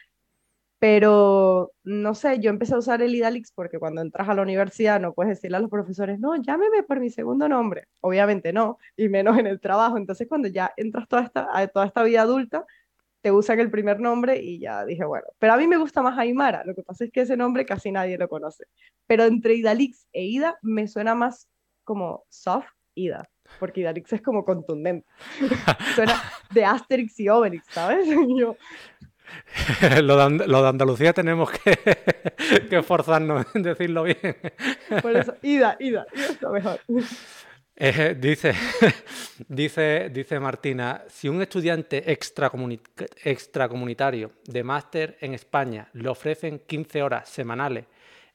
Pero 0.79 1.73
no 1.85 2.15
sé, 2.15 2.39
yo 2.41 2.49
empecé 2.49 2.75
a 2.75 2.79
usar 2.79 3.03
el 3.03 3.15
Idalix 3.15 3.53
porque 3.53 3.79
cuando 3.79 4.01
entras 4.01 4.29
a 4.31 4.35
la 4.35 4.41
universidad 4.41 4.99
no 4.99 5.13
puedes 5.13 5.37
decirle 5.37 5.59
a 5.59 5.61
los 5.61 5.69
profesores, 5.71 6.19
no, 6.19 6.37
llámeme 6.37 6.83
por 6.85 7.01
mi 7.01 7.11
segundo 7.11 7.49
nombre. 7.51 7.87
Obviamente 8.01 8.53
no, 8.55 8.79
y 8.97 9.11
menos 9.11 9.39
en 9.39 9.47
el 9.47 9.61
trabajo. 9.61 9.99
Entonces, 9.99 10.27
cuando 10.27 10.49
ya 10.49 10.73
entras 10.79 11.07
toda 11.07 11.23
esta, 11.23 11.49
a 11.53 11.67
toda 11.69 11.85
esta 11.87 12.03
vida 12.03 12.23
adulta, 12.23 12.65
te 13.21 13.33
usan 13.33 13.61
el 13.61 13.71
primer 13.71 14.01
nombre 14.01 14.41
y 14.41 14.59
ya 14.59 14.85
dije, 14.85 15.05
bueno, 15.05 15.27
pero 15.39 15.53
a 15.53 15.57
mí 15.57 15.66
me 15.66 15.77
gusta 15.77 16.03
más 16.03 16.18
Aymara, 16.18 16.64
lo 16.64 16.75
que 16.75 16.83
pasa 16.83 17.05
es 17.05 17.12
que 17.12 17.23
ese 17.23 17.37
nombre 17.37 17.66
casi 17.66 17.93
nadie 17.93 18.18
lo 18.18 18.29
conoce, 18.29 18.64
pero 19.07 19.25
entre 19.25 19.55
Idalix 19.55 20.07
e 20.12 20.25
Ida 20.25 20.59
me 20.62 20.89
suena 20.89 21.14
más 21.14 21.49
como 21.85 22.25
soft 22.29 22.68
Ida, 22.95 23.29
porque 23.59 23.81
Idalix 23.81 24.12
es 24.12 24.23
como 24.23 24.45
contundente, 24.45 25.07
suena 25.95 26.21
de 26.53 26.64
Asterix 26.64 27.18
y 27.21 27.29
Obelix, 27.29 27.66
¿sabes? 27.68 28.07
lo, 30.03 30.29
de, 30.29 30.68
Andalucía 30.68 31.12
tenemos 31.12 31.51
que, 31.51 31.79
que 32.68 32.79
esforzarnos 32.79 33.47
en 33.55 33.62
decirlo 33.62 34.05
bien. 34.05 34.37
Por 35.03 35.16
eso, 35.16 35.35
Ida, 35.43 35.77
Ida, 35.79 36.07
Ida 36.12 36.27
está 36.27 36.51
mejor. 36.51 36.81
Eh, 37.83 38.14
dice, 38.20 38.53
dice, 39.49 40.11
dice 40.11 40.39
Martina, 40.39 41.03
si 41.09 41.31
un 41.31 41.41
estudiante 41.41 42.12
extracomunitario 42.12 44.33
de 44.45 44.62
máster 44.62 45.16
en 45.18 45.33
España 45.33 45.89
le 45.95 46.11
ofrecen 46.11 46.59
15 46.66 47.03
horas 47.03 47.26
semanales 47.31 47.87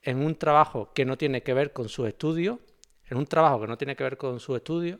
en 0.01 0.25
un 0.25 0.33
trabajo 0.35 0.91
que 0.95 1.05
no 1.05 1.15
tiene 1.15 1.43
que 1.43 1.53
ver 1.53 1.73
con 1.73 1.89
su 1.89 2.07
estudio, 2.07 2.59
en 3.07 3.17
un 3.17 3.27
trabajo 3.27 3.61
que 3.61 3.67
no 3.67 3.77
tiene 3.77 3.95
que 3.95 4.03
ver 4.03 4.17
con 4.17 4.39
su 4.39 4.55
estudio, 4.55 4.99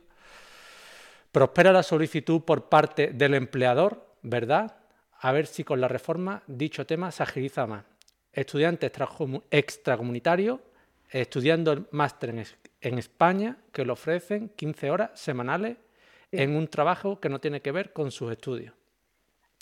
prospera 1.32 1.72
la 1.72 1.82
solicitud 1.82 2.42
por 2.42 2.68
parte 2.68 3.08
del 3.08 3.34
empleador, 3.34 4.14
¿verdad? 4.22 4.76
A 5.18 5.32
ver 5.32 5.48
si 5.48 5.64
con 5.64 5.80
la 5.80 5.88
reforma 5.88 6.44
dicho 6.46 6.86
tema 6.86 7.10
se 7.10 7.24
agiliza 7.24 7.66
más. 7.66 7.84
Estudiante 8.32 8.92
extracomunitario 9.50 10.60
estudiando 11.10 11.72
el 11.72 11.88
máster 11.90 12.30
en, 12.30 12.44
en 12.80 12.98
España 12.98 13.58
que 13.72 13.84
le 13.84 13.92
ofrecen 13.92 14.50
15 14.50 14.90
horas 14.90 15.10
semanales 15.14 15.78
en 16.32 16.56
un 16.56 16.68
trabajo 16.68 17.20
que 17.20 17.28
no 17.28 17.40
tiene 17.40 17.62
que 17.62 17.72
ver 17.72 17.92
con 17.92 18.10
sus 18.10 18.30
estudios. 18.32 18.74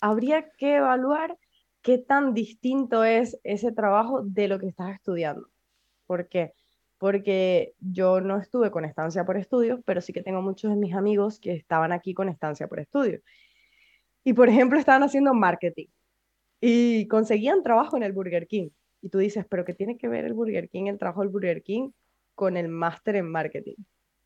Habría 0.01 0.49
que 0.51 0.75
evaluar 0.77 1.37
qué 1.81 1.97
tan 1.97 2.33
distinto 2.33 3.03
es 3.03 3.39
ese 3.43 3.71
trabajo 3.71 4.21
de 4.23 4.47
lo 4.47 4.59
que 4.59 4.67
estás 4.67 4.95
estudiando. 4.95 5.47
¿Por 6.05 6.27
qué? 6.27 6.53
Porque 6.97 7.73
yo 7.79 8.21
no 8.21 8.37
estuve 8.37 8.71
con 8.71 8.85
estancia 8.85 9.25
por 9.25 9.37
estudios, 9.37 9.79
pero 9.85 10.01
sí 10.01 10.11
que 10.11 10.23
tengo 10.23 10.41
muchos 10.41 10.71
de 10.71 10.77
mis 10.77 10.93
amigos 10.93 11.39
que 11.39 11.53
estaban 11.53 11.91
aquí 11.91 12.13
con 12.13 12.29
estancia 12.29 12.67
por 12.67 12.79
estudios. 12.79 13.21
Y 14.23 14.33
por 14.33 14.49
ejemplo, 14.49 14.79
estaban 14.79 15.03
haciendo 15.03 15.33
marketing 15.33 15.87
y 16.59 17.07
conseguían 17.07 17.63
trabajo 17.63 17.95
en 17.97 18.03
el 18.03 18.13
Burger 18.13 18.47
King. 18.47 18.69
Y 19.01 19.09
tú 19.09 19.19
dices, 19.19 19.45
pero 19.47 19.65
¿qué 19.65 19.73
tiene 19.73 19.97
que 19.97 20.07
ver 20.07 20.25
el 20.25 20.33
Burger 20.33 20.67
King, 20.67 20.87
el 20.87 20.97
trabajo 20.97 21.21
del 21.21 21.29
Burger 21.29 21.61
King 21.61 21.91
con 22.35 22.57
el 22.57 22.67
máster 22.67 23.15
en 23.15 23.31
marketing? 23.31 23.75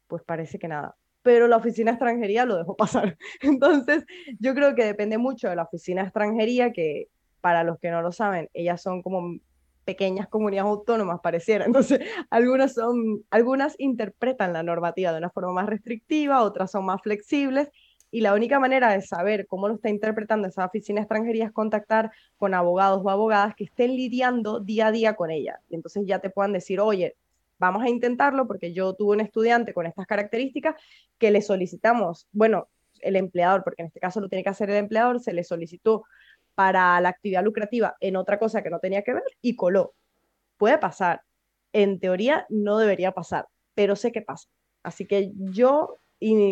Pues 0.08 0.24
parece 0.24 0.60
que 0.60 0.68
nada. 0.68 0.96
Pero 1.22 1.48
la 1.48 1.58
oficina 1.58 1.92
de 1.92 1.96
extranjería 1.96 2.46
lo 2.46 2.58
dejó 2.58 2.76
pasar. 2.78 3.18
Entonces, 3.42 4.06
yo 4.40 4.54
creo 4.54 4.76
que 4.76 4.86
depende 4.86 5.18
mucho 5.18 5.50
de 5.50 5.56
la 5.56 5.64
oficina 5.64 6.02
de 6.02 6.08
extranjería, 6.08 6.72
que 6.74 7.08
para 7.42 7.64
los 7.64 7.80
que 7.80 7.92
no 7.92 8.02
lo 8.02 8.12
saben, 8.12 8.50
ellas 8.54 8.82
son 8.82 9.02
como 9.02 9.40
pequeñas 9.86 10.28
comunidades 10.28 10.70
autónomas, 10.70 11.20
pareciera. 11.22 11.66
Entonces, 11.66 12.00
algunas, 12.30 12.74
son, 12.74 13.24
algunas 13.30 13.76
interpretan 13.80 14.54
la 14.54 14.64
normativa 14.64 15.12
de 15.12 15.18
una 15.20 15.30
forma 15.30 15.54
más 15.54 15.68
restrictiva, 15.68 16.44
otras 16.44 16.72
son 16.72 16.86
más 16.86 17.02
flexibles 17.02 17.70
y 18.12 18.22
la 18.22 18.34
única 18.34 18.60
manera 18.60 18.92
de 18.92 19.02
saber 19.02 19.46
cómo 19.48 19.68
lo 19.68 19.76
está 19.76 19.90
interpretando 19.90 20.48
esa 20.48 20.66
oficina 20.66 21.02
extranjería 21.02 21.46
es 21.46 21.52
contactar 21.52 22.12
con 22.38 22.54
abogados 22.54 23.02
o 23.04 23.10
abogadas 23.10 23.56
que 23.56 23.66
estén 23.66 23.96
lidiando 23.96 24.60
día 24.60 24.88
a 24.88 24.92
día 24.92 25.16
con 25.16 25.30
ella. 25.32 25.60
Y 25.70 25.76
entonces 25.76 26.04
ya 26.08 26.20
te 26.20 26.30
puedan 26.30 26.54
decir, 26.54 26.80
oye, 26.80 27.16
vamos 27.60 27.84
a 27.84 27.90
intentarlo 27.90 28.48
porque 28.48 28.74
yo 28.74 28.96
tuve 28.96 29.16
un 29.16 29.22
estudiante 29.22 29.74
con 29.74 29.86
estas 29.86 30.08
características 30.08 30.76
que 31.18 31.30
le 31.30 31.42
solicitamos, 31.42 32.28
bueno, 32.32 32.70
el 33.02 33.16
empleador, 33.16 33.64
porque 33.64 33.84
en 33.84 33.88
este 33.88 34.00
caso 34.00 34.20
lo 34.20 34.30
tiene 34.30 34.44
que 34.44 34.50
hacer 34.50 34.70
el 34.70 34.78
empleador, 34.78 35.20
se 35.20 35.34
le 35.34 35.44
solicitó 35.44 36.04
para 36.56 37.00
la 37.00 37.10
actividad 37.10 37.44
lucrativa 37.44 37.96
en 38.00 38.16
otra 38.16 38.40
cosa 38.40 38.64
que 38.64 38.70
no 38.70 38.80
tenía 38.80 39.04
que 39.04 39.14
ver 39.14 39.24
y 39.42 39.56
coló. 39.56 39.94
Puede 40.58 40.78
pasar. 40.78 41.22
En 41.72 42.00
teoría 42.00 42.46
no 42.50 42.80
debería 42.80 43.12
pasar, 43.12 43.48
pero 43.76 43.96
sé 43.96 44.12
que 44.12 44.22
pasa. 44.22 44.50
Así 44.84 45.06
que 45.06 45.32
yo 45.36 46.00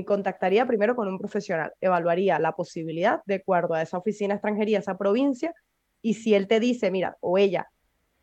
contactaría 0.05 0.66
primero 0.66 0.95
con 0.95 1.10
un 1.10 1.18
profesional, 1.18 1.74
evaluaría 1.82 2.39
la 2.39 2.53
posibilidad 2.53 3.22
de 3.26 3.36
acuerdo 3.36 3.74
a 3.74 3.82
esa 3.82 3.97
oficina 3.97 4.36
extranjería, 4.36 4.80
esa 4.80 4.97
provincia, 4.97 5.53
y 6.01 6.14
si 6.14 6.36
él 6.36 6.47
te 6.47 6.62
dice, 6.62 6.89
mira, 6.91 7.18
o 7.20 7.38
ella, 7.38 7.68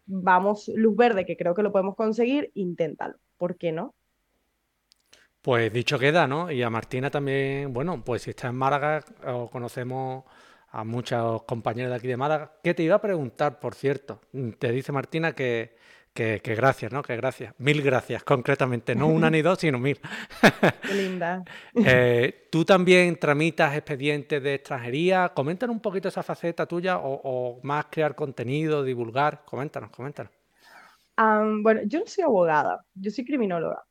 vamos 0.06 0.68
luz 0.74 0.96
verde, 0.96 1.24
que 1.24 1.36
creo 1.36 1.54
que 1.54 1.62
lo 1.62 1.72
podemos 1.72 1.96
conseguir, 1.96 2.50
inténtalo. 2.54 3.16
¿Por 3.36 3.56
qué 3.56 3.72
no? 3.72 3.94
Pues 5.42 5.72
dicho 5.72 5.98
queda, 5.98 6.26
¿no? 6.26 6.50
Y 6.50 6.62
a 6.62 6.70
Martina 6.70 7.10
también, 7.10 7.72
bueno, 7.72 8.02
pues 8.02 8.22
si 8.22 8.30
está 8.30 8.48
en 8.48 8.56
Málaga, 8.56 9.04
o 9.26 9.50
conocemos 9.50 10.24
a 10.70 10.84
muchos 10.84 11.42
compañeros 11.44 11.90
de 11.90 11.96
aquí 11.96 12.08
de 12.08 12.16
Málaga. 12.16 12.58
¿Qué 12.62 12.74
te 12.74 12.82
iba 12.82 12.96
a 12.96 13.00
preguntar, 13.00 13.60
por 13.60 13.74
cierto? 13.74 14.20
Te 14.58 14.72
dice 14.72 14.90
Martina 14.90 15.32
que, 15.34 15.76
que, 16.14 16.38
gracias, 16.38 16.92
¿no? 16.92 17.02
Que 17.02 17.16
gracias. 17.16 17.54
Mil 17.58 17.82
gracias, 17.82 18.22
concretamente. 18.22 18.94
No 18.94 19.08
una 19.08 19.28
ni 19.30 19.42
dos, 19.42 19.58
sino 19.58 19.78
mil. 19.78 19.98
Qué 20.82 20.94
linda. 20.94 21.44
Eh, 21.86 22.48
Tú 22.50 22.64
también 22.64 23.18
tramitas 23.18 23.76
expedientes 23.76 24.40
de 24.40 24.54
extranjería. 24.54 25.32
Coméntanos 25.34 25.74
un 25.74 25.82
poquito 25.82 26.08
esa 26.08 26.22
faceta 26.22 26.66
tuya 26.66 26.98
o, 27.02 27.58
más 27.64 27.86
crear 27.90 28.14
contenido, 28.14 28.84
divulgar. 28.84 29.44
Coméntanos, 29.44 29.90
coméntanos. 29.90 30.32
bueno, 31.16 31.80
yo 31.84 31.98
no 31.98 32.06
soy 32.06 32.22
abogada, 32.22 32.84
yo 32.94 33.10
soy 33.10 33.24
criminóloga. 33.24 33.82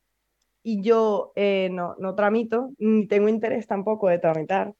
Y 0.62 0.82
yo 0.82 1.32
eh, 1.36 1.68
no, 1.70 1.94
no 1.98 2.14
tramito, 2.14 2.70
ni 2.78 3.06
tengo 3.06 3.28
interés 3.28 3.66
tampoco 3.66 4.08
de 4.08 4.18
tramitar. 4.18 4.72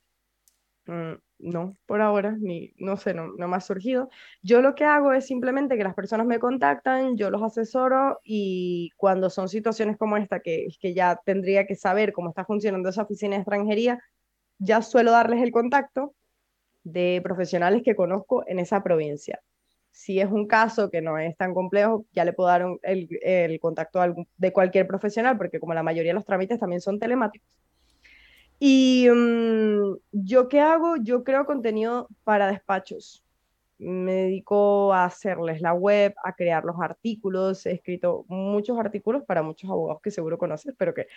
Mm, 0.87 1.13
no, 1.39 1.76
por 1.87 2.01
ahora, 2.01 2.37
ni, 2.39 2.72
no 2.78 2.97
sé, 2.97 3.14
no, 3.14 3.28
no 3.28 3.49
me 3.49 3.57
ha 3.57 3.61
surgido. 3.61 4.09
Yo 4.43 4.62
lo 4.62 4.74
que 4.74 4.85
hago 4.85 5.12
es 5.12 5.26
simplemente 5.26 5.76
que 5.76 5.85
las 5.85 5.95
personas 5.95 6.26
me 6.26 6.39
contactan, 6.39 7.16
yo 7.16 7.30
los 7.30 7.43
asesoro 7.43 8.20
y 8.24 8.91
cuando 8.97 9.30
son 9.30 9.49
situaciones 9.49 9.97
como 9.97 10.16
esta, 10.16 10.41
que, 10.41 10.68
que 10.80 10.95
ya 10.95 11.20
tendría 11.24 11.66
que 11.66 11.76
saber 11.76 12.12
cómo 12.12 12.30
está 12.30 12.45
funcionando 12.45 12.89
esa 12.89 13.03
oficina 13.03 13.37
de 13.37 13.43
extranjería, 13.43 14.01
ya 14.59 14.82
suelo 14.82 15.11
darles 15.11 15.43
el 15.43 15.53
contacto 15.53 16.14
de 16.85 17.20
profesionales 17.22 17.82
que 17.82 17.97
conozco 17.97 18.45
en 18.47 18.59
esa 18.59 18.82
provincia. 18.82 19.41
Si 19.91 20.20
es 20.20 20.30
un 20.30 20.47
caso 20.47 20.91
que 20.91 21.03
no 21.03 21.18
es 21.18 21.37
tan 21.37 21.55
complejo, 21.55 22.05
ya 22.12 22.24
le 22.24 22.32
puedo 22.32 22.49
dar 22.49 22.66
el, 22.82 23.09
el, 23.22 23.61
contacto 23.61 24.01
de 24.37 24.53
cualquier 24.53 24.87
profesional, 24.87 25.37
porque 25.39 25.61
como 25.61 25.74
la 25.74 25.82
mayoría 25.82 26.11
de 26.11 26.16
los 26.16 26.24
trámites 26.24 26.59
también 26.59 26.80
son 26.80 26.99
telemáticos, 26.99 27.49
y 28.59 29.09
mm, 29.11 29.97
yo 30.13 30.49
qué 30.49 30.61
hago? 30.61 30.97
Yo 30.97 31.25
creo 31.25 31.47
contenido 31.47 32.09
para 32.25 32.49
despachos. 32.49 33.25
me 33.79 34.13
dedico 34.15 34.93
a 34.95 35.05
hacerles 35.07 35.61
la 35.61 35.75
web, 35.75 36.15
a 36.25 36.35
crear 36.35 36.65
los 36.65 36.77
artículos. 36.81 37.67
He 37.67 37.73
escrito 37.73 38.25
muchos 38.29 38.79
artículos 38.79 39.25
para 39.25 39.43
muchos 39.43 39.71
abogados 39.71 40.01
que 40.03 40.11
seguro 40.11 40.39
conoces, 40.39 40.75
pero 40.79 40.95
que 40.95 41.09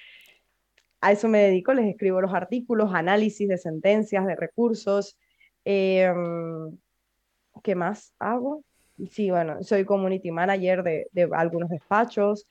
a 1.02 1.12
eso 1.12 1.28
me 1.28 1.40
dedico. 1.40 1.74
Les 1.74 1.88
escribo 1.88 2.22
los 2.22 2.34
artículos, 2.34 2.94
análisis 2.94 3.48
de 3.48 3.58
sentencias, 3.58 4.26
de 4.26 4.36
recursos. 4.36 5.18
Em, 5.66 6.78
¿Qué 7.64 7.76
más 7.76 8.14
hago? 8.20 8.64
Sí, 9.12 9.30
bueno, 9.32 9.64
soy 9.64 9.86
community 9.86 10.32
manager 10.32 10.84
de, 10.84 11.08
de 11.12 11.30
algunos 11.34 11.70
despachos. 11.70 12.48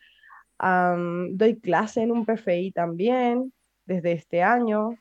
doy 0.61 1.61
clase 1.61 2.03
en 2.03 2.12
un 2.12 2.24
PFI 2.24 2.72
también 2.72 3.53
desde 3.87 4.12
este 4.12 4.43
año 4.43 4.99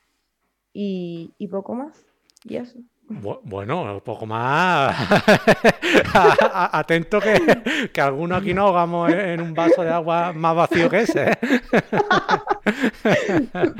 y, 0.72 1.30
poco 1.50 1.74
más. 1.74 2.06
Y 2.44 2.56
eso. 2.56 2.78
Bueno, 3.08 3.94
un 3.94 4.00
poco 4.00 4.26
más 4.26 4.92
atento 6.12 7.20
que, 7.20 7.88
que 7.92 8.00
algunos 8.00 8.42
aquí 8.42 8.52
no 8.52 8.66
hagamos 8.66 9.12
en 9.12 9.40
un 9.40 9.54
vaso 9.54 9.82
de 9.82 9.90
agua 9.90 10.32
más 10.32 10.56
vacío 10.56 10.90
que 10.90 11.02
ese. 11.02 11.30
¿eh? 11.30 11.36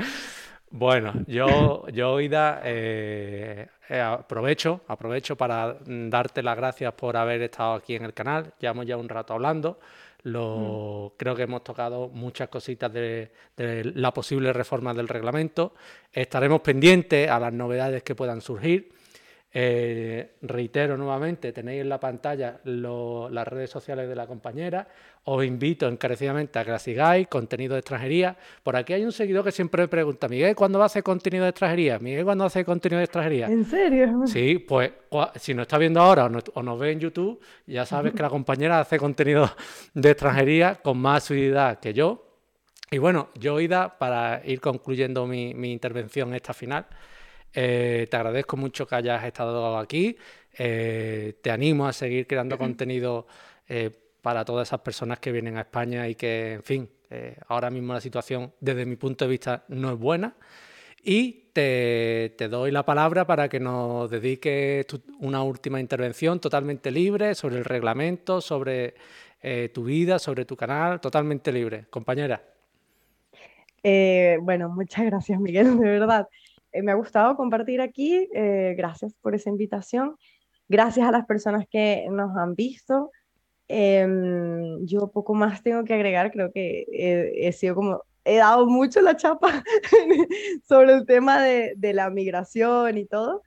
bueno, 0.71 1.11
yo, 1.27 1.85
yo 1.89 2.21
Ida, 2.21 2.61
eh, 2.63 3.67
eh, 3.89 3.99
aprovecho, 3.99 4.79
aprovecho 4.87 5.35
para 5.35 5.75
darte 5.85 6.41
las 6.41 6.55
gracias 6.55 6.93
por 6.93 7.17
haber 7.17 7.41
estado 7.41 7.73
aquí 7.73 7.95
en 7.95 8.05
el 8.05 8.13
canal. 8.13 8.53
Llevamos 8.59 8.85
ya 8.85 8.95
un 8.95 9.09
rato 9.09 9.33
hablando. 9.33 9.77
Lo, 10.23 11.11
mm. 11.13 11.17
Creo 11.17 11.35
que 11.35 11.43
hemos 11.43 11.63
tocado 11.63 12.09
muchas 12.09 12.49
cositas 12.49 12.91
de, 12.91 13.31
la 13.95 14.13
posible 14.13 14.51
reforma 14.53 14.93
del 14.93 15.07
reglamento. 15.07 15.73
Estaremos 16.11 16.61
pendientes 16.61 17.29
a 17.29 17.39
las 17.39 17.53
novedades 17.53 18.03
que 18.03 18.15
puedan 18.15 18.41
surgir. 18.41 18.96
Eh, 19.59 20.35
reitero 20.43 20.97
nuevamente, 20.97 21.51
tenéis 21.51 21.81
en 21.81 21.89
la 21.89 21.99
pantalla 21.99 22.59
las 22.63 23.47
redes 23.47 23.71
sociales 23.71 24.07
de 24.07 24.15
la 24.15 24.27
compañera. 24.27 24.87
Os 25.23 25.43
invito 25.43 25.87
encarecidamente 25.87 26.59
a 26.59 26.63
que 26.63 26.69
la 26.69 26.77
sigáis, 26.77 27.27
contenido 27.27 27.73
de 27.73 27.79
extranjería. 27.79 28.37
Por 28.61 28.75
aquí 28.75 28.93
hay 28.93 29.03
un 29.03 29.11
seguidor 29.11 29.43
que 29.43 29.51
siempre 29.51 29.81
me 29.81 29.87
pregunta, 29.87 30.27
Miguel, 30.27 30.55
¿cuándo 30.55 30.77
va 30.77 30.85
a 30.85 30.87
hacer 30.87 31.01
contenido 31.01 31.43
de 31.45 31.49
extranjería? 31.49 31.97
Miguel, 31.97 32.23
¿cuándo 32.23 32.45
hace 32.45 32.63
contenido 32.63 32.99
de 32.99 33.05
extranjería? 33.05 33.47
¿En 33.47 33.65
serio? 33.65 34.27
Sí, 34.27 34.59
pues 34.59 34.91
si 35.37 35.55
nos 35.55 35.63
está 35.63 35.79
viendo 35.79 36.01
ahora 36.01 36.29
o, 36.53 36.61
nos 36.61 36.79
ve 36.79 36.91
en 36.91 36.99
YouTube, 36.99 37.39
ya 37.65 37.83
sabes 37.83 38.13
que 38.13 38.21
la 38.21 38.29
compañera 38.29 38.79
hace 38.79 38.99
contenido 38.99 39.49
de 39.95 40.11
extranjería 40.11 40.75
con 40.75 40.99
más 40.99 41.23
asiduidad 41.23 41.79
que 41.79 41.95
yo. 41.95 42.23
Y 42.91 42.99
bueno, 42.99 43.29
yo, 43.33 43.59
Ida, 43.59 43.97
para 43.97 44.43
ir 44.45 44.61
concluyendo 44.61 45.25
mi, 45.25 45.55
mi 45.55 45.71
intervención 45.71 46.35
esta 46.35 46.53
final, 46.53 46.85
eh, 47.59 48.05
te 48.07 48.15
agradezco 48.15 48.55
mucho 48.55 48.85
que 48.85 48.93
hayas 48.93 49.23
estado 49.23 49.79
aquí. 49.79 50.15
Eh, 50.59 51.39
te 51.41 51.49
animo 51.49 51.87
a 51.87 51.93
seguir 51.93 52.27
creando 52.27 52.55
contenido 52.55 53.25
eh, 53.67 53.89
para 54.21 54.45
todas 54.45 54.67
esas 54.67 54.81
personas 54.81 55.17
que 55.17 55.31
vienen 55.31 55.57
a 55.57 55.61
España 55.61 56.07
y 56.07 56.13
que, 56.13 56.53
en 56.53 56.63
fin, 56.63 56.89
ahora 57.47 57.71
mismo 57.71 57.93
la 57.93 58.01
situación 58.01 58.53
desde 58.59 58.85
mi 58.85 58.95
punto 58.95 59.25
de 59.25 59.31
vista 59.31 59.63
no 59.69 59.91
es 59.91 59.97
buena. 59.97 60.35
Y 61.03 61.45
te, 61.51 62.29
doy 62.47 62.69
la 62.69 62.85
palabra 62.85 63.25
para 63.25 63.49
que 63.49 63.59
nos 63.59 64.07
dediques 64.11 64.85
una 65.19 65.41
última 65.41 65.79
intervención 65.79 66.39
totalmente 66.39 66.91
libre 66.91 67.33
sobre 67.33 67.57
el 67.57 67.65
reglamento, 67.65 68.39
sobre 68.39 68.93
tu 69.73 69.83
vida, 69.83 70.19
sobre 70.19 70.45
tu 70.45 70.55
canal, 70.55 71.01
totalmente 71.01 71.51
libre. 71.51 71.85
Compañera. 71.89 72.39
bueno, 74.41 74.69
muchas 74.69 75.05
gracias, 75.05 75.39
Miguel, 75.39 75.75
de 75.79 75.89
verdad. 75.89 76.27
Eh, 76.71 76.81
me 76.81 76.91
ha 76.91 76.95
gustado 76.95 77.35
compartir 77.35 77.81
aquí. 77.81 78.27
Eh, 78.33 78.75
gracias 78.77 79.13
por 79.21 79.35
esa 79.35 79.49
invitación. 79.49 80.15
Gracias 80.67 81.07
a 81.07 81.11
las 81.11 81.25
personas 81.25 81.65
que 81.69 82.07
nos 82.09 82.35
han 82.37 82.55
visto. 82.55 83.11
Em, 83.67 84.85
yo 84.85 85.11
poco 85.11 85.33
más 85.33 85.63
tengo 85.63 85.83
que 85.83 85.93
agregar. 85.93 86.31
Creo 86.31 86.51
que 86.51 86.85
he, 87.35 87.51
sido 87.51 87.75
como 87.75 88.03
he 88.27 88.37
dado 88.37 88.67
mucho 88.67 89.01
la 89.01 89.15
chapa 89.15 89.63
sobre 90.67 90.93
el 90.93 91.05
tema 91.05 91.41
de, 91.41 91.75
la 91.93 92.09
migración 92.09 92.97
y 92.97 93.05
todo 93.05 93.41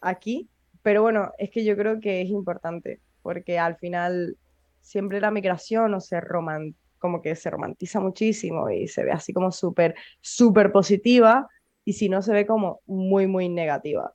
aquí, 0.00 0.48
pero 0.82 1.02
bueno, 1.02 1.30
es 1.38 1.50
que 1.50 1.64
yo 1.64 1.76
creo 1.76 2.00
que 2.00 2.20
es 2.20 2.28
importante 2.28 3.00
porque 3.22 3.58
al 3.58 3.76
final 3.76 4.36
siempre 4.80 5.20
la 5.20 5.30
migración 5.30 5.94
o 5.94 6.00
se 6.00 6.20
roman, 6.20 6.74
como 6.98 7.22
que 7.22 7.36
se 7.36 7.48
romantiza 7.48 8.00
muchísimo 8.00 8.68
y 8.70 8.88
se 8.88 9.04
ve 9.04 9.12
así 9.12 9.32
como 9.32 9.52
súper, 9.52 9.94
súper 10.20 10.72
positiva, 10.72 11.48
y 11.84 11.94
si 11.94 12.08
no 12.08 12.22
se 12.22 12.32
ve 12.32 12.46
como 12.46 12.80
muy, 12.86 13.26
muy 13.26 13.48
negativa. 13.48 14.14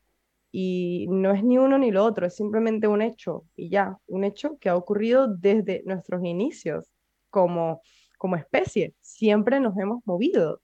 Y 0.52 1.08
no 1.10 1.32
es 1.32 1.44
ni 1.44 1.58
uno 1.58 1.78
ni 1.78 1.92
lo 1.92 2.04
otro, 2.04 2.26
es 2.26 2.36
simplemente 2.36 2.88
un 2.88 3.02
hecho 3.02 3.46
y 3.56 3.70
ya, 3.70 4.00
un 4.08 4.24
hecho 4.24 4.58
que 4.60 4.70
ha 4.70 4.76
ocurrido 4.76 5.28
desde 5.28 5.84
nuestros 5.86 6.24
inicios 6.24 6.90
como, 7.30 7.82
como 8.18 8.36
especie. 8.36 8.96
Siempre 9.00 9.60
nos 9.60 9.78
hemos 9.78 10.06
movido 10.06 10.62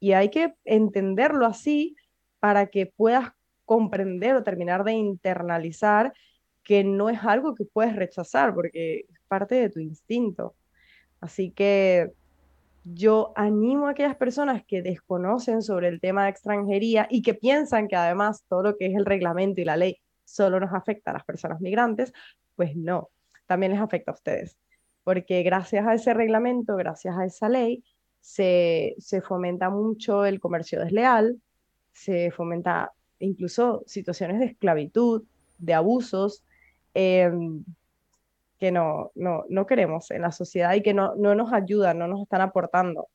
y 0.00 0.12
hay 0.12 0.30
que 0.30 0.54
entenderlo 0.64 1.46
así 1.46 1.94
para 2.40 2.66
que 2.66 2.86
puedas 2.86 3.30
comprender 3.64 4.34
o 4.34 4.42
terminar 4.42 4.82
de 4.82 4.92
internalizar 4.94 6.12
que 6.64 6.82
no 6.82 7.08
es 7.08 7.20
algo 7.22 7.54
que 7.54 7.64
puedes 7.64 7.94
rechazar 7.94 8.54
porque 8.54 9.06
es 9.08 9.20
parte 9.28 9.54
de 9.54 9.70
tu 9.70 9.78
instinto. 9.78 10.56
Así 11.20 11.52
que 11.52 12.12
yo 12.84 13.32
animo 13.36 13.86
a 13.86 13.90
aquellas 13.90 14.16
personas 14.16 14.64
que 14.66 14.82
desconocen 14.82 15.62
sobre 15.62 15.88
el 15.88 16.00
tema 16.00 16.24
de 16.24 16.30
extranjería 16.30 17.06
y 17.10 17.22
que 17.22 17.34
piensan 17.34 17.88
que 17.88 17.96
además 17.96 18.44
todo 18.48 18.62
lo 18.62 18.76
que 18.76 18.86
es 18.86 18.94
el 18.96 19.04
reglamento 19.04 19.60
y 19.60 19.64
la 19.64 19.76
ley 19.76 19.98
solo 20.24 20.58
nos 20.58 20.72
afecta 20.72 21.10
a 21.10 21.14
las 21.14 21.24
personas 21.24 21.60
migrantes, 21.60 22.12
pues 22.56 22.76
no, 22.76 23.10
también 23.46 23.72
les 23.72 23.80
afecta 23.80 24.10
a 24.10 24.14
ustedes, 24.14 24.56
porque 25.04 25.42
gracias 25.42 25.86
a 25.86 25.94
ese 25.94 26.14
reglamento, 26.14 26.76
gracias 26.76 27.16
a 27.16 27.24
esa 27.24 27.48
ley, 27.48 27.84
se, 28.20 28.96
fomenta 29.26 29.68
mucho 29.68 30.24
el 30.24 30.40
comercio 30.40 30.80
desleal, 30.80 31.40
se 31.92 32.30
fomenta 32.30 32.92
incluso 33.18 33.82
situaciones 33.86 34.38
de 34.38 34.46
esclavitud, 34.46 35.24
de 35.58 35.74
abusos. 35.74 36.44
Em, 36.94 37.64
que 38.62 38.70
no, 38.70 39.10
no, 39.16 39.44
no 39.48 39.66
queremos 39.66 40.12
en 40.12 40.22
la 40.22 40.30
sociedad 40.30 40.72
y 40.74 40.82
que 40.82 40.94
no, 40.94 41.16
no 41.16 41.34
nos 41.34 41.52
ayudan, 41.52 41.98
no 41.98 42.06
nos 42.06 42.22
están 42.22 42.42
aportando. 42.42 43.08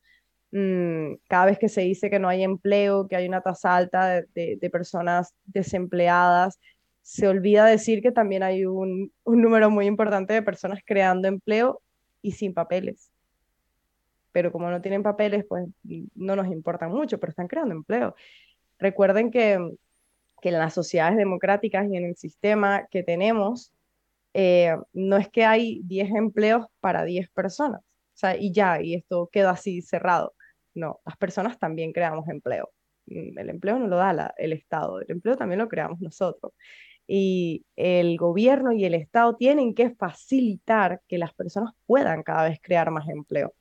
Mm, 0.52 1.14
cada 1.30 1.46
vez 1.46 1.58
que 1.58 1.70
se 1.70 1.80
dice 1.80 2.10
que 2.10 2.20
no 2.20 2.28
hay 2.28 2.44
empleo, 2.44 3.08
que 3.08 3.16
hay 3.16 3.30
una 3.30 3.40
tasa 3.40 3.78
alta 3.78 4.24
de, 4.36 4.58
de, 4.58 4.70
personas 4.70 5.34
desempleadas, 5.46 6.60
se 7.02 7.30
olvida 7.30 7.66
decir 7.66 8.02
que 8.02 8.12
también 8.12 8.44
hay 8.44 8.66
un, 8.66 9.14
un, 9.24 9.42
número 9.42 9.70
muy 9.70 9.86
importante 9.86 10.34
de 10.34 10.42
personas 10.42 10.82
creando 10.86 11.30
empleo 11.30 11.80
y 12.22 12.34
sin 12.34 12.54
papeles. 12.54 13.10
Pero 14.34 14.52
como 14.52 14.70
no 14.70 14.82
tienen 14.82 15.02
papeles, 15.02 15.46
pues 15.48 15.66
no 16.14 16.36
nos 16.36 16.48
importan 16.48 16.92
mucho, 16.92 17.22
pero 17.22 17.30
están 17.30 17.48
creando 17.48 17.74
empleo. 17.74 18.16
Recuerden 18.80 19.32
que, 19.32 19.58
que 20.42 20.50
en 20.50 20.60
las 20.60 20.74
sociedades 20.74 21.16
democráticas 21.16 21.88
y 21.90 21.96
en 21.96 22.04
el 22.04 22.18
sistema 22.18 22.86
que 22.92 23.02
tenemos, 23.02 23.72
eh, 24.40 24.78
no 24.94 25.18
es 25.18 25.30
que 25.30 25.46
hay 25.46 25.82
10 25.86 26.12
empleos 26.12 26.68
para 26.80 27.04
10 27.04 27.28
personas, 27.32 27.82
o 27.82 28.14
sea, 28.14 28.38
y 28.38 28.52
ya, 28.52 28.80
y 28.80 28.94
esto 28.94 29.30
queda 29.32 29.50
así 29.50 29.82
cerrado. 29.82 30.36
No, 30.76 31.00
las 31.08 31.18
personas 31.18 31.58
también 31.58 31.92
creamos 31.92 32.30
empleo. 32.30 32.70
Mm, 33.08 33.40
el 33.40 33.50
empleo 33.50 33.80
no 33.80 33.88
lo 33.88 33.98
da 33.98 34.36
el 34.38 34.54
Estado, 34.54 35.02
el 35.02 35.10
empleo 35.10 35.38
también 35.38 35.58
lo 35.58 35.68
creamos 35.68 36.00
nosotros. 36.02 36.54
Y 37.08 37.66
el 37.76 38.16
gobierno 38.18 38.74
y 38.74 38.86
el 38.86 38.94
Estado 38.94 39.36
tienen 39.36 39.74
que 39.74 39.90
facilitar 39.96 41.02
que 41.08 41.18
las 41.18 41.34
personas 41.34 41.74
puedan 41.88 42.22
cada 42.22 42.44
vez 42.48 42.60
crear 42.62 42.92
más 42.92 43.10
empleo. 43.10 43.56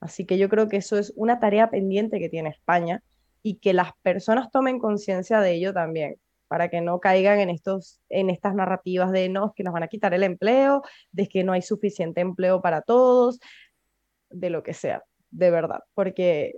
Así 0.00 0.24
que 0.24 0.38
yo 0.38 0.48
creo 0.48 0.68
que 0.68 0.78
eso 0.78 0.96
es 0.98 1.12
una 1.14 1.40
tarea 1.40 1.68
pendiente 1.68 2.20
que 2.20 2.30
tiene 2.30 2.48
España 2.48 3.02
y 3.42 3.56
que 3.56 3.74
las 3.74 3.92
personas 4.02 4.50
tomen 4.50 4.78
conciencia 4.78 5.40
de 5.40 5.52
ello 5.52 5.74
también 5.74 6.16
para 6.50 6.68
que 6.68 6.80
no 6.80 6.98
caigan 6.98 7.38
en, 7.38 7.48
estos, 7.48 8.00
en 8.08 8.28
estas 8.28 8.56
narrativas 8.56 9.12
de 9.12 9.28
no, 9.28 9.54
que 9.54 9.62
nos 9.62 9.72
van 9.72 9.84
a 9.84 9.86
quitar 9.86 10.14
el 10.14 10.24
empleo, 10.24 10.82
de 11.12 11.28
que 11.28 11.44
no 11.44 11.52
hay 11.52 11.62
suficiente 11.62 12.20
empleo 12.20 12.60
para 12.60 12.82
todos, 12.82 13.38
de 14.30 14.50
lo 14.50 14.64
que 14.64 14.74
sea, 14.74 15.04
de 15.30 15.52
verdad, 15.52 15.84
porque 15.94 16.56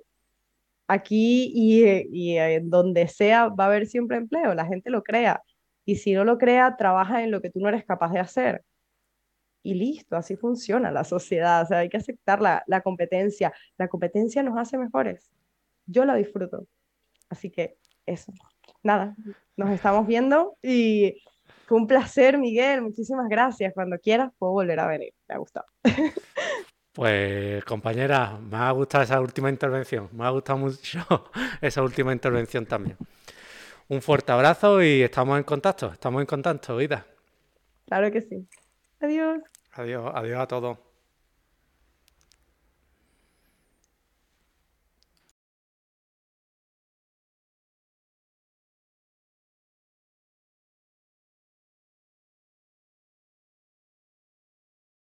aquí 0.87 1.53
y, 1.55 1.85
y 2.11 2.39
en 2.39 2.71
donde 2.71 3.07
sea 3.07 3.49
va 3.49 3.65
a 3.65 3.67
haber 3.67 3.87
siempre 3.87 4.17
empleo, 4.17 4.55
la 4.55 4.65
gente 4.65 4.89
lo 4.89 5.03
crea, 5.03 5.43
y 5.85 5.97
si 5.97 6.15
no 6.15 6.25
lo 6.25 6.39
crea, 6.39 6.75
trabaja 6.79 7.23
en 7.23 7.31
lo 7.31 7.43
que 7.43 7.51
tú 7.51 7.61
no 7.61 7.69
eres 7.69 7.85
capaz 7.85 8.13
de 8.13 8.21
hacer. 8.21 8.65
Y 9.63 9.75
listo, 9.75 10.17
así 10.17 10.37
funciona 10.37 10.91
la 10.91 11.05
sociedad, 11.05 11.65
o 11.65 11.67
sea, 11.67 11.79
hay 11.81 11.91
que 11.91 11.99
aceptar 11.99 12.41
la, 12.41 12.65
la 12.67 12.81
competencia. 12.81 13.53
La 13.77 13.89
competencia 13.89 14.43
nos 14.43 14.59
hace 14.59 14.79
mejores. 14.79 15.31
Yo 15.85 16.07
la 16.07 16.15
disfruto. 16.15 16.67
Así 17.29 17.51
que 17.51 17.77
eso 18.07 18.33
nada, 18.83 19.15
nos 19.57 19.71
estamos 19.71 20.07
viendo 20.07 20.57
y 20.63 21.23
fue 21.67 21.79
un 21.79 21.87
placer, 21.87 22.39
Miguel. 22.39 22.83
Muchísimas 22.83 23.29
gracias. 23.29 23.73
Cuando 23.75 23.99
quieras, 23.99 24.33
puedo 24.39 24.53
volver 24.53 24.81
a 24.81 24.87
venir. 24.87 25.15
Me 25.29 25.35
ha 25.35 25.39
gustado. 25.39 25.67
Pues 26.93 27.65
compañera, 27.65 28.39
me 28.39 28.59
ha 28.59 28.71
gustado 28.73 29.03
esa 29.03 29.19
última 29.19 29.49
intervención, 29.49 30.11
me 30.13 30.27
ha 30.27 30.29
gustado 30.31 30.59
mucho 30.59 31.01
esa 31.63 31.83
última 31.83 32.13
intervención 32.13 32.67
también. 32.67 32.99
Un 33.89 34.03
fuerte 34.03 34.31
abrazo 34.31 34.83
y 34.83 35.01
estamos 35.01 35.39
en 35.39 35.45
contacto, 35.45 35.91
estamos 35.91 36.21
en 36.21 36.27
contacto, 36.27 36.77
Vida. 36.77 37.07
Claro 37.87 38.13
que 38.13 38.21
sí. 38.21 38.47
Adiós. 39.01 39.41
Adiós, 39.73 40.13
adiós 40.15 40.41
a 40.41 40.47
todos. 40.47 40.79